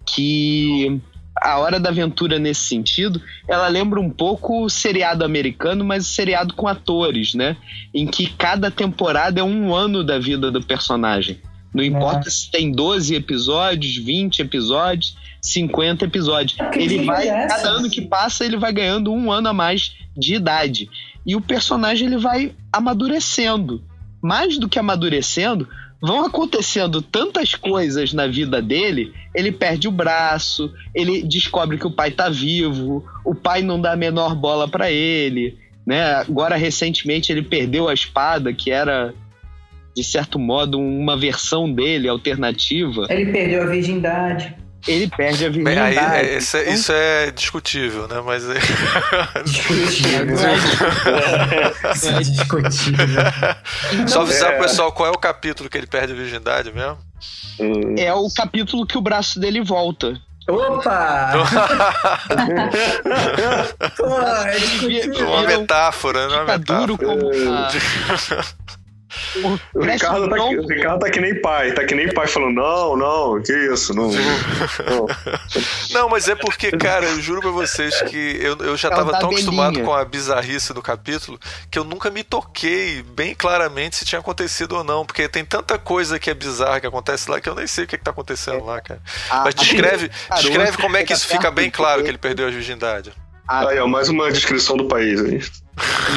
[0.05, 0.99] que
[1.41, 6.09] a Hora da Aventura nesse sentido, ela lembra um pouco o seriado americano, mas o
[6.09, 7.55] seriado com atores, né?
[7.93, 11.39] Em que cada temporada é um ano da vida do personagem.
[11.73, 12.31] Não importa é.
[12.31, 16.57] se tem 12 episódios, 20 episódios, 50 episódios.
[16.73, 20.89] Ele vai, cada ano que passa, ele vai ganhando um ano a mais de idade.
[21.25, 23.83] E o personagem ele vai amadurecendo.
[24.21, 25.67] Mais do que amadurecendo,
[26.01, 31.91] vão acontecendo tantas coisas na vida dele, ele perde o braço, ele descobre que o
[31.91, 36.15] pai tá vivo, o pai não dá a menor bola para ele, né?
[36.15, 39.13] Agora recentemente ele perdeu a espada, que era
[39.95, 43.07] de certo modo uma versão dele alternativa.
[43.09, 44.55] Ele perdeu a virgindade
[44.87, 45.97] ele perde a virgindade.
[45.97, 46.73] Aí, é, isso, é, então...
[46.73, 48.21] isso, é, discutível, né?
[48.25, 48.53] Mas é...
[49.43, 50.37] discutível.
[52.17, 53.07] é discutível.
[53.93, 54.55] Então, Só avisar é...
[54.57, 56.97] pro pessoal qual é o capítulo que ele perde a virgindade mesmo.
[57.97, 60.19] É o capítulo que o braço dele volta.
[60.49, 61.31] Opa!
[63.95, 66.35] Pô, é uma metáfora, né?
[66.37, 66.87] Uma metáfora.
[66.87, 67.31] Duro como
[69.73, 72.95] O Ricardo, tá, o Ricardo tá que nem pai, tá que nem pai falando, não,
[72.95, 74.11] não, que isso, não.
[74.11, 75.07] Não,
[75.91, 79.17] não mas é porque, cara, eu juro pra vocês que eu, eu já é tava
[79.19, 81.39] tão acostumado com a bizarrice do capítulo
[81.71, 85.77] que eu nunca me toquei bem claramente se tinha acontecido ou não, porque tem tanta
[85.79, 88.11] coisa que é bizarra que acontece lá que eu nem sei o que, que tá
[88.11, 89.01] acontecendo lá, cara.
[89.29, 92.51] Ah, mas descreve, descreve como é que isso fica bem claro que ele perdeu a
[92.51, 93.11] virgindade.
[93.47, 95.41] Aí, ó, mais uma descrição do país aí.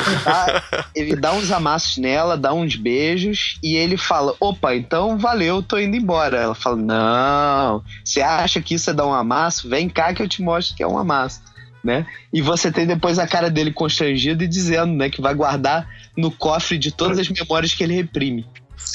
[0.06, 0.62] Ele dá,
[0.94, 5.78] ele dá uns amassos nela, dá uns beijos e ele fala: opa, então valeu, tô
[5.78, 6.39] indo embora.
[6.39, 9.68] Ela fala: não, você acha que isso é dar um amasso?
[9.68, 11.40] Vem cá que eu te mostro que é um amasso.
[11.82, 12.06] Né?
[12.32, 16.30] E você tem depois a cara dele constrangido e dizendo né, que vai guardar no
[16.30, 18.47] cofre de todas as memórias que ele reprime.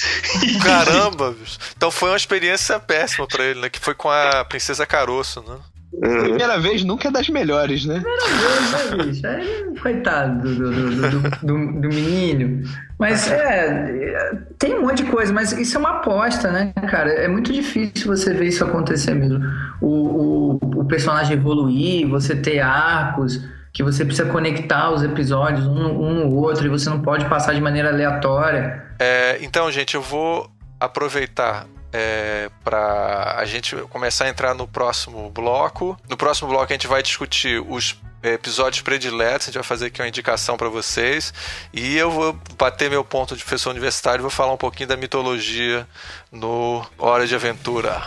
[0.64, 1.36] Caramba,
[1.76, 3.70] então foi uma experiência péssima para ele, né?
[3.70, 5.58] Que foi com a Princesa Caroço, né?
[5.94, 6.20] Uhum.
[6.20, 8.02] Primeira vez nunca é das melhores, né?
[8.02, 9.68] Primeira vez, né, bicho?
[9.82, 12.64] coitado do, do, do, do, do menino.
[13.00, 17.12] Mas é, tem um monte de coisa, mas isso é uma aposta, né, cara?
[17.12, 19.40] É muito difícil você ver isso acontecer mesmo.
[19.82, 23.42] O, o, o personagem evoluir, você ter arcos,
[23.72, 27.54] que você precisa conectar os episódios um, um no outro e você não pode passar
[27.54, 28.84] de maneira aleatória.
[29.00, 30.50] É, então, gente, eu vou
[30.80, 31.66] aproveitar
[31.98, 35.98] é, para a gente começar a entrar no próximo bloco.
[36.08, 40.02] No próximo bloco a gente vai discutir os episódios prediletos, a gente vai fazer aqui
[40.02, 41.34] uma indicação para vocês.
[41.74, 44.96] E eu vou bater meu ponto de professor universitário e vou falar um pouquinho da
[44.96, 45.88] mitologia
[46.32, 48.04] no Hora de Aventura.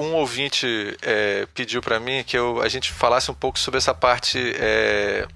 [0.00, 3.92] Um ouvinte é, pediu para mim que eu, a gente falasse um pouco sobre essa
[3.92, 5.26] parte é,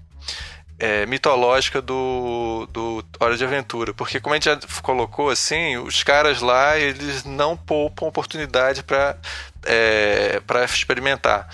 [0.79, 3.95] é, mitológica do, do Hora de Aventura.
[3.95, 9.17] Porque, como a gente já colocou, assim, os caras lá, eles não poupam oportunidade para
[9.65, 11.49] é, experimentar.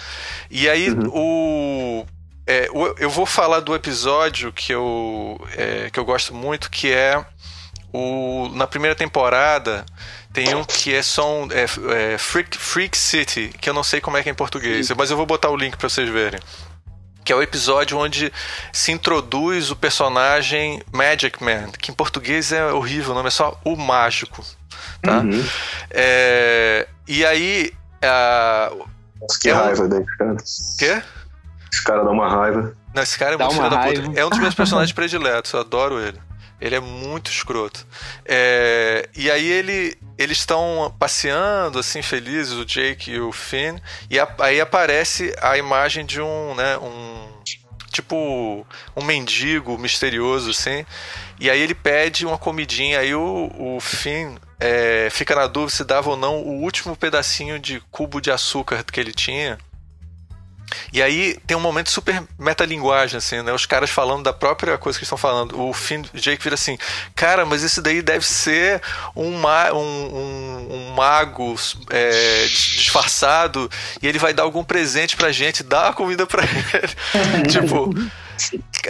[0.50, 1.10] E aí, uhum.
[1.12, 2.06] o,
[2.46, 2.68] é,
[2.98, 7.24] eu vou falar do episódio que eu, é, que eu gosto muito, que é
[7.92, 9.84] o, na primeira temporada
[10.32, 11.66] tem um que é só um, é,
[12.12, 14.94] é, Freak, Freak City, que eu não sei como é que é em português, Sim.
[14.96, 16.40] mas eu vou botar o link para vocês verem.
[17.24, 18.32] Que é o episódio onde
[18.72, 23.60] se introduz o personagem Magic Man, que em português é horrível, o nome é só
[23.64, 24.44] o Mágico.
[25.00, 25.20] Tá?
[25.20, 25.44] Uhum.
[25.90, 27.72] É, e aí.
[29.20, 29.88] Nossa, que é raiva um...
[29.88, 30.36] desse cara.
[30.78, 31.02] Quê?
[31.72, 32.76] Esse cara dá uma raiva.
[32.94, 34.20] Não, esse cara é muito filho da puta.
[34.20, 36.18] É um dos meus personagens prediletos, eu adoro ele.
[36.62, 37.84] Ele é muito escroto.
[38.24, 43.78] É, e aí ele, eles estão passeando, assim, felizes, o Jake e o Finn,
[44.08, 47.32] e a, aí aparece a imagem de um, né, um...
[47.90, 48.66] Tipo,
[48.96, 50.86] um mendigo misterioso, assim.
[51.38, 55.84] E aí ele pede uma comidinha, aí o, o Finn é, fica na dúvida se
[55.84, 59.58] dava ou não o último pedacinho de cubo de açúcar que ele tinha
[60.92, 63.52] e aí tem um momento super metalinguagem, assim, né?
[63.52, 65.60] Os caras falando da própria coisa que estão falando.
[65.60, 66.78] O Finn Jake vira assim,
[67.14, 68.80] cara, mas esse daí deve ser
[69.14, 71.54] um, ma um, um, um mago
[71.90, 73.70] é, disfarçado
[74.00, 77.48] e ele vai dar algum presente pra gente, dá a comida pra ele.
[77.50, 77.94] tipo.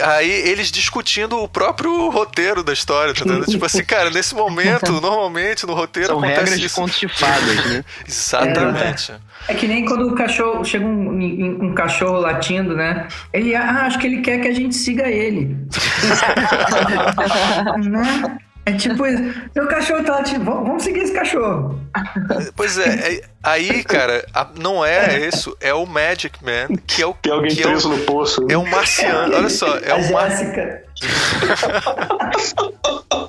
[0.01, 3.45] Aí eles discutindo o próprio roteiro da história, tá entendendo?
[3.45, 6.75] tipo assim, cara, nesse momento, normalmente no roteiro São acontece regras de isso.
[6.75, 7.85] contos de fadas, né?
[8.07, 9.13] Exatamente.
[9.47, 13.07] É que nem quando o cachorro chega um, um- um cachorro latindo, né?
[13.31, 15.55] Ele, ah, acho que ele quer que a gente siga ele.
[17.83, 18.37] né?
[18.65, 19.21] É tipo isso.
[19.53, 21.77] Meu cachorro tá latindo, vamos vamos seguir esse cachorro.
[22.55, 27.05] Pois é, é- aí, cara, a- não é isso, é o Magic Man, que é
[27.05, 28.45] o Tem alguém que é o- preso no poço.
[28.49, 30.29] É um marciano, olha só, é a um mar...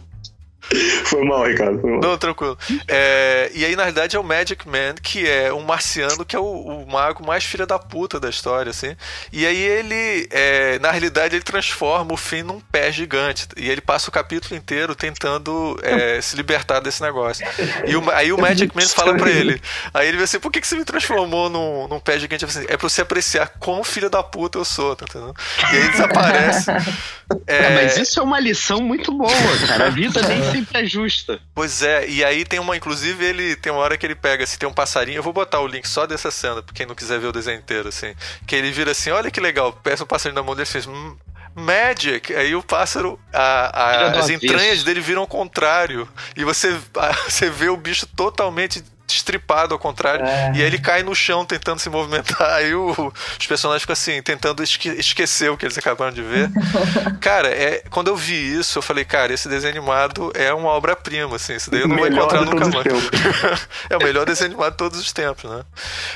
[1.04, 1.80] Foi mal, Ricardo.
[1.80, 2.00] Foi mal.
[2.00, 2.58] Não, tranquilo.
[2.88, 6.38] É, e aí, na verdade, é o Magic Man, que é um marciano que é
[6.38, 8.96] o, o mago mais filha da puta da história, assim.
[9.32, 13.46] E aí ele, é, na realidade, ele transforma o Finn num pé gigante.
[13.56, 17.46] E ele passa o capítulo inteiro tentando é, se libertar desse negócio.
[17.86, 19.60] E o- aí o Magic Man fala pra ele.
[19.92, 22.44] Aí ele vê assim, por que, que você me transformou num, num pé gigante?
[22.44, 25.34] Assim, é pra você apreciar quão filha da puta eu sou, tá entendendo?
[25.72, 26.70] E aí desaparece.
[27.46, 29.30] É, Ah, mas isso é uma lição muito boa,
[29.66, 29.86] cara.
[29.86, 31.40] A vida nem sempre é justa.
[31.54, 34.58] Pois é, e aí tem uma, inclusive, ele tem uma hora que ele pega, assim,
[34.58, 37.18] tem um passarinho, eu vou botar o link só dessa cena, pra quem não quiser
[37.18, 38.14] ver o desenho inteiro, assim.
[38.46, 40.86] Que ele vira assim, olha que legal, peça um passarinho na mão dele e fez.
[40.86, 41.16] "Hum,
[41.56, 42.34] Magic!
[42.34, 46.08] Aí o pássaro, a- a- as entranhas dele viram ao contrário.
[46.36, 50.24] E você, a- você vê o bicho totalmente destripado ao contrário.
[50.24, 50.52] É.
[50.54, 52.54] E aí ele cai no chão tentando se movimentar.
[52.54, 56.50] Aí o- os personagens ficam assim, tentando esque- esquecer o que eles acabaram de ver.
[57.20, 61.36] Cara, é, quando eu vi isso, eu falei, cara, esse desenho animado é uma obra-prima,
[61.36, 61.54] assim.
[61.54, 62.86] Isso daí eu não vou Melhor encontrar de nunca mais.
[63.90, 65.62] é o melhor desenho animado de todos os tempos, né?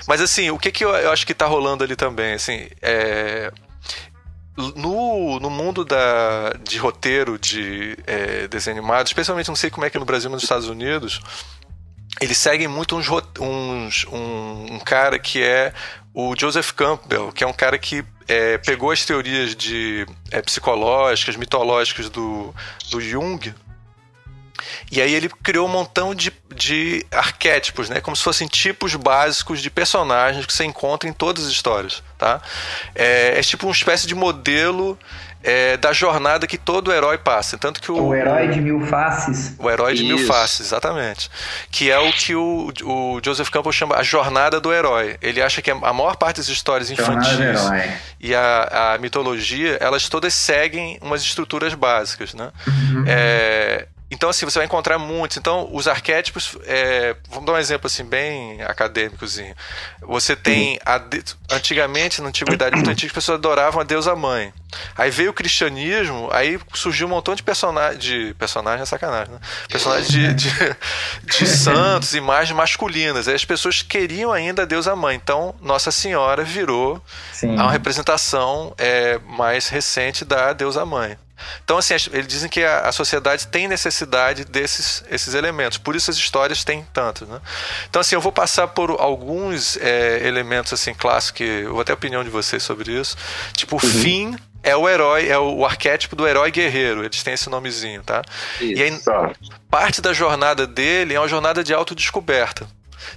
[0.06, 3.50] Mas assim, o que, que eu, eu acho que tá rolando ali também, assim, é.
[4.74, 9.90] No, no mundo da, de roteiro de é, desenho animado, especialmente não sei como é
[9.90, 11.20] que é no Brasil, mas nos Estados Unidos,
[12.20, 15.72] eles seguem muito uns, uns- um, um cara que é
[16.12, 21.36] o Joseph Campbell, que é um cara que é, pegou as teorias de é, psicológicas,
[21.36, 22.54] mitológicas do,
[22.90, 23.54] do Jung,
[24.90, 28.00] e aí ele criou um montão de, de arquétipos, né?
[28.00, 32.42] Como se fossem tipos básicos de personagens que você encontra em todas as histórias, tá?
[32.94, 34.98] É, é tipo uma espécie de modelo
[35.42, 37.56] é, da jornada que todo herói passa.
[37.56, 39.54] Tanto que o, O herói de mil faces.
[39.58, 41.30] o herói de mil faces, exatamente.
[41.70, 45.16] Que é o que o, o Joseph Campbell chama a jornada do herói.
[45.22, 47.90] Ele acha que a maior parte das histórias Jornada do infantis herói.
[48.20, 52.50] e a, a mitologia, elas todas seguem umas estruturas básicas, né?
[52.66, 53.04] Uhum.
[53.06, 55.36] É, então, assim, você vai encontrar muitos.
[55.36, 56.56] Então, os arquétipos.
[56.64, 59.54] é, vamos dar um exemplo, assim, bem acadêmicozinho.
[60.02, 60.78] Você tem.
[60.84, 64.52] A de- antigamente, na antiguidade muito antiga, as pessoas adoravam a deusa mãe.
[64.96, 68.02] Aí veio o cristianismo, aí surgiu um montão de personagens.
[68.02, 69.40] De personagem é sacanagem, né?
[69.68, 70.50] Personagens de, de,
[71.24, 73.28] de santos, imagens masculinas.
[73.28, 75.16] Aí as pessoas queriam ainda a deusa mãe.
[75.16, 77.02] Então, Nossa Senhora virou
[77.32, 77.54] Sim.
[77.54, 81.16] uma representação é, mais recente da deusa mãe.
[81.64, 85.94] Então, assim, as- eles dizem que a, a sociedade tem necessidade desses esses elementos, por
[85.96, 87.40] isso as histórias têm tantos, né?
[87.88, 91.92] Então, assim, eu vou passar por alguns é, elementos, assim, clássicos, que eu vou ter
[91.92, 93.16] a opinião de vocês sobre isso.
[93.54, 97.48] Tipo, o Finn é o herói, é o, arquétipo do herói guerreiro, eles têm esse
[97.48, 98.22] nomezinho, tá?
[98.76, 98.90] E aí,
[99.70, 102.66] parte da jornada dele é uma jornada de autodescoberta.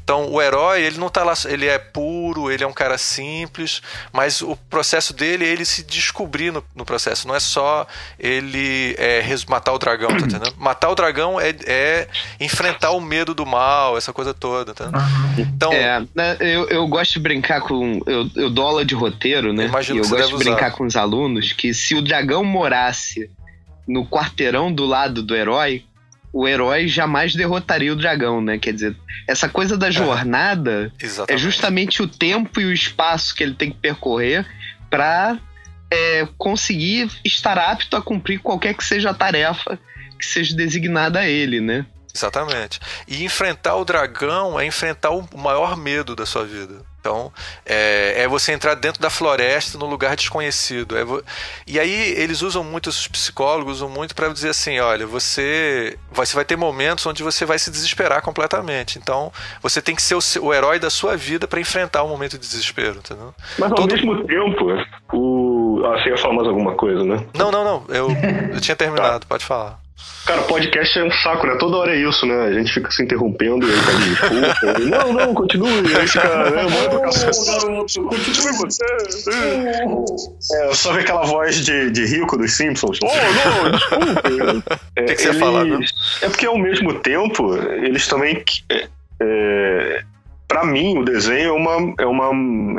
[0.03, 3.81] Então, o herói, ele não tá lá, ele é puro, ele é um cara simples,
[4.11, 7.27] mas o processo dele é ele se descobrir no, no processo.
[7.27, 7.85] Não é só
[8.19, 10.53] ele é, matar o dragão, tá entendendo?
[10.61, 12.07] Matar o dragão é, é
[12.39, 14.89] enfrentar o medo do mal, essa coisa toda, tá?
[15.37, 17.99] Então, É, né, eu, eu gosto de brincar com.
[18.05, 19.63] Eu, eu dou aula de roteiro, né?
[19.63, 20.77] Eu imagino e eu gosto de brincar usar.
[20.77, 23.29] com os alunos que se o dragão morasse
[23.87, 25.83] no quarteirão do lado do herói,
[26.33, 28.57] o herói jamais derrotaria o dragão, né?
[28.57, 28.95] Quer dizer,
[29.27, 31.41] essa coisa da jornada é exatamente.
[31.41, 34.45] justamente o tempo e o espaço que ele tem que percorrer
[34.89, 35.37] para
[36.37, 39.77] conseguir estar apto a cumprir qualquer que seja a tarefa
[40.17, 41.85] que seja designada a ele, né?
[42.13, 42.79] Exatamente.
[43.07, 46.85] E enfrentar o dragão é enfrentar o maior medo da sua vida.
[47.02, 47.34] Então,
[47.65, 50.95] é, é você entrar dentro da floresta num lugar desconhecido.
[50.95, 51.23] É vo-
[51.65, 56.36] E aí eles usam muito, os psicólogos usam muito para dizer assim, olha, você, você
[56.36, 58.99] vai ter momentos onde você vai se desesperar completamente.
[58.99, 59.34] Então,
[59.64, 62.40] você tem que ser o, o herói da sua vida para enfrentar o momento de
[62.48, 63.34] desespero, entendeu?
[63.57, 64.68] Mas ao Todo- mesmo tempo,
[65.11, 65.82] o.
[65.84, 67.26] Ah, você ia falar mais alguma coisa, né?
[67.34, 67.86] Não, não, não.
[67.90, 68.10] Eu,
[68.53, 69.80] eu tinha terminado, pode falar.
[70.26, 71.56] Cara, podcast é um saco, né?
[71.56, 72.45] Toda hora é isso, né?
[72.45, 74.82] A gente fica se interrompendo e aí pede desculpa.
[74.82, 75.91] e, não, não, continue.
[75.91, 76.64] E aí fica, né?
[76.64, 78.84] Manda o garoto, continue você.
[80.53, 82.99] É, só ver aquela voz de, de rico dos Simpsons.
[83.02, 84.64] Oh, não, desculpe.
[85.02, 85.80] O que, que você ia falar, né?
[86.22, 88.88] É porque ao mesmo tempo, eles também é,
[89.19, 90.03] é,
[90.52, 92.26] para mim, o desenho é, uma, é, uma,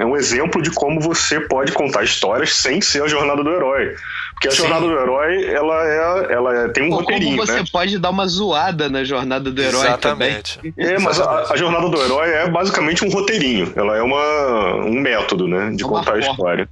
[0.02, 3.94] é um exemplo de como você pode contar histórias sem ser a jornada do herói.
[4.42, 4.56] Porque a Sim.
[4.62, 7.64] jornada do herói, ela, é, ela é- tem um Ou roteirinho, como você né?
[7.70, 10.30] pode dar uma zoada na jornada do herói também.
[10.30, 10.74] Exatamente.
[10.76, 13.72] É, mas a, a jornada do herói é basicamente um roteirinho.
[13.76, 15.70] Ela é uma, um método, né?
[15.76, 16.68] De É uma contar a história.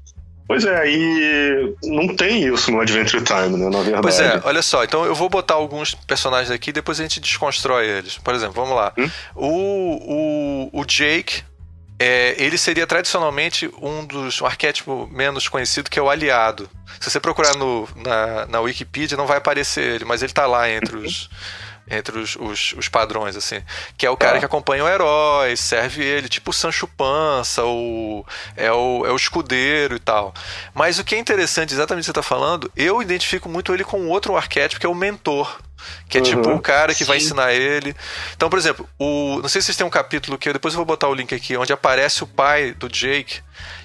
[0.48, 3.70] Pois é, e não tem isso no Adventure Time, né?
[3.70, 4.02] Na verdade.
[4.02, 7.86] Pois é, olha só, então eu vou botar alguns personagens aqui depois a gente desconstrói
[7.86, 8.18] eles.
[8.18, 8.92] Por exemplo, vamos lá.
[8.98, 9.08] Hum?
[9.36, 11.44] O, o, o Jake,
[12.00, 16.70] é, ele seria tradicionalmente um dos um arquétipo menos conhecido, que é o aliado.
[16.98, 20.68] Se você procurar no, na, na Wikipedia, não vai aparecer ele, mas ele tá lá
[20.70, 21.28] entre os.
[21.92, 23.60] Entre os, os, os padrões, assim.
[23.98, 24.38] Que é o cara Tá.
[24.38, 28.24] que acompanha o herói, serve ele, tipo o Sancho Pança, o,
[28.56, 30.32] é, o, é o escudeiro e tal.
[30.72, 33.82] Mas o que é interessante, exatamente o que você tá falando, eu identifico muito ele
[33.82, 35.58] com outro arquétipo, que é o mentor.
[36.08, 36.26] Que é Uhum.
[36.26, 37.26] tipo o cara que vai Sim.
[37.26, 37.94] ensinar ele.
[38.36, 40.78] Então, por exemplo, o, não sei se vocês têm um capítulo que eu depois eu
[40.78, 43.40] vou botar o link aqui, onde aparece o pai do Jake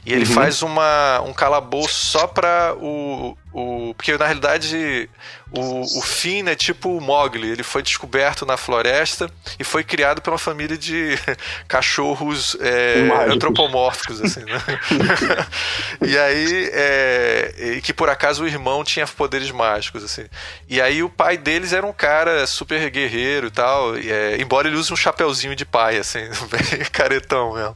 [0.05, 0.34] e ele Uhum.
[0.34, 3.94] faz uma, um calabouço só pra o, o.
[3.94, 5.10] Porque na realidade
[5.52, 7.49] o, o Finn é tipo o Mowgli.
[7.49, 11.18] Ele foi descoberto na floresta e foi criado uma família de
[11.68, 14.61] cachorros é, antropomórficos, assim, né?
[16.06, 20.26] e aí, é, que por acaso o irmão tinha poderes mágicos, assim.
[20.68, 24.68] E aí o pai deles era um cara super guerreiro e tal, e, é, embora
[24.68, 27.76] ele use um chapeuzinho de pai, assim, bem caretão mesmo.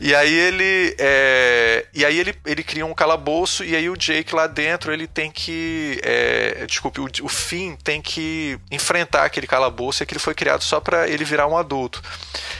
[0.00, 4.34] E aí ele, é, e aí ele, ele cria um calabouço e aí o Jake
[4.34, 10.02] lá dentro ele tem que, é, desculpe, o, o Finn tem que enfrentar aquele calabouço
[10.02, 12.02] e aquele foi criado só pra ele virar um adulto.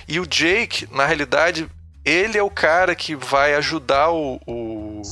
[0.06, 1.68] E o Jake, na realidade,
[2.04, 5.02] ele é o cara que vai ajudar o, o-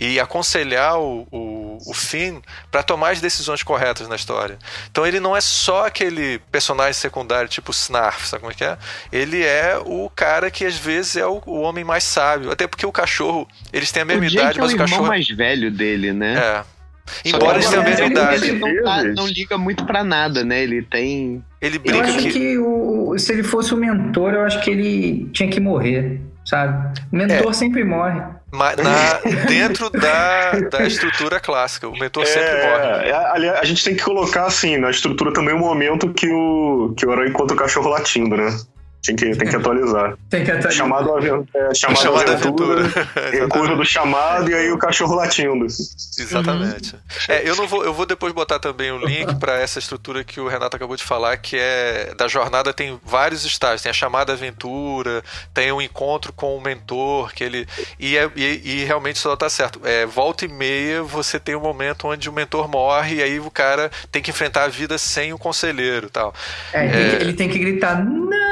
[0.00, 2.40] e aconselhar o, o, o Finn
[2.70, 4.58] para tomar as decisões corretas na história.
[4.90, 8.76] Então ele não é só aquele personagem secundário tipo Snarf, sabe como é que é?
[9.12, 12.84] Ele é o cara que às vezes é o, o homem mais sábio, até porque
[12.84, 15.28] o cachorro, eles têm a mesma o idade, é o mas o irmão cachorro mais
[15.28, 16.34] velho dele, né?
[16.38, 16.74] é.
[17.22, 20.02] Embora que eles tenham a mesma ele- idade, Ele não, tá- não liga muito pra
[20.02, 20.62] nada, né?
[20.62, 21.44] Ele tem.
[21.60, 24.70] ele Eu brinca acho que que o, se ele fosse o mentor, eu acho que
[24.70, 27.00] ele tinha que morrer, sabe?
[27.12, 28.20] O mentor sempre morre.
[28.76, 33.06] na- dentro da, da estrutura clássica, o mentor sempre morre.
[33.06, 36.28] É, é, aliás, a gente tem que colocar assim na estrutura também o momento que
[36.30, 38.56] o, que o herói encontra o cachorro latindo, né?
[39.04, 40.16] Tem que, tem que atualizar.
[40.30, 43.30] Tem que até Chamado, é, chamado, Chamada aventura, aventura.
[43.30, 45.66] recurso do chamado e aí o cachorro latindo.
[46.18, 46.96] Exatamente.
[47.28, 50.40] É, eu não vou, eu vou depois botar também o link para essa estrutura que
[50.40, 54.32] o Renato acabou de falar, que é da jornada tem vários estágios, tem a chamada
[54.32, 55.22] aventura,
[55.52, 57.66] tem o encontro com o mentor, que ele
[58.00, 59.80] e, é- e, e realmente só tá certo.
[59.84, 63.50] É, volta e meia você tem um momento onde o mentor morre e aí o
[63.50, 66.34] cara tem que enfrentar a vida sem o conselheiro, e tal.
[66.72, 68.43] É, tem que- ele tem que gritar não!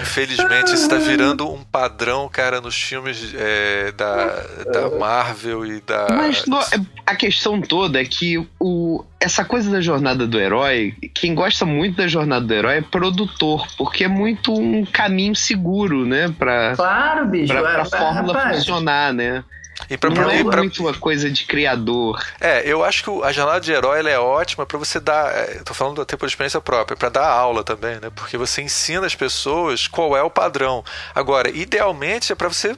[0.00, 4.26] Infelizmente, isso tá virando um padrão, cara, nos filmes é, da,
[4.72, 6.06] da Marvel e da.
[6.10, 6.60] Mas no-
[7.06, 11.96] a questão toda é que o, essa coisa da jornada do herói, quem gosta muito
[11.96, 16.32] da jornada do herói é produtor, porque é muito um caminho seguro, né?
[16.38, 17.52] Pra, Claro, bicho.
[17.52, 19.42] pra, pra é, fórmula rapaz, funcionar, né?
[19.90, 22.22] E pra, Não é e pra- muito uma coisa de criador.
[22.40, 25.32] É, eu acho que a jornada de herói ela é ótima pra você dar.
[25.34, 28.10] é, tô falando até por experiência própria, pra dar aula também, né?
[28.14, 30.84] Porque você ensina as pessoas qual é o padrão.
[31.14, 32.76] Agora, idealmente é pra você,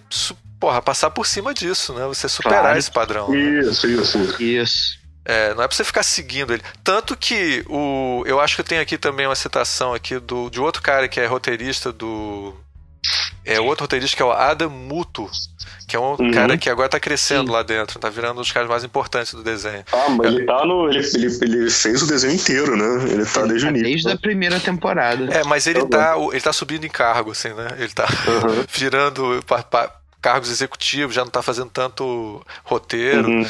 [0.58, 2.06] porra, passar por cima disso, né?
[2.06, 2.78] Você superar Claro.
[2.78, 3.30] esse padrão.
[3.30, 3.38] né?
[3.60, 4.42] Isso, isso.
[4.42, 4.98] Isso.
[5.28, 6.62] É, não é pra você ficar seguindo ele.
[6.84, 8.22] Tanto que o.
[8.26, 11.18] Eu acho que eu tenho aqui também uma citação aqui do, de outro cara que
[11.18, 12.54] é roteirista do.
[13.44, 15.30] É outro roteirista que é o Adam Muto,
[15.86, 16.30] que é um Uhum.
[16.32, 17.52] cara que agora tá crescendo Sim.
[17.52, 19.84] lá dentro, tá virando um dos caras mais importantes do desenho.
[19.92, 20.88] Ah, mas ele tá no.
[20.88, 23.12] Ele, ele, ele fez o desenho inteiro, né?
[23.12, 23.84] Ele tá desde o início.
[23.90, 25.32] Desde a primeira temporada.
[25.32, 27.68] É, mas ele Tá tá, ele tá subindo em cargo, assim, né?
[27.78, 28.64] Ele tá Uhum.
[28.72, 33.28] virando pa- pa- cargos executivos, já não tá fazendo tanto roteiro.
[33.28, 33.46] Uhum.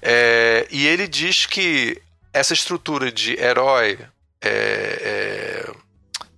[0.00, 2.00] É, e ele diz que
[2.32, 3.98] essa estrutura de herói,
[4.40, 5.70] é, é,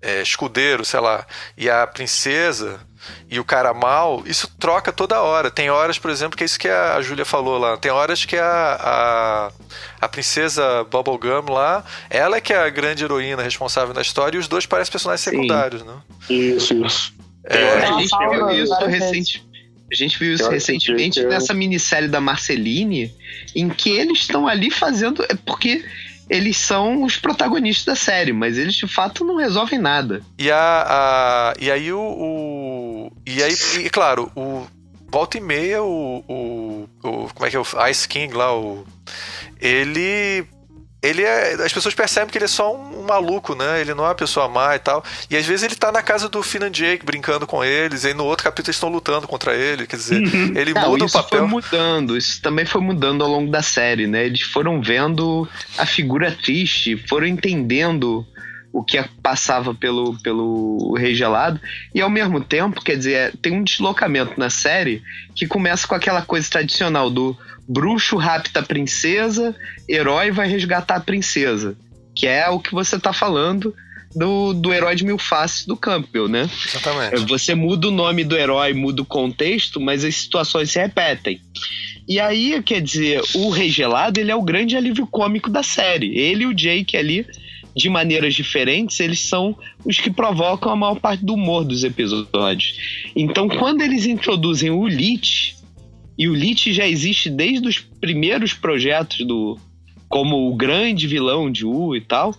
[0.02, 1.24] é, escudeiro, sei lá,
[1.56, 2.80] e a princesa
[3.28, 5.50] e o cara mal, isso troca toda hora.
[5.50, 7.76] Tem horas, por exemplo, que é isso que a Júlia falou lá.
[7.76, 9.52] Tem horas que a, a,
[10.00, 14.40] a princesa Bubblegum lá, ela é que é a grande heroína responsável na história e
[14.40, 15.30] os dois parecem personagens Sim.
[15.30, 15.94] secundários, né?
[16.28, 17.12] Isso, isso.
[17.44, 19.10] É, A gente viu isso várias vezes.
[19.10, 19.46] recente.
[19.90, 23.14] A gente viu isso recentemente nessa minissérie da Marceline,
[23.54, 25.22] em que eles estão ali fazendo.
[25.28, 25.84] É porque
[26.28, 30.23] eles são os protagonistas da série, mas eles de fato não resolvem nada.
[30.39, 33.55] E, a, a- e aí o, o- E aí,
[33.85, 34.65] e, claro, o.
[35.11, 37.61] Volta e meia, o, o, o- Como é que é?
[37.61, 38.85] O Ice King lá, o.
[39.61, 40.47] Ele.
[41.02, 41.54] Ele é.
[41.54, 43.80] As pessoas percebem que ele é só um, um, maluco, né?
[43.80, 45.04] Ele não é uma pessoa má e tal.
[45.28, 48.08] E às vezes ele tá na casa do Finn and Jake brincando com eles, e
[48.08, 49.86] aí no outro capítulo eles estão lutando contra ele.
[49.86, 50.52] Quer dizer, Uhum.
[50.56, 51.40] ele Não, muda o isso papel.
[51.40, 54.24] foi mudando, isso também foi mudando ao longo da série, né?
[54.24, 58.24] Eles foram vendo a figura triste, foram entendendo
[58.72, 61.60] o que passava pelo, pelo Rei Gelado,
[61.94, 65.02] e ao mesmo tempo, quer dizer, tem um deslocamento na série
[65.36, 67.36] que começa com aquela coisa tradicional do
[67.68, 69.55] bruxo rapta a princesa,
[69.89, 71.76] herói vai resgatar a princesa,
[72.14, 73.74] que é o que você tá falando
[74.14, 76.48] do, do herói de mil faces do Campbell, né?
[76.66, 77.24] Exatamente.
[77.26, 81.40] Você muda o nome do herói, muda o contexto, mas as situações se repetem.
[82.09, 86.18] E aí, quer dizer, o Rei Gelado, ele é o grande alívio cômico da série.
[86.18, 87.26] Ele e o Jake ali,
[87.74, 92.76] de maneiras diferentes, eles são os que provocam a maior parte do humor dos episódios.
[93.16, 95.55] Então, quando eles introduzem o Lich,
[96.23, 99.59] e o Lich já existe desde os primeiros projetos do
[100.09, 102.35] como o grande vilão de U e tal,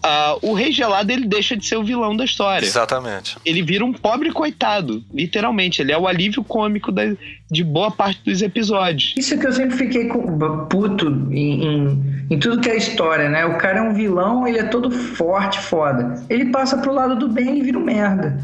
[0.00, 3.36] ah, o Rei Gelado ele deixa de ser o vilão da história Exatamente.
[3.44, 5.82] ele vira um pobre coitado, literalmente.
[5.82, 7.16] Ele é o alívio cômico da-
[7.50, 9.12] de boa parte dos episódios.
[9.16, 10.38] Isso que eu sempre fiquei com-
[10.70, 13.44] puto em, em, em tudo que é história, né?
[13.44, 16.24] O cara é um vilão, ele é todo forte, foda.
[16.30, 18.38] Ele passa pro lado do bem e vira um merda.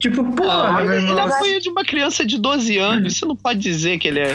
[0.00, 1.18] Tipo, porra, Ah, ele irmão.
[1.18, 3.16] apoia de uma criança de 12 anos.
[3.18, 4.34] Você não pode dizer que ele é.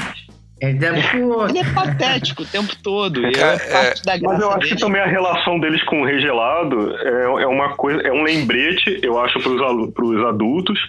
[0.61, 3.21] Ele é, pô, Ele é patético o tempo todo.
[3.27, 4.79] E é parte da Mas eu acho que dele.
[4.79, 9.19] também a relação deles com o regelado é, é uma coisa, é um lembrete, eu
[9.19, 10.79] acho, para os adultos.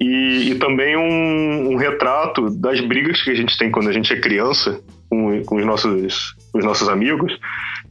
[0.00, 4.12] E, e também um, um retrato das brigas que a gente tem quando a gente
[4.12, 4.80] é criança
[5.10, 7.36] com, com os, nossos, com os nossos amigos.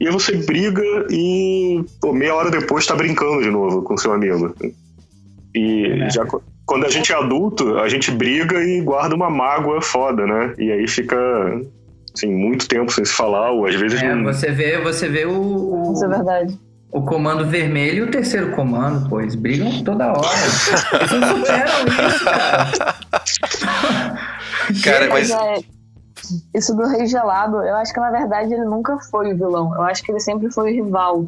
[0.00, 4.12] E aí você briga e pô, meia hora depois tá brincando de novo com seu
[4.12, 4.54] amigo.
[5.58, 6.10] E É.
[6.10, 6.24] já
[6.66, 10.54] quando a gente é adulto, a gente briga e guarda uma mágoa foda, né?
[10.58, 11.16] E aí fica
[12.14, 15.24] assim, muito tempo sem se falar, ou às vezes é, não, você vê, você vê
[15.24, 16.58] o, o, Isso é verdade.
[16.92, 20.28] o comando vermelho e o terceiro comando, pô, eles brigam toda hora.
[21.00, 22.68] Eles não superam isso, cara.
[24.84, 25.40] Cara, Mas mas.
[25.42, 25.60] é,
[26.54, 29.74] isso do Rei Gelado, eu acho que na verdade ele nunca foi o vilão.
[29.74, 31.26] Eu acho que ele sempre foi o rival.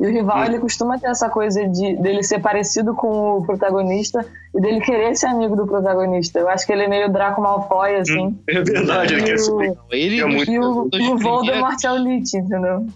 [0.00, 4.24] E o rival, ele costuma ter essa coisa de dele ser parecido com o protagonista
[4.54, 6.38] e dele querer ser amigo do protagonista.
[6.38, 8.38] Eu acho que ele é meio Draco Malfoy, assim.
[8.48, 11.82] É verdade, ele E quer ser o- Ele É muito- E o, e o Voldemort
[11.84, 12.86] é o Lich, entendeu?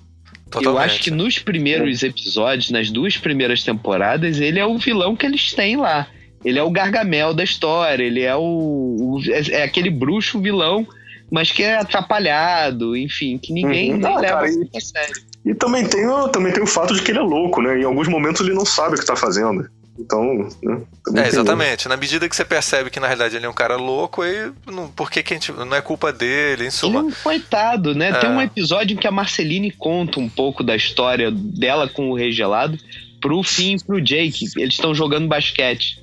[0.48, 0.64] Totalmente.
[0.66, 5.26] Eu acho que nos primeiros episódios, nas duas primeiras temporadas, ele é o vilão que
[5.26, 6.06] eles têm lá.
[6.44, 8.40] Ele é o gargamel da história, ele é o.
[8.40, 10.86] o- é, é aquele bruxo vilão,
[11.30, 14.00] mas que é atrapalhado, enfim, que ninguém Uhum.
[14.06, 15.22] Ah, leva cara, assim a sério.
[15.44, 17.78] E também tem, o, também tem o fato de que ele é louco, né?
[17.80, 19.68] Em alguns momentos ele não sabe o que tá fazendo.
[19.98, 20.80] Então, né?
[21.08, 21.86] É, tem- exatamente.
[21.88, 24.88] Na medida que você percebe que na realidade ele é um cara louco, aí não,
[24.88, 25.52] por que, que a gente.
[25.52, 27.00] Não é culpa dele, em Ele é suma.
[27.00, 28.08] um coitado, né?
[28.10, 28.14] É.
[28.14, 32.14] Tem um episódio em que a Marceline conta um pouco da história dela com o
[32.16, 32.78] Rei Gelado
[33.20, 34.46] pro Finn e pro Jake.
[34.56, 35.98] Eles estão jogando basquete.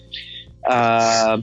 [0.65, 1.39] Ah,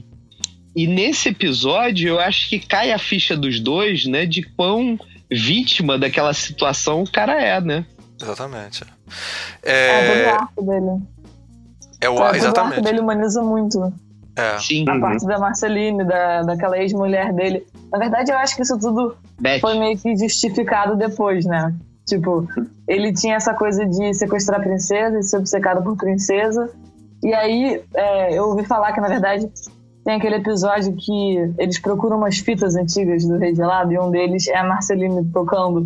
[0.75, 4.25] e nesse episódio eu acho que cai a ficha dos dois, né?
[4.25, 4.97] De quão
[5.31, 7.85] vítima daquela situação o cara é, né?
[8.21, 8.83] Exatamente.
[9.63, 11.01] É, o É, arco dele.
[12.01, 12.13] é o.
[12.15, 12.81] É, o arco Exatamente.
[12.81, 13.93] dele humaniza muito.
[14.35, 14.59] É.
[14.59, 17.65] Sim, A parte da Marceline, da, daquela ex-mulher dele.
[17.91, 19.59] Na verdade, eu acho que isso tudo Beth.
[19.59, 21.73] foi meio que justificado depois, né?
[22.07, 22.47] Tipo,
[22.87, 26.69] ele tinha essa coisa de sequestrar a princesa e ser obcecado por princesa.
[27.23, 29.49] E aí, é, eu ouvi falar que, na verdade,
[30.07, 34.47] tem aquele episódio que eles procuram umas fitas antigas do Rei Gelado e um deles
[34.47, 35.83] é a Marceline tocando.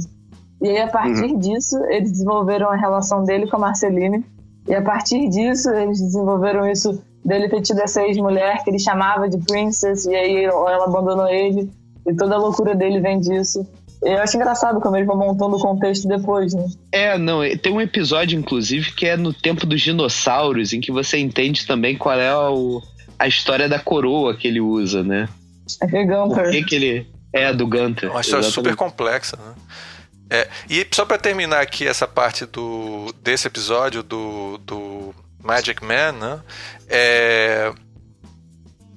[0.61, 4.23] E aí, a partir disso, eles desenvolveram a relação dele com a Marceline.
[4.67, 9.27] E a partir disso, eles desenvolveram isso dele ter tido essa ex-mulher que ele chamava
[9.27, 11.67] de Princess, e aí ela abandonou ele.
[12.07, 13.67] E toda a loucura dele vem disso.
[14.03, 16.67] Eu acho engraçado como eles vão montando o contexto depois, né?
[16.91, 21.17] É, não, tem um episódio, inclusive, que é no tempo dos dinossauros, em que você
[21.17, 22.81] entende também qual é o-
[23.21, 25.29] a história da coroa que ele usa, né?
[25.79, 26.49] É que Por Gunther.
[26.49, 28.09] que, que ele é do Gunter.
[28.09, 28.53] É uma história exatamente.
[28.53, 29.53] super complexa, né?
[30.27, 36.13] É, e só pra terminar aqui essa parte do, desse episódio do, do Magic Man,
[36.13, 36.39] né?
[36.89, 37.71] É,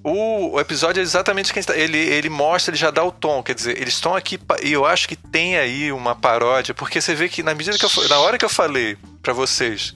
[0.02, 1.76] o, o episódio é exatamente quem está.
[1.76, 3.42] Ele, ele mostra, ele já dá o tom.
[3.42, 4.38] Quer dizer, eles estão aqui.
[4.62, 7.84] E eu acho que tem aí uma paródia, porque você vê que na medida que
[7.84, 9.94] eu, na hora que eu falei pra vocês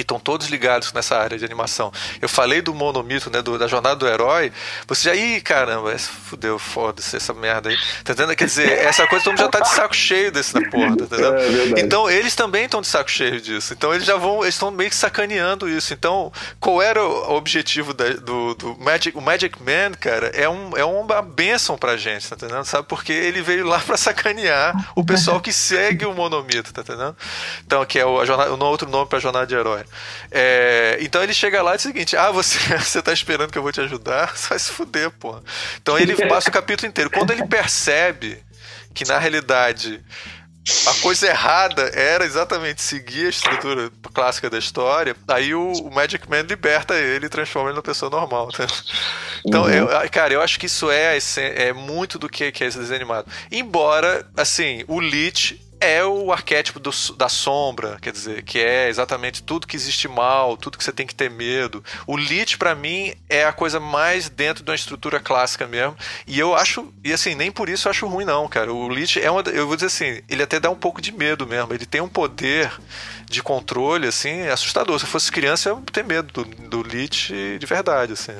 [0.00, 1.92] que estão todos ligados nessa área de animação.
[2.20, 4.52] Eu falei do monomito, né, do, da jornada do herói,
[4.86, 7.76] você já, ih, caramba, fudeu, foda-se essa merda aí.
[8.04, 8.36] Tá entendendo?
[8.36, 11.04] Quer dizer, essa coisa todo mundo já tá de saco cheio desse da porra, tá
[11.04, 11.30] entendendo?
[11.76, 13.72] É então eles também estão de saco cheio disso.
[13.72, 15.92] Então eles já vão, eles estão meio que sacaneando isso.
[15.92, 20.76] Então, qual era o objetivo da, do, do Magic, o Magic Man, cara, é, um,
[20.76, 22.64] é uma benção pra gente, tá entendendo?
[22.64, 22.86] Sabe?
[22.88, 27.16] Porque ele veio lá pra sacanear o pessoal que segue o monomito, tá entendendo?
[27.66, 29.84] Então, que é o, a jornada, o outro nome pra jornada de herói.
[30.30, 33.58] É, então ele chega lá e diz o seguinte: Ah, você, você tá esperando que
[33.58, 34.36] eu vou te ajudar?
[34.36, 35.40] Só vai se fuder, pô.
[35.80, 37.10] Então ele passa o capítulo inteiro.
[37.10, 38.42] Quando ele percebe
[38.94, 40.02] que na realidade
[40.86, 46.28] a coisa errada era exatamente seguir a estrutura clássica da história, aí o, o Magic
[46.28, 48.48] Man liberta ele e transforma ele numa pessoa normal.
[48.52, 48.66] Tá?
[49.44, 49.70] Então, Uhum.
[49.70, 52.96] eu, cara, eu acho que isso é, é muito do que, que é esse desenho
[53.00, 53.26] animado.
[53.50, 59.42] Embora, assim, o Lich é o arquétipo do- da sombra, quer dizer, que é exatamente
[59.42, 61.82] tudo que existe mal, tudo que você tem que ter medo.
[62.06, 65.96] O Lich, pra mim, é a coisa mais dentro de uma estrutura clássica mesmo.
[66.26, 68.72] E eu acho, e assim, nem por isso eu acho ruim, não, cara.
[68.72, 69.40] O Lich é uma.
[69.42, 71.72] Eu vou dizer assim, ele até dá um pouco de medo mesmo.
[71.72, 72.70] Ele tem um poder
[73.28, 74.98] de controle, assim, assustador.
[74.98, 78.32] Se eu fosse criança, eu ia ter medo do, do Lich de verdade, assim.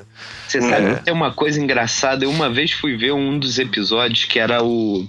[0.48, 0.94] Você sabe É.
[0.96, 2.24] tem uma coisa engraçada.
[2.24, 5.08] Eu uma vez fui ver um dos episódios que era o.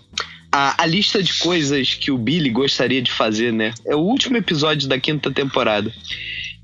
[0.51, 3.73] A, a lista de coisas que o Billy gostaria de fazer, né?
[3.85, 5.91] É o último episódio da quinta temporada.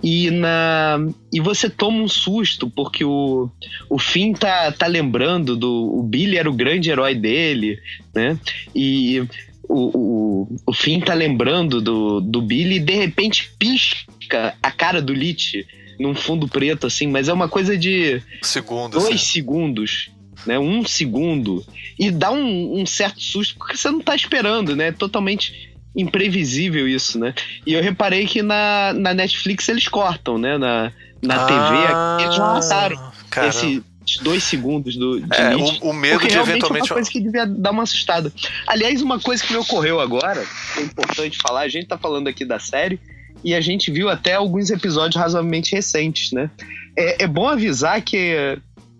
[0.04, 1.00] E, na,
[1.34, 3.50] e você toma um susto, porque o,
[3.90, 5.98] o Finn tá, tá lembrando do.
[5.98, 7.80] O Billy era o grande herói dele,
[8.14, 8.38] né?
[8.76, 9.26] E
[9.68, 15.02] o, o, o Finn tá lembrando do, do Billy e de repente pisca a cara
[15.02, 15.66] do Lich
[16.00, 19.18] num fundo preto, assim, mas é uma coisa de Segundo, dois assim.
[19.18, 20.12] segundos,
[20.46, 20.58] né?
[20.60, 21.66] Um segundo.
[21.98, 24.92] E dá um, um certo susto, porque você não tá esperando, né?
[24.92, 27.34] Totalmente imprevisível isso, né?
[27.66, 30.58] E eu reparei que na, na Netflix eles cortam, né?
[30.58, 30.92] Na,
[31.24, 33.12] na Ah, TV, eles cortaram
[33.50, 33.82] esses
[34.22, 36.84] dois segundos do, de É, o, o medo de realmente é eventualmente.
[36.92, 38.32] uma coisa que devia dar uma assustada.
[38.68, 40.46] Aliás, uma coisa que me ocorreu agora,
[40.78, 43.00] é importante falar, a gente tá falando aqui da série,
[43.44, 46.50] e a gente viu até alguns episódios razoavelmente recentes, né?
[46.96, 48.58] É, é bom avisar que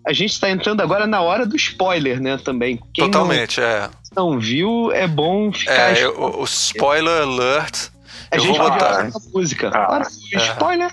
[0.08, 2.78] a gente tá entrando agora na hora do spoiler, né, também.
[2.94, 3.88] Quem não- Totalmente, é.
[4.16, 5.96] não, viu, é bom ficar...
[5.96, 7.88] É, eu- o, o spoiler alert.
[8.30, 9.00] a eu gente vou vai botar.
[9.02, 9.70] a música.
[9.74, 10.06] Ah, Olha,
[10.44, 10.90] spoiler.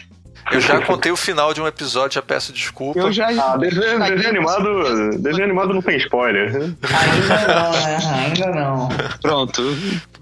[0.52, 3.00] Eu já contei o final de um episódio, já peço desculpa.
[3.00, 3.30] Eu já...
[3.30, 5.18] Ah, desenho, desenho animado.
[5.18, 6.54] Desenho animado não tem spoiler.
[6.54, 7.98] Ainda não, né?
[8.28, 8.90] Ainda não.
[9.24, 9.64] Pronto.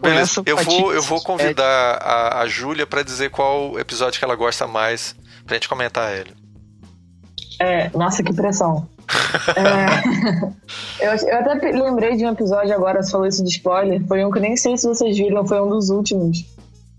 [0.01, 4.35] Beleza, eu vou, eu vou convidar a, a Júlia pra dizer qual episódio que ela
[4.35, 5.13] gosta mais,
[5.45, 6.31] pra gente comentar ele.
[7.63, 8.87] É, nossa, que pressão.
[9.55, 14.05] É, eu, eu até lembrei de um episódio agora, você falou isso de spoiler.
[14.05, 16.45] Foi um que nem sei se vocês viram, foi um dos últimos.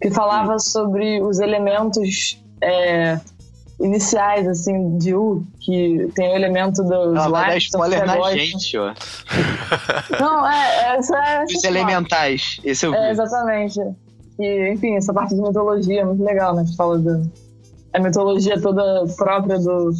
[0.00, 3.20] Que falava sobre os elementos é,
[3.80, 8.06] iniciais, assim, de U, que tem o elemento dos Ela vai dar lights, spoiler que
[8.06, 8.94] na gente, ó.
[10.18, 11.44] Não, é, essa é.
[11.44, 12.58] Os é elementais.
[12.64, 12.96] Esse eu vi.
[12.96, 13.80] É, exatamente.
[14.38, 16.64] E, enfim, essa parte de mitologia é muito legal, né?
[16.64, 17.20] Que fala da
[17.94, 19.92] a mitologia toda própria do,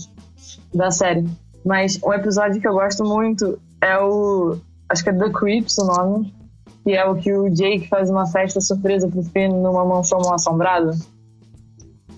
[0.75, 1.25] da série.
[1.65, 4.59] Mas um episódio que eu gosto muito é o.
[4.89, 6.35] Acho que é The Creeps o nome.
[6.83, 10.35] Que é o que o Jake faz uma festa surpresa pro Finn numa mansão mal
[10.35, 10.91] assombrada.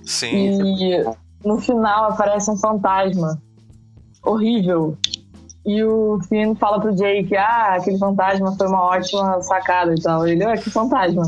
[0.04, 0.60] Sim.
[0.60, 1.04] E
[1.44, 3.40] no final aparece um fantasma.
[4.24, 4.96] Horrível.
[5.64, 10.26] E o Finn fala pro Jake, ah, aquele fantasma foi uma ótima sacada e tal.
[10.26, 11.24] Ele, ué, que fantasma?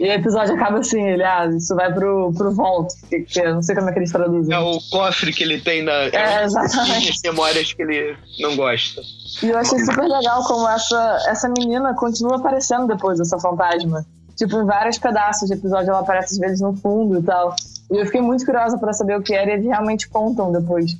[0.00, 3.56] E o episódio acaba assim, ele, ah, isso vai pro, pro Vault, que, que eu
[3.56, 4.54] não sei como é que eles traduzem.
[4.54, 5.92] É o cofre que ele tem na.
[5.92, 7.10] É, exatamente.
[7.10, 9.02] as memórias que ele não gosta.
[9.42, 14.02] E eu achei super legal como essa, essa menina continua aparecendo depois, essa fantasma.
[14.36, 17.54] Tipo, em vários pedaços de episódio ela aparece às vezes no fundo e tal.
[17.92, 20.96] E eu fiquei muito curiosa pra saber o que era e eles realmente contam depois.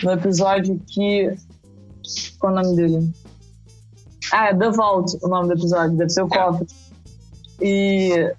[0.00, 1.36] No episódio que.
[2.38, 3.12] Qual é o nome dele?
[4.32, 6.68] Ah, é The Vault, o nome do episódio, deve ser o cofre.
[7.60, 8.32] E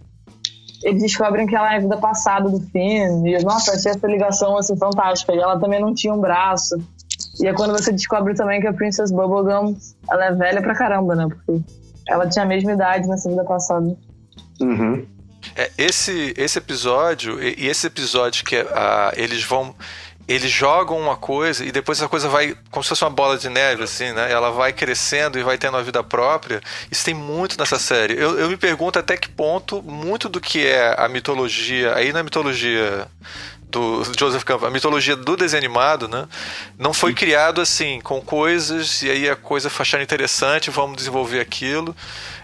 [0.84, 3.26] eles descobrem que ela é a vida passada do Finn.
[3.26, 5.34] E, nossa, achei essa ligação assim, fantástica.
[5.34, 6.76] E ela também não tinha um braço.
[7.41, 9.76] E é quando você descobre também que a Princess Bubblegum,
[10.10, 11.27] ela é velha pra caramba, né?
[11.27, 11.61] Porque
[12.07, 13.95] ela tinha a mesma idade nessa vida passada.
[14.61, 15.06] Uhum.
[15.56, 19.76] É, esse, esse episódio, e, esse episódio que ah, eles vão.
[20.27, 23.47] Eles jogam uma coisa e depois essa coisa vai, como se fosse uma bola de
[23.47, 24.31] neve, assim, né?
[24.31, 26.61] Ela vai crescendo e vai tendo uma vida própria.
[26.89, 28.14] Isso tem muito nessa série.
[28.14, 32.23] Eu, eu me pergunto até que ponto muito do que é a mitologia, aí na
[32.23, 33.07] mitologia
[33.69, 36.27] do Joseph Campbell, a mitologia do desenho animado, né?
[36.77, 41.95] Não foi criado assim, com coisas, e aí a coisa achando interessante, vamos desenvolver aquilo.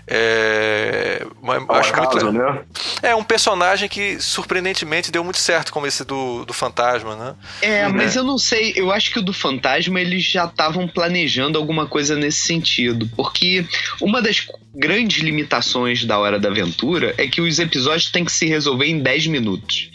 [0.08, 1.26] É,
[1.70, 2.62] acho acaso, muito né?
[3.02, 7.36] É um personagem que surpreendentemente deu muito certo, como esse do, do Fantasma, né?
[7.62, 11.58] É, mas eu não sei, eu acho que o do Fantasma eles já estavam planejando
[11.58, 13.66] alguma coisa nesse sentido, porque
[14.02, 18.46] uma das grandes limitações da Hora da Aventura é que os episódios têm que se
[18.46, 19.92] resolver em 10 minutos.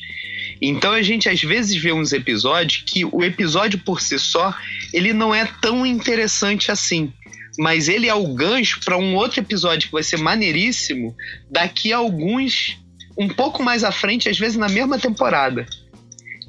[0.61, 4.55] Então a gente às vezes vê uns episódios que o episódio por si só,
[4.93, 7.13] ele não é tão interessante assim.
[7.59, 11.15] Mas ele é o gancho para um outro episódio que vai ser maneiríssimo
[11.51, 12.79] daqui a alguns.
[13.19, 15.67] um pouco mais à frente, às vezes na mesma temporada.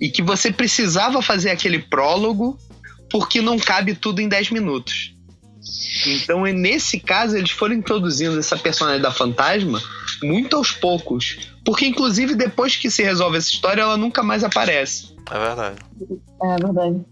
[0.01, 2.59] E que você precisava fazer aquele prólogo
[3.09, 5.15] porque não cabe tudo em 10 minutos.
[6.05, 9.81] Então, é nesse caso, eles foram introduzindo essa personagem da fantasma
[10.23, 11.51] muito aos poucos.
[11.65, 15.15] Porque, inclusive, depois que se resolve essa história, ela nunca mais aparece.
[15.29, 15.77] É verdade.
[16.43, 17.05] É verdade.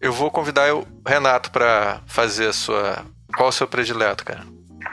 [0.00, 3.04] Eu vou convidar o Renato pra fazer a sua.
[3.36, 4.42] Qual o seu predileto, cara?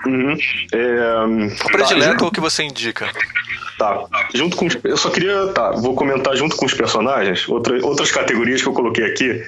[0.05, 0.35] Uhum.
[0.73, 3.09] É, O predileto ou o que você indica?
[3.77, 4.05] Tá.
[4.33, 8.11] Junto com os- eu só queria, tá, vou comentar junto com os personagens outra, outras
[8.11, 9.43] categorias que eu coloquei aqui,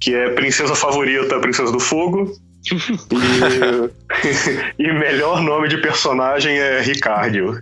[0.00, 2.30] que é princesa favorita, princesa do fogo.
[4.78, 7.52] E, e melhor nome de personagem é Ricardo.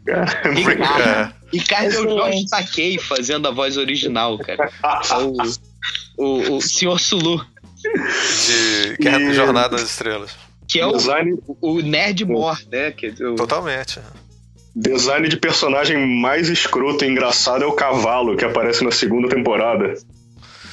[0.54, 1.02] Ricardo.
[1.02, 2.46] É, Ricardo o Jorge.
[2.50, 4.70] Takei fazendo a voz original, cara.
[5.10, 5.36] É o,
[6.16, 6.98] o, o Sr.
[6.98, 7.44] Sulu,
[8.46, 10.36] de Guerra E- Jornada das Estrelas.
[10.68, 12.90] Que é o, Design, o Nerd Mor, né?
[12.90, 13.98] Que, é o, Totalmente.
[14.76, 19.94] design de personagem mais escroto e engraçado é o cavalo, que aparece na segunda temporada.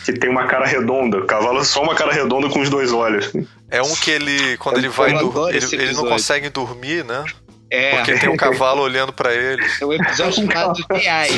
[0.03, 1.17] Que tem uma cara redonda.
[1.17, 3.31] O cavalo é só uma cara redonda com os dois olhos.
[3.71, 7.23] É um que ele, quando ele Eu vai dormir, ele, ele não consegue dormir, né?
[7.69, 9.61] É, Porque tem um cavalo olhando pra ele.
[9.81, 11.33] é o episódio chamado Reais.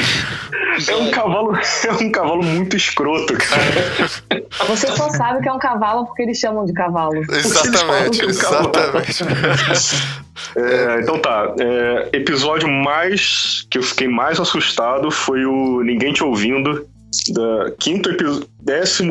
[0.87, 4.45] É um cavalo, é um cavalo muito escroto, cara.
[4.67, 7.17] Você só sabe que é um cavalo porque eles chamam de cavalo.
[7.31, 8.71] Exatamente, é um cavalo.
[9.07, 10.17] exatamente.
[10.55, 11.53] É, então tá.
[11.59, 16.87] é, episódio mais que eu fiquei mais assustado foi o Ninguém Te Ouvindo,
[17.29, 18.47] da quinto epi-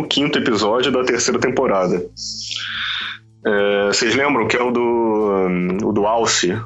[0.08, 2.00] 15 episódio da terceira temporada.
[3.44, 6.56] É, vocês lembram que é o do, o do Alce?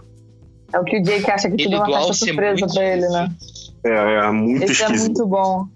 [0.73, 3.09] É o que o Jake acha que tudo é uma Alce é surpresa pra ele,
[3.09, 3.29] né?
[3.85, 5.07] É, é muito Esse é esquisito.
[5.07, 5.67] muito bom.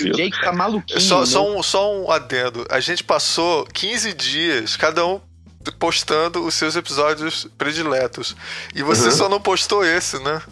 [0.00, 1.00] O Jake tá maluquinho.
[1.00, 1.26] Só, né?
[1.26, 2.66] só, um, só um adendo.
[2.70, 5.20] A gente passou 15 dias, cada um
[5.78, 8.36] postando os seus episódios prediletos.
[8.74, 9.10] E você Uhum.
[9.12, 10.42] só não postou esse, né?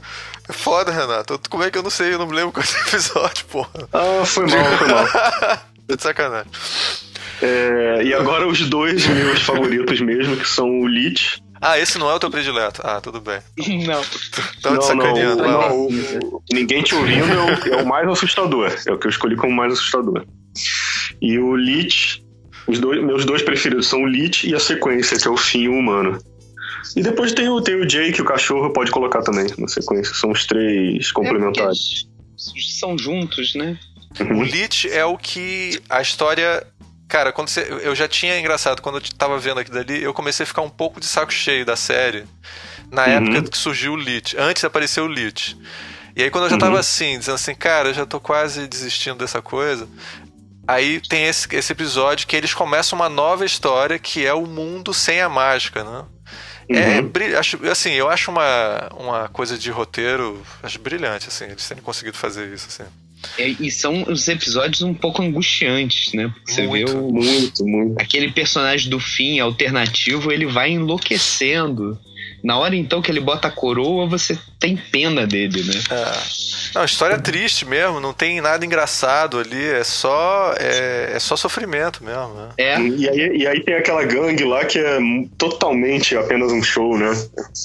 [0.49, 1.39] É foda, Renato.
[1.51, 2.15] Como é que eu não sei?
[2.15, 3.71] Eu não me lembro qual é esse episódio, porra.
[3.93, 5.07] Ah, foi mal, foi mal.
[5.89, 6.51] É de sacanagem.
[7.43, 11.43] É, e agora os dois meus favoritos mesmo, que são o Lich.
[11.61, 12.81] Ah, esse não é o teu predileto.
[12.85, 13.41] Ah, tudo bem.
[13.87, 14.03] Não.
[14.62, 15.43] Tava te sacaneando.
[15.43, 15.69] não, vai lá.
[15.69, 17.37] não, o- Ninguém te ouvindo é
[17.70, 18.73] o, é o mais assustador.
[18.87, 20.24] É o que eu escolhi como mais assustador.
[21.20, 22.24] E o Lich,
[22.66, 25.69] os dois, meus dois preferidos são o Lich e a sequência, que é o fim
[25.69, 26.19] humano.
[26.97, 30.15] E depois tem o, tem o Jake, o cachorro, pode colocar também na sequência.
[30.15, 32.07] São os três complementares.
[32.57, 33.78] É, são juntos, né?
[34.35, 36.66] O Lich é o que a história.
[37.11, 40.45] Cara, quando você, eu já tinha engraçado, quando eu tava vendo aqui dali, eu comecei
[40.45, 42.24] a ficar um pouco de saco cheio da série.
[42.91, 43.12] Na Uhum.
[43.16, 44.37] época que surgiu o Lich.
[44.39, 45.57] Antes apareceu o Lich.
[46.16, 46.59] E aí quando eu já Uhum.
[46.59, 49.89] tava assim, dizendo assim, cara, eu já tô quase desistindo dessa coisa.
[50.69, 54.95] Aí tem esse, esse episódio que eles começam uma nova história que é o mundo
[54.95, 56.07] sem a mágica, né?
[56.73, 57.03] É, Uhum.
[57.03, 61.82] bri- acho, assim, eu acho uma, uma coisa de roteiro, acho brilhante, assim, eles terem
[61.82, 62.91] conseguido fazer isso, assim.
[63.39, 66.29] É, e são os episódios um pouco angustiantes, né?
[66.35, 66.93] Porque você Muito.
[66.93, 68.01] vê o, Muito, muito.
[68.01, 71.99] aquele personagem do fim alternativo, ele vai enlouquecendo.
[72.43, 75.75] Na hora então que ele bota a coroa, você tem pena dele, né?
[75.91, 76.13] É.
[76.75, 82.03] Não, história triste mesmo, não tem nada engraçado ali, é só é, é só sofrimento
[82.03, 82.49] mesmo, né?
[82.57, 82.81] É.
[82.81, 84.99] E aí, e aí tem aquela gangue lá que é
[85.37, 87.11] totalmente apenas um show, né?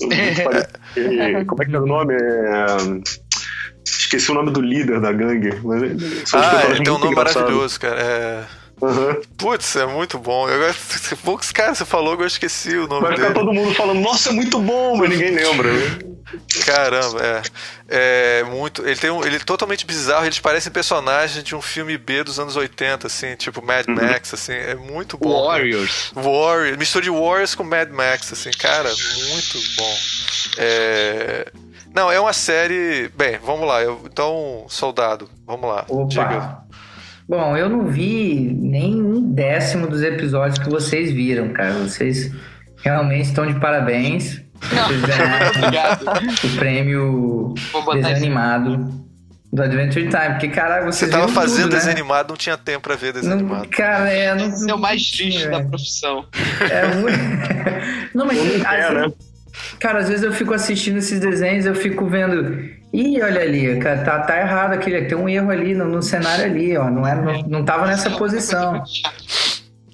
[0.44, 2.14] Parece- Como é que é o nome?
[2.14, 3.25] É...
[3.86, 5.50] Esqueci o nome do líder da gangue.
[5.64, 7.36] Os Ah, tem um nome engraçados.
[7.36, 8.02] maravilhoso, cara.
[8.02, 8.44] É...
[8.84, 9.16] Aham.
[9.38, 10.50] Putz, é muito bom.
[10.50, 10.74] Eu.
[11.24, 13.40] Poucos caras você falou, eu esqueci o nome Vai ficar dele.
[13.40, 15.70] todo mundo falando, nossa, é muito bom, mas ninguém lembra.
[16.66, 17.42] Caramba, é.
[17.88, 18.86] É muito.
[18.86, 19.24] Ele tem um.
[19.26, 23.36] Ele é totalmente bizarro, eles parecem personagens de um filme B dos anos 80, assim,
[23.36, 23.96] tipo Mad Uhum.
[23.96, 24.52] Max, assim.
[24.54, 25.30] É muito bom.
[25.48, 25.60] cara.
[25.60, 26.12] Warriors.
[26.14, 29.98] Warriors, mistura de Warriors com Mad Max, assim, cara, muito bom.
[30.58, 31.48] É...
[31.96, 33.10] Não, é uma série.
[33.16, 33.82] Bem, vamos lá.
[33.82, 34.02] Eu...
[34.06, 35.86] Então, soldado, vamos lá.
[36.08, 36.24] Diga.
[36.24, 36.66] Opa!
[37.28, 41.74] Bom, eu não vi nem um décimo dos episódios que vocês viram, cara.
[41.74, 42.32] Vocês
[42.84, 44.42] realmente estão de parabéns.
[44.62, 46.06] Vocês ganharam Obrigado.
[46.44, 48.26] o prêmio Vou botar desenho isso.
[48.26, 49.06] animado
[49.52, 51.78] Do Adventure Time, porque, caralho, Você vocês tava fazendo tudo, né?
[51.78, 54.80] desenho animado, não tinha tempo pra ver desenho Não, cara, é, não, Esse é o
[54.80, 56.26] mais triste da profissão.
[56.60, 57.18] É muito...
[58.16, 59.14] Não, mas Não
[59.80, 62.60] Cara, às vezes eu fico assistindo esses desenhos, eu fico vendo.
[62.94, 66.46] Ih, olha ali, cara, tá, tá errado aqui, tem um erro ali no, no cenário
[66.46, 66.90] ali, ó.
[66.90, 68.82] Não, é, não, não tava nessa posição.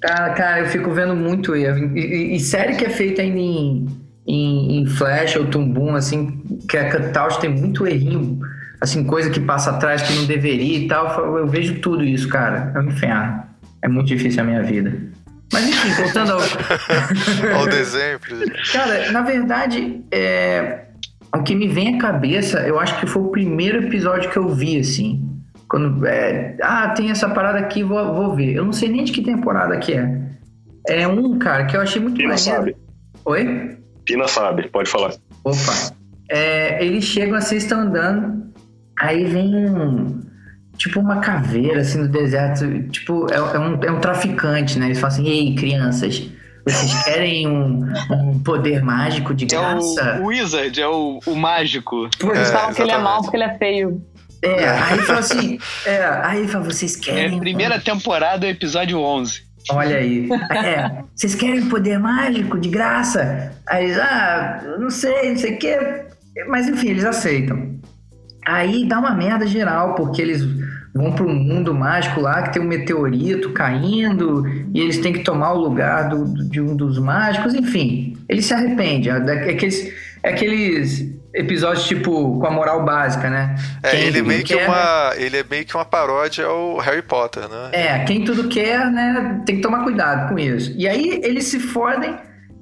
[0.00, 1.96] Cara, cara, eu fico vendo muito erro.
[1.96, 3.86] E, e- e série que é feita ainda em,
[4.26, 8.40] em, em Flash ou Tumbum, assim, que é cutout, tem muito errinho,
[8.80, 11.36] assim, coisa que passa atrás que não deveria e tal.
[11.38, 12.72] Eu vejo tudo isso, cara.
[12.74, 13.42] É um inferno.
[13.80, 14.92] É muito difícil a minha vida.
[15.52, 16.40] Mas enfim, voltando ao.
[17.60, 18.18] Olha o desenho.
[18.72, 20.86] Cara, na verdade, é,
[21.36, 24.48] o que me vem à cabeça, eu acho que foi o primeiro episódio que eu
[24.48, 25.28] vi, assim.
[25.68, 28.54] Quando, é, ah, tem essa parada aqui, vou, vou ver.
[28.54, 30.20] Eu não sei nem de que temporada que é.
[30.88, 32.54] É um, cara, que eu achei muito Pina maneiro.
[32.54, 32.76] sabe.
[33.24, 33.78] Oi?
[34.04, 35.14] Pina sabe, pode falar.
[35.44, 35.94] Opa.
[36.28, 38.52] É, eles chegam, vocês estão andando,
[38.98, 40.20] aí vem um.
[40.76, 42.82] Tipo uma caveira assim do deserto.
[42.88, 44.86] Tipo, é, é um, é um traficante, né?
[44.86, 46.22] Eles falam assim: Ei, crianças,
[46.66, 50.18] vocês querem um, um poder mágico de É graça?
[50.20, 52.08] o Wizard, é o, o mágico.
[52.20, 54.02] Eles É, falam que ele é mau porque ele é feio.
[54.42, 57.36] É, aí fala assim: É, aí fala, vocês É querem.
[57.36, 59.42] um- primeira temporada, episódio 11.
[59.70, 60.28] Olha aí.
[60.50, 63.52] É, vocês querem poder mágico de graça?
[63.68, 65.78] Aí eles, ah, não sei, não sei o quê.
[66.48, 67.70] Mas enfim, eles aceitam.
[68.44, 70.42] Aí dá uma merda geral, porque eles
[70.94, 75.20] vão para um mundo mágico lá que tem um meteorito caindo e eles têm que
[75.24, 77.54] tomar o lugar do, de um dos mágicos.
[77.54, 79.08] Enfim, ele se arrepende.
[79.08, 79.92] É da- é aqueles,
[80.22, 83.54] é aqueles episódios tipo com a moral básica, né?
[83.82, 86.76] É, Quem ele, é meio que quer- uma, ele é meio que uma paródia ao
[86.78, 87.70] Harry Potter, né?
[87.72, 90.74] É, quem tudo quer, né, tem que tomar cuidado com isso.
[90.76, 92.14] E aí eles se fodem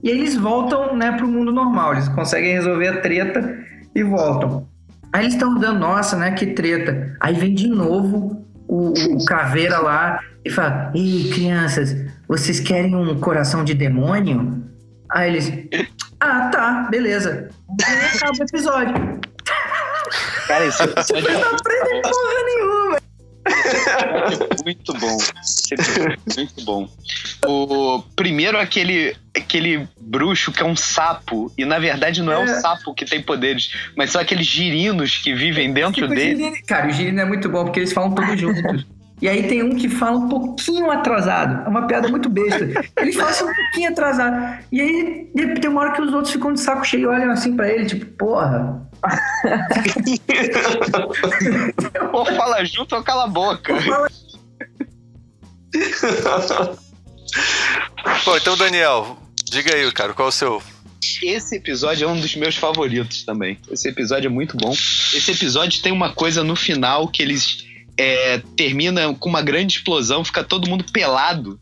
[0.05, 1.95] e eles voltam, né, pro mundo normal.
[1.95, 3.59] Eles conseguem resolver a treta
[3.93, 4.69] e voltam.
[5.13, 7.17] Aí eles estão dando, nossa, né, que treta.
[7.21, 11.97] Aí vem de novo o, o caveira lá e fala: Ei, crianças,
[12.29, 14.63] vocês querem um coração de demônio?
[15.11, 15.53] Aí eles,
[16.21, 17.49] ah, tá, beleza.
[17.85, 19.21] Aí acaba o episódio.
[20.47, 22.70] Cara, esse episódio é Não aprendem porra nenhuma.
[24.65, 25.19] Muito bom.
[25.73, 26.89] É muito bom.
[27.47, 32.39] O primeiro aquele aquele bruxo que é um sapo e na verdade não é, É.
[32.41, 36.63] um sapo que tem poderes, mas são aqueles girinos que vivem dentro Tipo, dele.
[36.67, 38.85] Cara, o Girino é muito bom porque eles falam todos juntos.
[39.21, 41.67] E aí tem um que fala um pouquinho atrasado.
[41.67, 42.65] É uma piada muito besta.
[42.97, 44.65] Eles falam assim, um pouquinho atrasado.
[44.73, 45.31] E aí
[45.61, 47.85] tem uma hora que os outros ficam de saco cheio e olham assim pra ele,
[47.85, 48.89] tipo, porra.
[52.13, 53.75] Ou fala junto ou cala a boca.
[58.25, 60.63] Bom, então, Daniel, diga aí, cara, qual é o seu.
[61.23, 63.59] Esse episódio é um dos meus favoritos também.
[63.71, 64.73] Esse episódio é muito bom.
[64.73, 67.65] Esse episódio tem uma coisa no final que eles
[68.01, 71.61] é, termina com uma grande explosão, fica todo mundo pelado.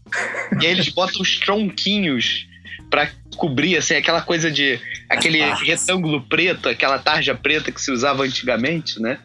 [0.61, 2.47] e aí eles botam os tronquinhos
[2.89, 4.79] pra cobrir, assim, aquela coisa de.
[5.11, 9.19] aquele retângulo preto, aquela tarja preta que se usava antigamente, né?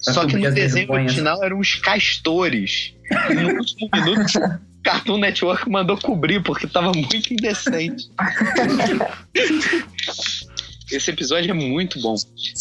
[0.00, 2.92] Só que no desenho original eram os castores.
[3.30, 8.10] E no último minuto, o Cartoon Network mandou cobrir, porque tava muito indecente.
[10.90, 12.14] Esse episódio é muito bom.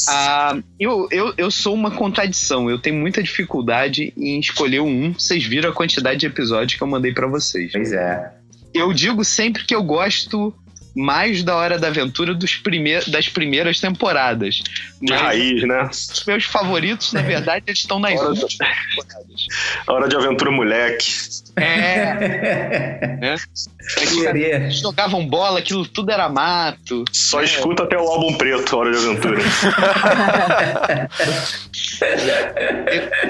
[0.10, 2.70] Ah, eu, eu, eu sou uma contradição.
[2.70, 5.14] Eu tenho muita dificuldade em escolher um.
[5.14, 7.72] Vocês viram a quantidade de episódios que eu mandei pra vocês.
[7.72, 8.34] Pois é.
[8.74, 10.54] Eu digo sempre que eu gosto
[10.96, 14.56] mais da Hora da Aventura dos primeir, das primeiras temporadas.
[15.02, 15.90] De Mas raiz, né?
[15.92, 19.46] os meus favoritos, na verdade, eles estão nas Hora últimas da- temporadas.
[19.88, 21.08] Hora de aventura moleque.
[21.58, 23.36] É, né?
[24.14, 24.62] Querer.
[24.64, 27.06] Eles jogavam bola, aquilo tudo era mato.
[27.12, 29.42] Só escuta até o álbum preto, Hora de Aventura.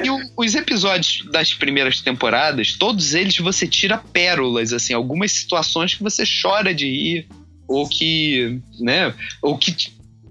[0.03, 5.93] E o- os episódios das primeiras temporadas, todos eles você tira pérolas, assim, algumas situações
[5.93, 7.27] que você chora de rir,
[7.67, 9.75] ou que, né, ou que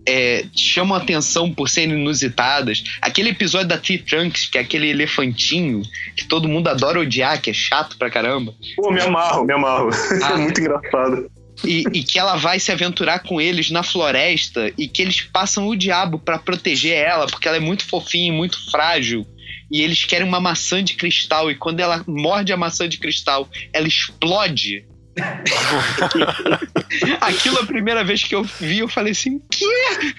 [0.06, 2.84] é, chamam a atenção por serem inusitadas.
[3.00, 5.82] Aquele episódio da Tree Trunks, que é aquele elefantinho
[6.16, 8.54] que todo mundo adora odiar, que é chato pra caramba.
[8.76, 9.90] Pô, me amarro, me amarro.
[10.22, 10.34] Ah.
[10.34, 11.30] É muito engraçado.
[11.64, 15.68] E, e que ela vai se aventurar com eles na floresta e que eles passam
[15.68, 19.24] o diabo pra proteger ela, porque ela é muito fofinha e muito frágil.
[19.70, 23.48] E eles querem uma maçã de cristal, e quando ela morde a maçã de cristal,
[23.72, 24.84] ela explode.
[27.20, 30.14] Aquilo a primeira vez que eu vi, eu falei assim: quê?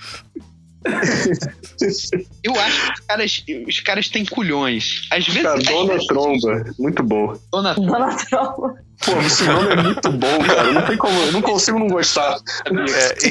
[2.43, 5.07] Eu acho que os caras, os caras têm culhões.
[5.11, 5.41] Às vezes.
[5.41, 7.37] Cara, às Dona vezes- Tromba, muito bom.
[7.51, 8.75] Dona Dona Tromba.
[9.03, 10.71] Pô, esse nome é muito bom, cara.
[10.71, 12.37] Não tem como, eu não consigo não gostar.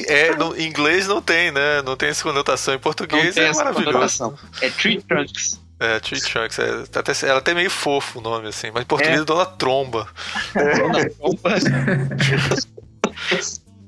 [0.06, 1.80] É, é, no, em inglês não tem, né?
[1.82, 2.74] Não tem essa conotação.
[2.74, 3.92] Em Não português tem é essa maravilhoso.
[3.92, 4.38] conotação.
[4.60, 5.58] É Tree Trunks.
[5.80, 6.58] É, Tree Trunks.
[6.58, 8.70] É, até, ela até meio fofo o nome, assim.
[8.72, 10.08] Mas em português é Dona Tromba.
[10.54, 11.50] Dona Tromba.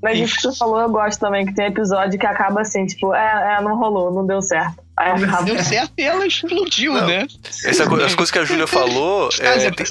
[0.03, 3.15] Mas isso que você falou, eu gosto também, que tem episódio que acaba assim, tipo,
[3.15, 4.85] é, é não rolou, não deu certo.
[4.97, 5.43] Aí acaba.
[5.43, 7.07] Deu certo e ela explodiu, Não.
[7.07, 7.27] né?
[7.65, 9.29] Essa, as coisas que a Júlia falou.
[9.41, 9.87] É, é tem,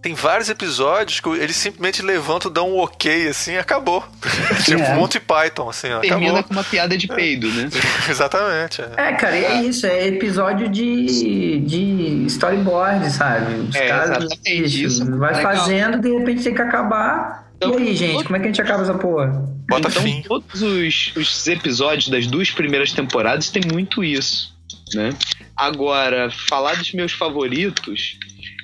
[0.00, 4.04] tem vários episódios que eles simplesmente levantam, dão um ok, assim, e acabou.
[4.64, 4.94] tipo, É.
[4.94, 6.44] Monty Python, assim, ó, termina acabou.
[6.44, 7.68] com uma piada de peido, né?
[8.08, 8.80] Exatamente.
[8.80, 8.90] é.
[8.96, 13.54] É, cara, e é isso, é episódio de, de storyboard, sabe?
[13.68, 15.16] Os É, caras exatamente, isso.
[15.18, 15.54] vai Legal.
[15.56, 17.48] fazendo, de repente tem que acabar.
[17.56, 19.32] Então, e aí, gente, como é que a gente acaba essa porra?
[19.68, 20.22] Bota então, fim.
[20.22, 24.54] todos os, os episódios das duas primeiras temporadas tem muito isso,
[24.94, 25.10] né?
[25.56, 28.16] Agora, falar dos meus favoritos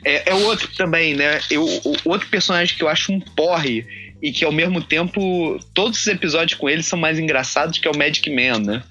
[0.04, 1.40] é, é outro também, né?
[1.50, 3.86] Eu, o- outro personagem que eu acho um porre
[4.22, 7.90] e que ao mesmo tempo todos os episódios com ele são mais engraçados que é
[7.90, 8.82] o Magic Man, né?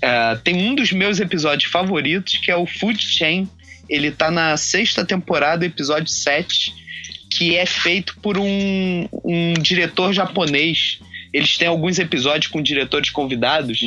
[0.00, 3.48] É, tem um dos meus episódios favoritos que é o Food Chain.
[3.88, 6.72] Ele tá na sexta temporada, episódio 7
[7.30, 11.00] que é feito por um, um diretor japonês.
[11.32, 13.80] Eles têm alguns episódios com diretores convidados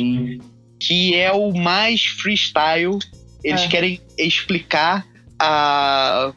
[0.78, 2.98] que é o mais freestyle.
[3.42, 3.68] Eles É.
[3.68, 5.04] querem explicar
[5.40, 6.32] a,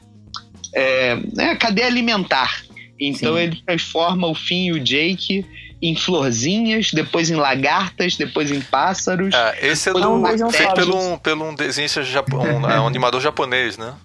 [0.74, 2.64] é, né, a cadeia alimentar.
[3.00, 3.42] Então Sim.
[3.42, 5.46] ele transforma o Finn e o Jake
[5.82, 9.34] em florzinhas, depois em lagartas, depois em pássaros.
[9.34, 13.20] Ah, esse é do, feito pelo um, pelo um desenhista japo- um, é, um animador
[13.20, 13.96] japonês, né?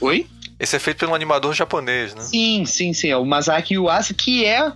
[0.00, 0.26] Oi?
[0.60, 2.20] Esse é feito pelo animador japonês, né?
[2.20, 3.08] Sim, sim, sim.
[3.08, 4.70] É o Masaki Yuasa, que é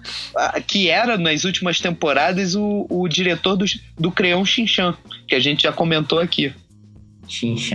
[0.66, 3.64] que era nas últimas temporadas o, o diretor do,
[3.96, 4.96] do Creon Shinchan,
[5.26, 6.52] que a gente já comentou aqui.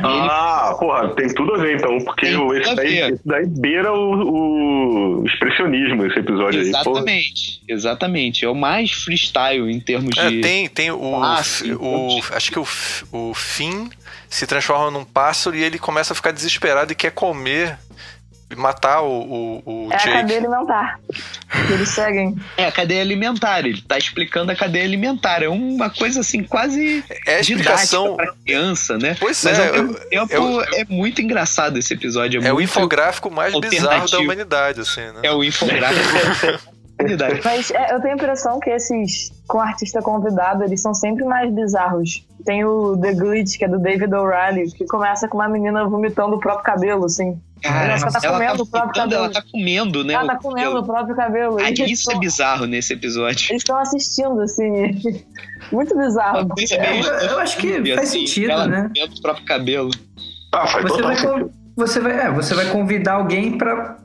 [0.03, 3.93] Ah, porra, tem tudo a ver então, porque Tem o- esse, daí, esse daí beira
[3.93, 6.71] o, o expressionismo, esse episódio aí.
[6.71, 8.45] Pô, Exatamente, exatamente.
[8.45, 10.41] É o mais freestyle em termos É, de.
[10.41, 12.19] tem, tem o, Passe, o.
[12.31, 12.67] Acho que o,
[13.11, 13.89] o Finn
[14.30, 17.77] se transforma num pássaro e ele começa a ficar desesperado e quer comer.
[18.55, 20.11] Matar o, o, o É a Jake.
[20.13, 20.99] cadeia alimentar.
[21.71, 22.35] Eles seguem.
[22.57, 23.59] É a cadeia alimentar.
[23.65, 25.41] Ele tá explicando a cadeia alimentar.
[25.41, 28.15] É uma coisa assim, quase É a explicação.
[28.15, 29.15] pra criança, né?
[29.19, 32.43] Pois Mas é, ao mesmo tempo eu- é muito engraçado esse episódio.
[32.43, 35.21] É, É o infográfico mais bizarro da humanidade, assim, né?
[35.23, 36.03] É o infográfico.
[37.43, 41.51] Mas é, eu tenho a impressão que esses com artista convidado, eles são sempre mais
[41.53, 42.25] bizarros.
[42.45, 46.35] Tem o The Glitch, que é do David O'Reilly, que começa com uma menina vomitando
[46.35, 47.41] o próprio cabelo, assim.
[47.64, 49.34] Cara, Ela tá comendo o próprio vomitando, ela cabelo.
[49.34, 50.14] tá comendo, né?
[50.14, 50.81] Ela tá comendo cabelo.
[50.81, 51.57] o próprio cabelo.
[51.88, 53.52] Isso é bizarro nesse episódio.
[53.52, 55.02] Eles estão assistindo, assim.
[55.72, 56.49] Muito bizarro.
[56.56, 58.90] Meio- eu- eu acho que faz sentido, ela né?
[58.94, 59.91] comendo o próprio cabelo.
[60.52, 61.52] Ah, faz Você vai, sentido.
[61.76, 63.98] você, vai, é, você vai convidar alguém pra,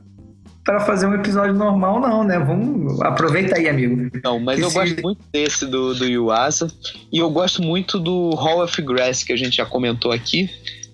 [0.64, 2.38] pra fazer um episódio normal, não, né?
[2.38, 3.00] Vamos.
[3.02, 4.08] Aproveita aí, amigo.
[4.22, 6.70] Não, mas eu gosto muito desse do, do Yuasa.
[7.12, 10.48] E eu gosto muito do Hall of Grass, que a gente já comentou aqui.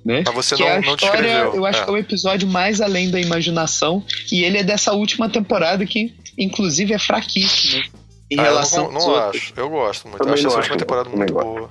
[0.04, 0.22] Né?
[0.26, 1.54] Mas você que não, é a não história, descreveu.
[1.54, 1.84] eu acho É.
[1.84, 4.04] que é o episódio mais além da imaginação.
[4.30, 7.82] E ele é dessa última temporada que, inclusive, é fraquíssimo.
[8.30, 9.42] Em Ah, eu relação não, aos não outros.
[9.42, 9.52] acho.
[9.56, 10.18] Eu gosto muito.
[10.18, 11.70] Também eu acho não essa última temporada também muito boa.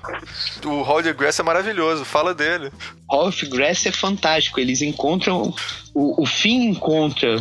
[0.66, 2.06] O Hall de Grass é maravilhoso.
[2.06, 2.72] Fala dele.
[3.10, 4.60] Hall of Grass é fantástico.
[4.60, 5.54] Eles encontram.
[5.94, 7.36] O, o Finn encontra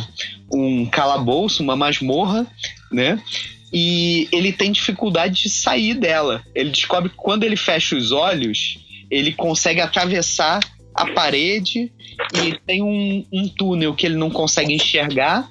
[0.51, 2.45] um calabouço, uma masmorra,
[2.91, 3.19] né?
[3.71, 6.43] E ele tem dificuldade de sair dela.
[6.53, 8.77] Ele descobre que quando ele fecha os olhos,
[9.09, 10.59] ele consegue atravessar
[10.93, 11.91] a parede
[12.33, 15.49] e tem um, um túnel que ele não consegue enxergar.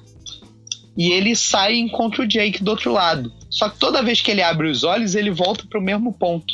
[0.95, 3.33] E ele sai e encontra o Jake do outro lado.
[3.49, 6.53] Só que toda vez que ele abre os olhos, ele volta para o mesmo ponto.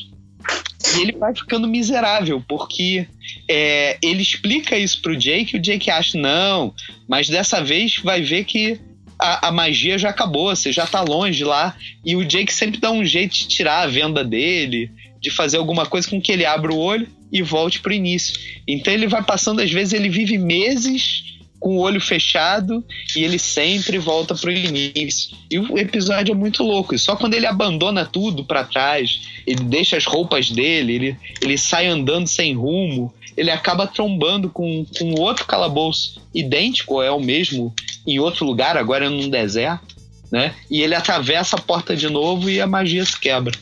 [0.95, 3.05] E ele vai ficando miserável, porque
[3.49, 6.73] é, ele explica isso pro Jake e o Jake acha, não,
[7.07, 8.79] mas dessa vez vai ver que
[9.19, 11.75] a, a magia já acabou, você já tá longe lá.
[12.05, 14.89] E o Jake sempre dá um jeito de tirar a venda dele,
[15.19, 18.33] de fazer alguma coisa com que ele abra o olho e volte pro início.
[18.67, 21.23] Então ele vai passando, às vezes ele vive meses
[21.59, 22.83] com o olho fechado
[23.15, 25.35] e ele sempre volta pro início.
[25.51, 26.95] E o episódio é muito louco.
[26.95, 31.57] E só quando ele abandona tudo para trás, ele deixa as roupas dele, ele, ele
[31.57, 37.73] sai andando sem rumo, ele acaba trombando com, com outro calabouço idêntico, é o mesmo,
[38.07, 39.95] em outro lugar, agora é num deserto,
[40.31, 40.53] né?
[40.69, 43.53] E ele atravessa a porta de novo e a magia se quebra.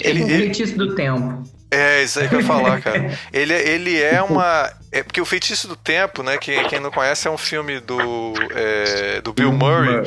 [0.00, 1.42] Ele, o ele- feitiço do tempo.
[1.70, 3.10] é, isso aí que eu ia falar, cara.
[3.32, 4.70] Ele, é- ele é uma.
[4.90, 6.38] É porque o Feitiço do Tempo, né?
[6.38, 10.02] Quem, quem não conhece é um filme do, é, do Bill Murray.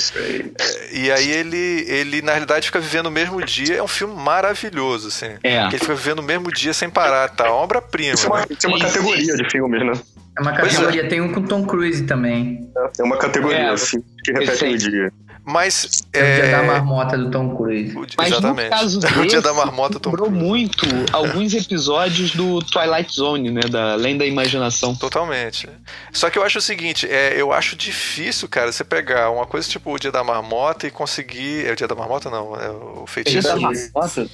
[0.91, 3.75] E aí ele, ele, na realidade, fica vivendo o mesmo dia.
[3.75, 5.35] É um filme maravilhoso, assim.
[5.43, 5.65] É.
[5.67, 7.51] Ele fica vivendo o mesmo dia sem parar, tá?
[7.51, 8.15] Obra-prima.
[8.15, 8.45] Isso é uma, né?
[8.49, 9.93] isso é uma categoria de filmes, né?
[10.37, 10.55] É uma é.
[10.55, 11.07] categoria.
[11.07, 12.67] Tem um com Tom Cruise também.
[12.99, 15.13] É uma categoria, É, assim, que repete o dia.
[15.43, 16.03] Mas.
[16.13, 17.97] É o dia é, da marmota do Tom Cruise.
[17.97, 18.65] o Mas exatamente.
[18.65, 20.45] no caso o dia da marmota Tom Lembrou Cruise.
[20.45, 23.61] muito alguns episódios do Twilight Zone, né?
[23.61, 24.95] Da Além da Imaginação.
[24.95, 25.67] Totalmente.
[26.11, 29.67] Só que eu acho o seguinte, é, eu acho difícil, cara, você pegar uma coisa
[29.67, 31.65] tipo o dia da marmota e conseguir.
[31.65, 33.41] É o dia da marmota, não, é o feitiço.
[33.41, 33.59] Dia da
[33.95, 34.29] Nossa,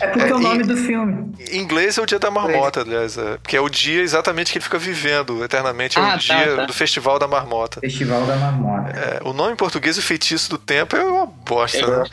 [0.00, 1.32] É porque É, é o nome e- do filme.
[1.50, 4.58] Em inglês é o dia da marmota, aliás, é, porque é o dia exatamente que
[4.58, 6.64] ele fica vivendo eternamente, é Ah, o tá, dia tá.
[6.66, 7.80] do festival da marmota.
[7.80, 8.90] Festival da Marmota.
[8.98, 11.86] É, o nome em português, o feitiço do tempo, é uma bosta, É.
[11.86, 12.04] né?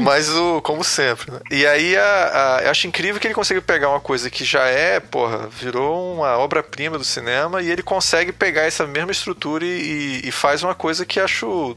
[0.00, 1.40] Mas o, como sempre, né?
[1.50, 4.66] E aí a, a- eu acho incrível que ele consegue pegar uma coisa que já
[4.66, 10.20] é, porra, virou uma obra-prima do cinema e ele consegue pegar essa mesma estrutura e,
[10.24, 11.76] e faz uma coisa que acho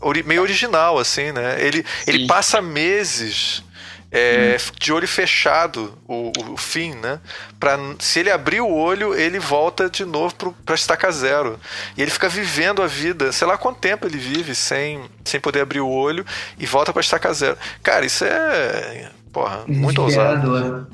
[0.00, 1.56] ori- meio original, assim, né?
[1.58, 3.62] Ele, ele passa meses.
[4.12, 7.20] É, de olho fechado o, o, o fim, né?
[7.58, 11.58] Pra, se ele abrir o olho, ele volta de novo pro, pra estaca zero.
[11.96, 15.60] E ele fica vivendo a vida, sei lá quanto tempo ele vive sem, sem poder
[15.60, 16.26] abrir o olho
[16.58, 17.56] e volta pra estaca zero.
[17.82, 19.10] Cara, isso é.
[19.32, 20.88] Porra, muito ousado.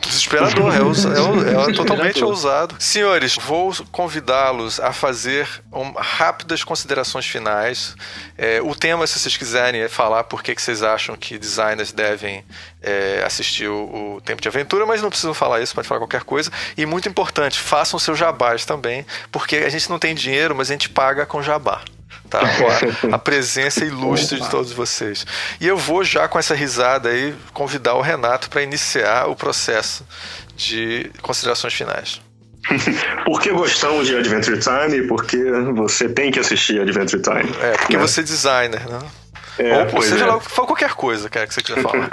[0.00, 2.76] Desesperador, é, ousa- é ou- é totalmente ousado.
[2.78, 7.94] Senhores, vou convidá-los a fazer um- rápidas considerações finais.
[8.36, 12.44] É, o tema, se vocês quiserem, é falar por que vocês acham que designers devem
[12.82, 16.22] é, assistir o, o Tempo de Aventura, mas não precisam falar isso, pode falar qualquer
[16.22, 16.50] coisa.
[16.76, 20.74] E muito importante, façam seus jabás também, porque a gente não tem dinheiro, mas a
[20.74, 21.82] gente paga com jabá.
[22.30, 22.40] Tá?
[23.12, 25.26] A, presença ilustre de todos vocês.
[25.60, 30.06] E eu vou já com essa risada aí convidar o Renato para iniciar o processo
[30.56, 32.20] de considerações finais.
[33.24, 35.06] Por que gostamos de Adventure Time?
[35.06, 35.38] Porque
[35.74, 37.50] você tem que assistir Adventure Time.
[37.62, 37.98] É, porque É.
[37.98, 38.98] você é designer, né?
[39.58, 40.28] É, Ou, seja é.
[40.28, 42.08] lá, fala qualquer coisa, cara, que você quiser falar.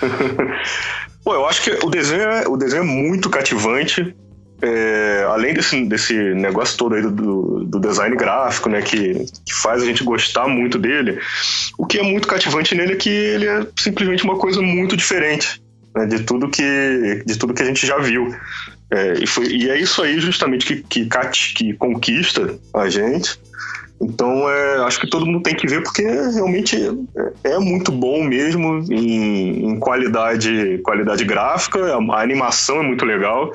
[1.22, 4.16] Pô, eu acho que o desenho é, o desenho é muito cativante.
[4.60, 9.14] É, além desse, desse negócio todo aí do, do, design gráfico, né, que,
[9.46, 11.20] que faz a gente gostar muito dele,
[11.78, 15.62] o que é muito cativante nele é que ele é simplesmente uma coisa muito diferente
[15.94, 18.34] né, de, tudo que, de tudo que a gente já viu.
[18.90, 23.38] É, e, foi, e é isso aí justamente que, que, cati- que conquista a gente.
[24.00, 26.76] Então, é, acho que todo mundo tem que ver porque realmente
[27.44, 33.04] é, é muito bom mesmo em, em qualidade, qualidade gráfica, a, a animação é muito
[33.04, 33.52] legal.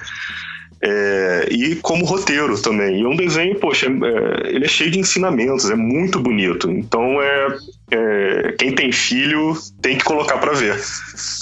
[0.86, 3.00] É, e como roteiro também.
[3.00, 6.70] E é um desenho, poxa, é, ele é cheio de ensinamentos, é muito bonito.
[6.70, 7.58] Então, é,
[7.92, 10.82] é, quem tem filho tem que colocar pra ver.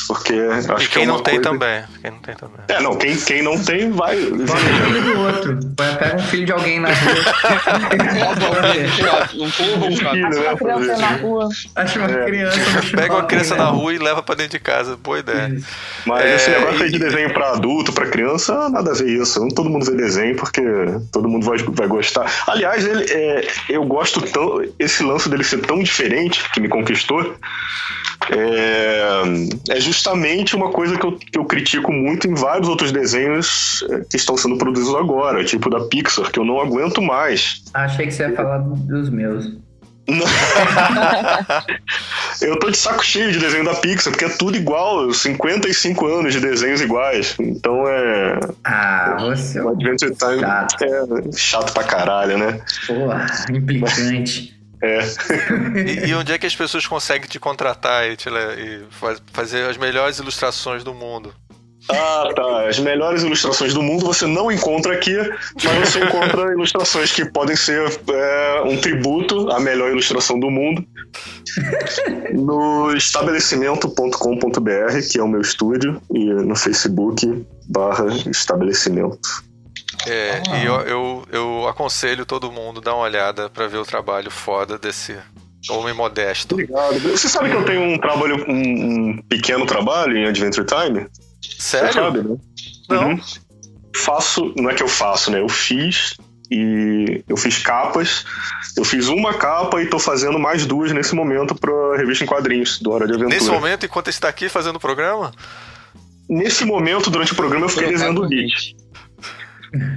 [0.07, 1.84] Porque acho e que quem é uma não tem coisa- também.
[2.01, 2.57] Quem não tem também.
[2.68, 4.18] É, não, quem, quem não tem, vai.
[4.18, 5.59] O filho do outro.
[5.77, 6.91] Vai, Pega um filho de alguém na rua.
[9.34, 11.49] Um Um filho, né, criança na rua.
[11.76, 12.26] Acha uma É.
[12.26, 12.59] criança
[12.95, 13.63] Pega uma criança né?
[13.63, 14.97] na rua e leva pra dentro de casa.
[14.97, 15.55] Boa ideia.
[16.05, 19.39] Mas É, esse negócio e- de desenho pra adulto, pra criança, nada a ver isso.
[19.39, 20.61] Não todo mundo vê desenho porque
[21.11, 22.31] todo mundo vai, vai gostar.
[22.47, 24.61] Aliás, ele, é, eu gosto tão.
[24.80, 27.36] Esse lance dele ser tão diferente, que me conquistou,
[28.30, 29.22] é,
[29.70, 34.02] é justamente uma coisa que eu, que eu critico muito em vários outros desenhos é,
[34.10, 37.64] que estão sendo produzidos agora, tipo da Pixar, que eu não aguento mais.
[37.74, 39.52] Achei que você ia falar dos meus.
[42.41, 46.34] Eu tô de saco cheio de desenho da Pixar, porque é tudo igual, 55 anos
[46.34, 47.36] de desenhos iguais.
[47.40, 48.40] Então é.
[48.64, 50.84] Ah, você é O Adventure Time chato.
[50.84, 52.60] é chato pra caralho, né?
[52.88, 54.60] Porra, implicante.
[54.82, 54.99] É.
[55.80, 59.70] E, e onde é que as pessoas conseguem te contratar e, te e faz- fazer
[59.70, 61.34] as melhores ilustrações do mundo?
[61.90, 62.68] Ah, tá.
[62.68, 65.16] As melhores ilustrações do mundo você não encontra aqui,
[65.64, 70.86] mas você encontra ilustrações que podem ser é, um tributo à melhor ilustração do mundo
[72.34, 79.20] no estabelecimento.com.br, que é o meu estúdio, e no Facebook barra estabelecimento.
[80.07, 80.57] É, Ah.
[80.57, 84.32] E eu, eu, eu aconselho todo mundo a dar uma olhada pra ver o trabalho
[84.32, 85.18] foda desse
[85.69, 86.56] homem modesto.
[86.56, 86.99] Obrigado.
[86.99, 91.07] Você sabe que eu tenho um trabalho, um, um pequeno trabalho em Adventure Time?
[91.41, 91.94] Você Sério?
[91.94, 92.38] sabe, né?
[92.90, 93.10] Não.
[93.11, 93.22] Uhum.
[93.95, 95.41] Faço, não é que eu faço, né?
[95.41, 96.15] Eu fiz
[96.49, 98.26] e eu fiz capas.
[98.76, 102.80] Eu fiz uma capa e tô fazendo mais duas nesse momento pra revista em quadrinhos
[102.80, 103.36] do Hora de Aventura.
[103.36, 105.32] Nesse momento, enquanto está aqui fazendo o programa?
[106.30, 108.76] Nesse momento, durante o programa, eu fiquei desenhando o hit.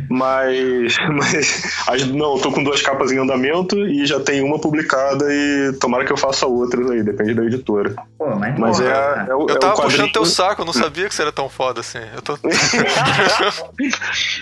[0.08, 4.58] Mas, mas as- não, eu tô com duas capas em andamento e já tem uma
[4.58, 7.94] publicada e tomara que eu faça outras aí, depende da editora.
[8.16, 9.90] Pô, mas, Mas é, porra, é, Eu é tava o quadrinho...
[9.90, 11.98] puxando teu saco, eu não sabia que você era tão foda assim.
[12.14, 12.38] Eu, tô...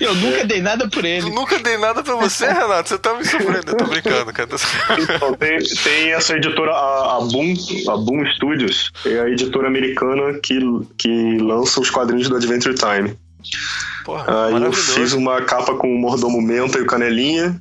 [0.01, 1.27] Eu nunca dei nada por ele.
[1.27, 2.89] eu nunca dei nada pra você, Renato.
[2.89, 3.77] Você tá me surpreendendo.
[3.77, 4.49] Tô brincando, cara.
[4.99, 7.55] Então, tem, tem essa editora, a, a Boom,
[7.89, 10.59] a Boom Studios, é a editora americana que,
[10.99, 13.17] que lança os quadrinhos do Adventure Time.
[14.05, 17.61] Porra, Aí eu fiz uma capa com o Mordomo Menta e o Canelinha.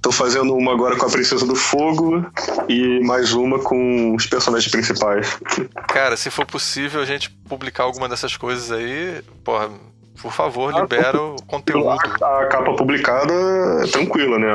[0.00, 2.24] Tô fazendo uma agora com a Princesa do Fogo
[2.68, 5.38] e mais uma com os personagens principais.
[5.88, 9.70] Cara, se for possível a gente publicar alguma dessas coisas aí, porra,
[10.20, 11.90] por favor, libera o conteúdo.
[11.90, 11.94] A,
[12.42, 13.32] a capa publicada
[13.82, 14.48] é tranquila, né?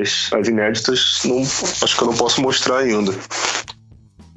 [0.00, 3.12] As, as inéditas, não, acho que eu não posso mostrar ainda.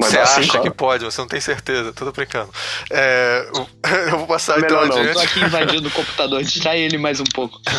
[0.04, 0.62] Mas Você acha claro.
[0.64, 2.50] que pode, você não tem certeza, tô brincando.
[2.92, 3.48] É,
[4.12, 4.98] eu vou passar Melhor então não.
[5.10, 5.14] adiante.
[5.14, 7.60] Tô aqui invadindo o computador, distrai ele mais um pouco.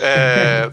[0.00, 0.70] É,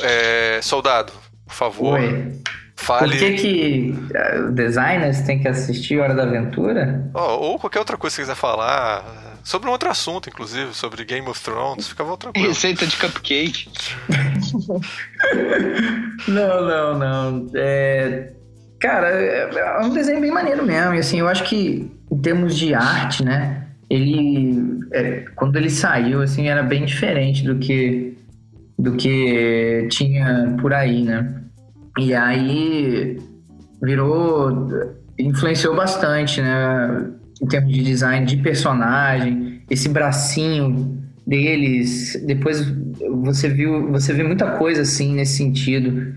[0.00, 1.12] é, soldado,
[1.46, 2.32] por favor, Oi.
[2.76, 3.10] fale.
[3.10, 7.10] Por que que eh, designers têm que assistir Hora da Aventura?
[7.12, 9.04] Ó, ou qualquer outra coisa que você quiser falar.
[9.44, 12.48] Sobre um outro assunto, inclusive, sobre Game of Thrones, fica tranquilo.
[12.48, 13.68] Receita de cupcake.
[16.28, 17.50] Não, não, não.
[17.54, 18.32] É,
[18.82, 20.94] Cara, é um desenho bem maneiro mesmo.
[20.94, 23.68] E assim, eu acho que em termos de arte, né?
[23.88, 24.80] Ele.
[24.92, 28.18] é, quando ele saiu, assim, era bem diferente do que
[28.76, 31.32] do que tinha por aí, né?
[31.96, 33.20] E aí
[33.80, 34.68] virou.
[35.16, 37.06] influenciou bastante, né?
[37.40, 42.20] Em termos de design de personagem, esse bracinho deles.
[42.26, 42.66] Depois
[43.22, 46.16] você viu, você vê muita coisa assim nesse sentido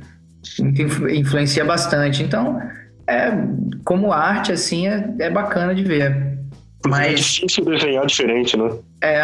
[1.11, 2.23] influencia bastante.
[2.23, 2.59] Então,
[3.07, 3.31] é,
[3.83, 6.11] como arte, assim, é, é bacana de ver.
[6.85, 8.69] É Mas difícil desenhar diferente, né?
[9.01, 9.19] é,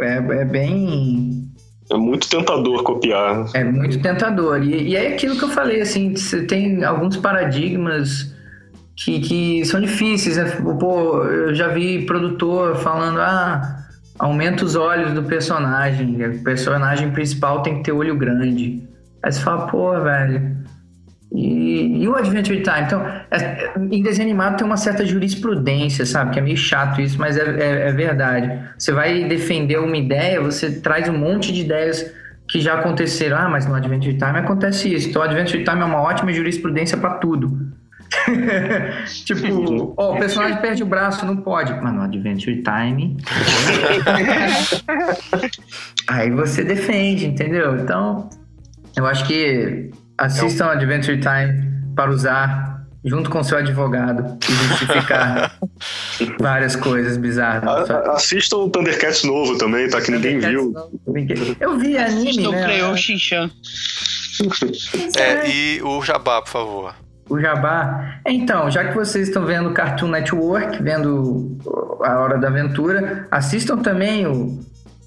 [0.00, 1.50] é, é bem.
[1.90, 3.46] É muito tentador copiar.
[3.54, 4.62] É muito tentador.
[4.62, 8.34] E, e é aquilo que eu falei, assim, você tem alguns paradigmas
[8.96, 10.36] que, que são difíceis.
[10.36, 10.44] Né?
[10.80, 13.84] Pô, eu já vi produtor falando, ah,
[14.18, 16.24] aumenta os olhos do personagem.
[16.24, 18.82] O personagem principal tem que ter olho grande.
[19.22, 20.63] Aí você fala, pô, velho.
[21.34, 22.82] E, e o Adventure Time?
[22.82, 26.30] Então, é- em desenho animado tem uma certa jurisprudência, sabe?
[26.30, 28.56] Que é meio chato isso, mas é, é- é verdade.
[28.78, 32.08] Você vai defender uma ideia, você traz um monte de ideias
[32.46, 33.36] que já aconteceram.
[33.36, 35.08] Ah, mas no Adventure Time acontece isso.
[35.08, 37.72] Então, o Adventure Time é uma ótima jurisprudência pra tudo.
[39.24, 41.72] tipo, ó, o personagem perde o braço, não pode.
[41.82, 43.16] Mas no Adventure Time.
[46.06, 47.76] Aí você defende, entendeu?
[47.76, 48.28] Então,
[48.96, 52.74] eu acho que assistam Adventure Time para usar
[53.04, 55.58] junto com seu advogado e justificar
[56.40, 57.90] várias coisas bizarras.
[57.90, 60.00] A- Assistam o Thundercats novo também, tá?
[60.00, 60.72] Que ninguém viu.
[61.60, 62.62] Eu vi anime, Estou né?
[62.64, 63.50] Crayon Shinchan.
[65.16, 66.94] É, e o Jabá, por favor.
[67.28, 68.18] O Jabá.
[68.26, 71.56] Então, já que vocês estão vendo o Cartoon Network, vendo
[72.02, 74.58] A Hora da Aventura, assistam também o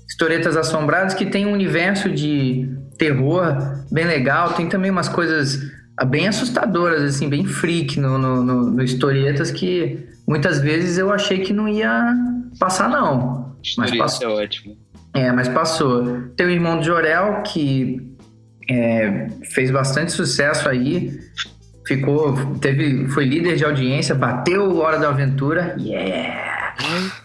[0.10, 4.54] Historietas Assombradas, que tem um universo de terror bem legal.
[4.54, 9.52] Tem também umas coisas ah, bem assustadoras, assim, bem freak no, no, no, no Historietas,
[9.52, 12.14] que muitas vezes eu achei que não ia
[12.60, 13.56] passar, não.
[13.78, 14.30] Mas passou.
[14.30, 14.78] é ótimo.
[15.14, 16.30] É, mas passou.
[16.36, 18.16] Tem o irmão do Jorel, que
[18.70, 21.20] é, fez bastante sucesso aí.
[21.86, 25.76] Ficou, teve, foi líder de audiência, bateu o Hora da Aventura.
[25.80, 26.57] Yeah!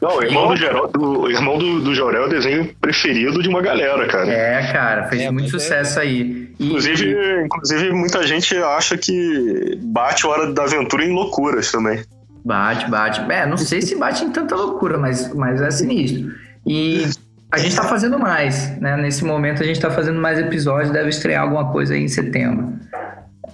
[0.00, 3.42] Não, o irmão, do, Geró- do- o irmão do, do Jorel é o desenho preferido
[3.42, 4.28] de uma galera, cara.
[4.30, 6.50] É, cara, fez É, muito é- sucesso aí.
[6.58, 12.02] E- Inclusive, inclusive, muita gente acha que bate Hora da Aventura em loucuras também.
[12.44, 13.20] Bate, bate.
[13.30, 16.32] É, não sei se bate em tanta loucura, mas, mas é sinistro.
[16.66, 17.04] E
[17.52, 18.96] a gente tá fazendo mais, né?
[18.96, 22.72] Nesse momento a gente tá fazendo mais episódios, deve estrear alguma coisa aí em setembro.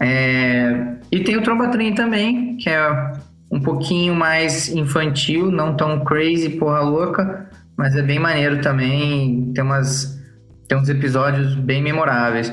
[0.00, 0.74] É,
[1.10, 3.12] E tem o Trombatrim também, que é
[3.50, 9.52] um pouquinho mais infantil, não tão crazy, porra louca, mas é bem maneiro também.
[9.54, 10.20] Tem, umas,
[10.68, 12.52] tem uns episódios bem memoráveis.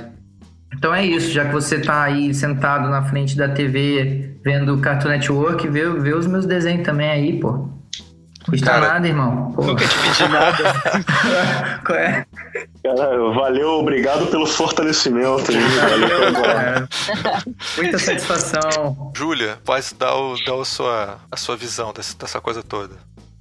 [0.73, 5.09] Então é isso, já que você tá aí sentado na frente da TV vendo Cartoon
[5.09, 7.69] Network, vê, vê os meus desenhos também aí, pô.
[8.49, 9.51] Custa Cara, nada, irmão.
[9.53, 9.63] Pô.
[9.63, 10.63] Nunca te pedi nada.
[11.85, 12.25] Qual é?
[12.83, 15.51] Cara, valeu, obrigado pelo fortalecimento.
[15.51, 16.87] valeu É,
[17.77, 19.11] Muita satisfação.
[19.15, 22.93] Júlia, pode dar, o, dar a, sua, a sua visão dessa, dessa coisa toda.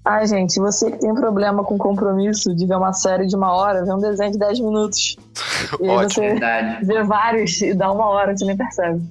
[0.06, 3.84] Ai, gente, você que tem problema com compromisso de ver uma série de uma hora,
[3.84, 5.16] vê um desenho de 10 minutos.
[5.80, 6.08] E aí Ótimo.
[6.08, 6.84] você Verdade.
[6.84, 9.02] vê vários e dá uma hora, você nem percebe.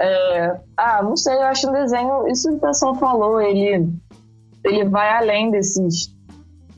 [0.00, 2.28] É, ah, não sei, eu acho um desenho.
[2.28, 3.88] Isso que o pessoal falou, ele,
[4.64, 6.14] ele vai além desses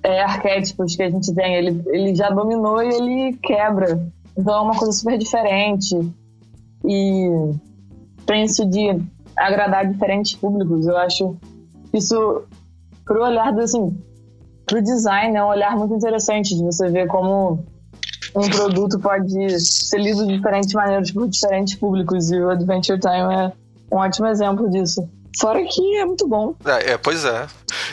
[0.03, 1.55] é, arquétipos que a gente tem.
[1.55, 4.07] Ele, ele já dominou e ele quebra.
[4.37, 5.97] Então é uma coisa super diferente.
[6.85, 7.31] E
[8.27, 9.01] tem isso de
[9.37, 10.87] agradar diferentes públicos.
[10.87, 11.37] Eu acho
[11.93, 12.43] isso,
[13.05, 13.97] pro olhar do assim,
[14.67, 17.65] pro design, é um olhar muito interessante de você ver como
[18.35, 23.35] um produto pode ser lido de diferentes maneiras por diferentes públicos e o Adventure Time
[23.35, 23.53] é
[23.95, 25.07] um ótimo exemplo disso.
[25.41, 26.55] Fora que é muito bom.
[26.65, 27.47] É, é, pois é.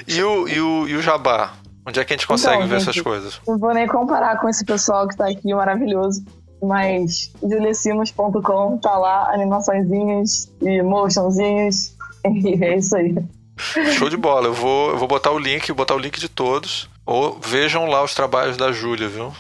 [0.07, 1.53] E o, e, o, e o Jabá?
[1.87, 3.41] Onde é que a gente consegue Então, ver gente, essas coisas?
[3.47, 6.23] Não vou nem comparar com esse pessoal que tá aqui maravilhoso.
[6.61, 11.97] mas juliasimos.com tá lá, animaçõezinhas e motionzinhos.
[12.25, 13.15] E é isso aí.
[13.97, 14.47] Show de bola.
[14.47, 16.89] Eu vou, eu vou botar o link, botar o link de todos.
[17.05, 19.31] Ou vejam lá os trabalhos da Júlia, viu?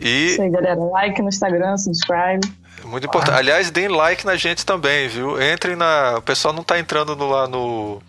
[0.00, 0.28] E.
[0.28, 0.80] Isso aí, galera.
[0.82, 2.50] Like no Instagram, subscribe.
[2.84, 3.34] Muito importante.
[3.34, 3.38] Ah.
[3.38, 5.40] Aliás, deem like na gente também, viu?
[5.40, 6.16] Entrem na.
[6.18, 8.02] O pessoal não tá entrando no, lá no.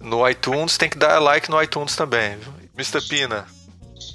[0.00, 2.52] No iTunes, tem que dar like no iTunes também, viu?
[2.76, 3.00] Mr.
[3.08, 3.46] Pina.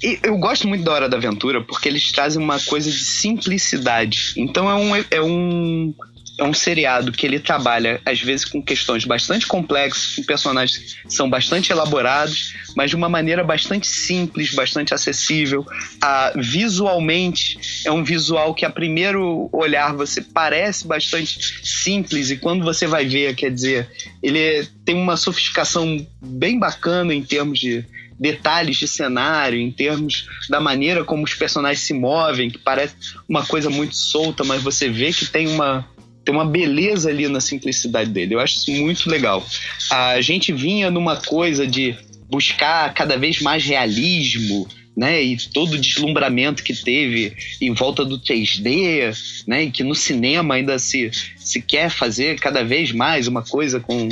[0.02, 4.32] E eu gosto muito da Hora da Aventura porque eles trazem uma coisa de simplicidade.
[4.36, 5.94] Então é um, é um
[6.36, 11.14] é um seriado que ele trabalha, às vezes, com questões bastante complexas, com personagens que
[11.14, 15.64] são bastante elaborados, mas de uma maneira bastante simples, bastante acessível.
[16.02, 22.64] Ah, visualmente, é um visual que, a primeiro olhar, você parece bastante simples, e quando
[22.64, 23.88] você vai ver, quer dizer,
[24.22, 27.84] ele tem uma sofisticação bem bacana em termos de
[28.18, 32.94] detalhes de cenário, em termos da maneira como os personagens se movem, que parece
[33.28, 35.86] uma coisa muito solta, mas você vê que tem uma
[36.24, 38.34] tem uma beleza ali na simplicidade dele.
[38.34, 39.46] Eu acho isso muito legal.
[39.90, 41.94] A gente vinha numa coisa de
[42.30, 48.18] buscar cada vez mais realismo, né, e todo o deslumbramento que teve em volta do
[48.18, 53.42] 3D, né, e que no cinema ainda se, se quer fazer cada vez mais uma
[53.42, 54.08] coisa com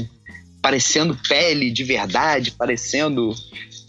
[0.60, 3.34] parecendo pele de verdade, parecendo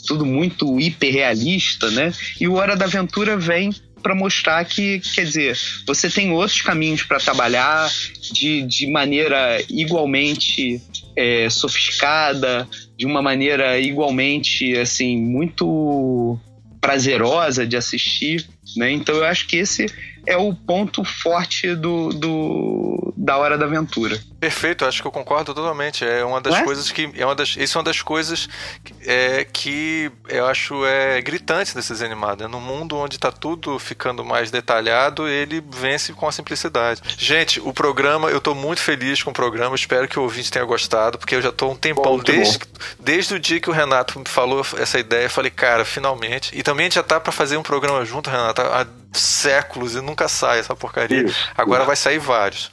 [0.07, 2.11] tudo muito hiperrealista, né?
[2.39, 3.71] E o Hora da Aventura vem
[4.03, 5.57] para mostrar que, quer dizer,
[5.87, 7.89] você tem outros caminhos para trabalhar
[8.33, 10.81] de, de maneira igualmente
[11.15, 12.67] é, sofisticada,
[12.97, 16.37] de uma maneira igualmente, assim, muito
[16.81, 18.91] prazerosa de assistir, né?
[18.91, 19.85] Então eu acho que esse
[20.27, 24.19] é o ponto forte do, do da hora da aventura.
[24.43, 26.03] Perfeito, acho que eu concordo totalmente.
[26.03, 26.63] É uma das é?
[26.63, 28.49] coisas que é uma das, isso é uma das coisas
[28.83, 32.43] que, é, que eu acho é gritante desses animados.
[32.43, 37.01] É no mundo onde está tudo ficando mais detalhado, ele vence com a simplicidade.
[37.17, 39.77] Gente, o programa, eu estou muito feliz com o programa.
[39.77, 42.59] Espero que o ouvinte tenha gostado, porque eu já estou um tempão bom, desde,
[42.99, 46.51] desde o dia que o Renato me falou essa ideia, eu falei, cara, finalmente.
[46.53, 50.01] E também a gente já tá para fazer um programa junto, Renato, há séculos e
[50.01, 51.23] nunca sai essa porcaria.
[51.23, 51.49] Isso.
[51.55, 52.71] Agora vai sair vários.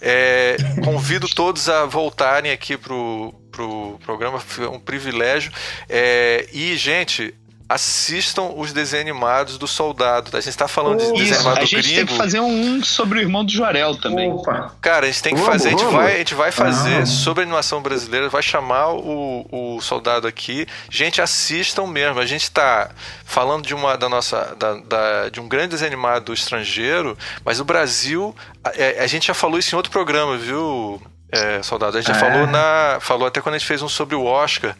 [0.00, 5.52] É, convido todos a voltarem aqui pro, pro programa, é um privilégio.
[5.88, 7.34] É, e, gente,
[7.68, 10.36] assistam os desenhos animados do Soldado.
[10.36, 11.96] A gente está falando de desenho animado A gente gringo.
[11.96, 14.30] tem que fazer um sobre o irmão do Jorel também.
[14.30, 14.72] Opa.
[14.80, 17.06] Cara, a gente tem que fazer, a gente vai, a gente vai fazer ah.
[17.06, 20.66] sobre a animação brasileira, vai chamar o, o Soldado aqui.
[20.88, 22.20] Gente, assistam mesmo.
[22.20, 22.90] A gente está
[23.24, 27.64] falando de uma da nossa da, da, de um grande desenho animado estrangeiro, mas o
[27.64, 31.02] Brasil, a, é, a gente já falou isso em outro programa, viu?
[31.32, 32.46] É, soldado, a gente já falou é.
[32.46, 34.76] na falou até quando a gente fez um sobre o Oscar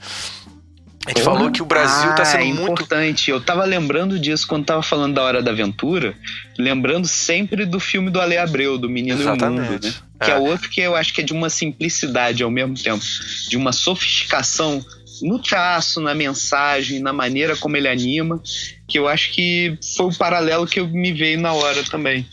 [1.06, 3.30] a gente falou que o Brasil está sendo ah, é muito importante.
[3.30, 6.16] Eu tava lembrando disso quando tava falando da Hora da Aventura,
[6.58, 9.62] lembrando sempre do filme do Ale Abreu, do Menino Exatamente.
[9.62, 9.94] e o Mundo, né?
[10.20, 10.34] Que é.
[10.34, 13.04] é outro que eu acho que é de uma simplicidade ao mesmo tempo,
[13.48, 14.84] de uma sofisticação
[15.22, 18.42] no traço, na mensagem, na maneira como ele anima,
[18.88, 22.26] que eu acho que foi o paralelo que me veio na hora também.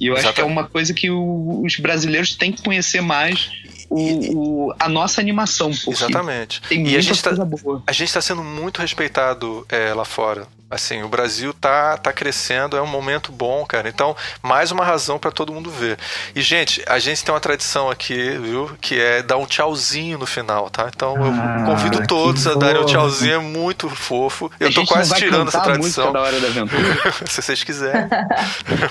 [0.00, 0.26] E eu Exatamente.
[0.26, 3.50] acho que é uma coisa que os brasileiros têm que conhecer mais
[3.88, 5.70] o, o, a nossa animação.
[5.70, 6.60] Exatamente.
[6.62, 7.82] Tem e a gente, tá, boa.
[7.86, 10.46] a gente está sendo muito respeitado é, lá fora.
[10.68, 13.88] Assim, o Brasil tá, tá crescendo, é um momento bom, cara.
[13.88, 15.96] Então, mais uma razão para todo mundo ver.
[16.34, 18.76] E, gente, a gente tem uma tradição aqui, viu?
[18.80, 20.90] Que é dar um tchauzinho no final, tá?
[20.92, 24.50] Então, eu ah, convido todos a darem um tchauzinho, é muito fofo.
[24.58, 26.12] Eu tô quase tirando essa tradição.
[26.12, 26.82] Da hora da aventura.
[27.30, 28.08] Se vocês quiserem.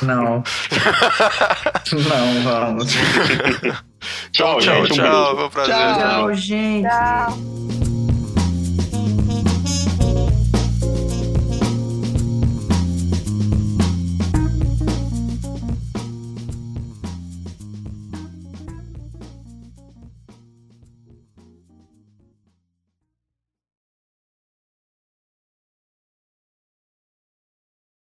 [0.01, 0.43] Não.
[1.91, 2.93] Não, vamos.
[4.31, 5.35] tchau, tchau, tchau.
[5.35, 5.75] Foi um prazer.
[5.75, 6.87] Tchau, gente.
[6.87, 7.74] Tchau.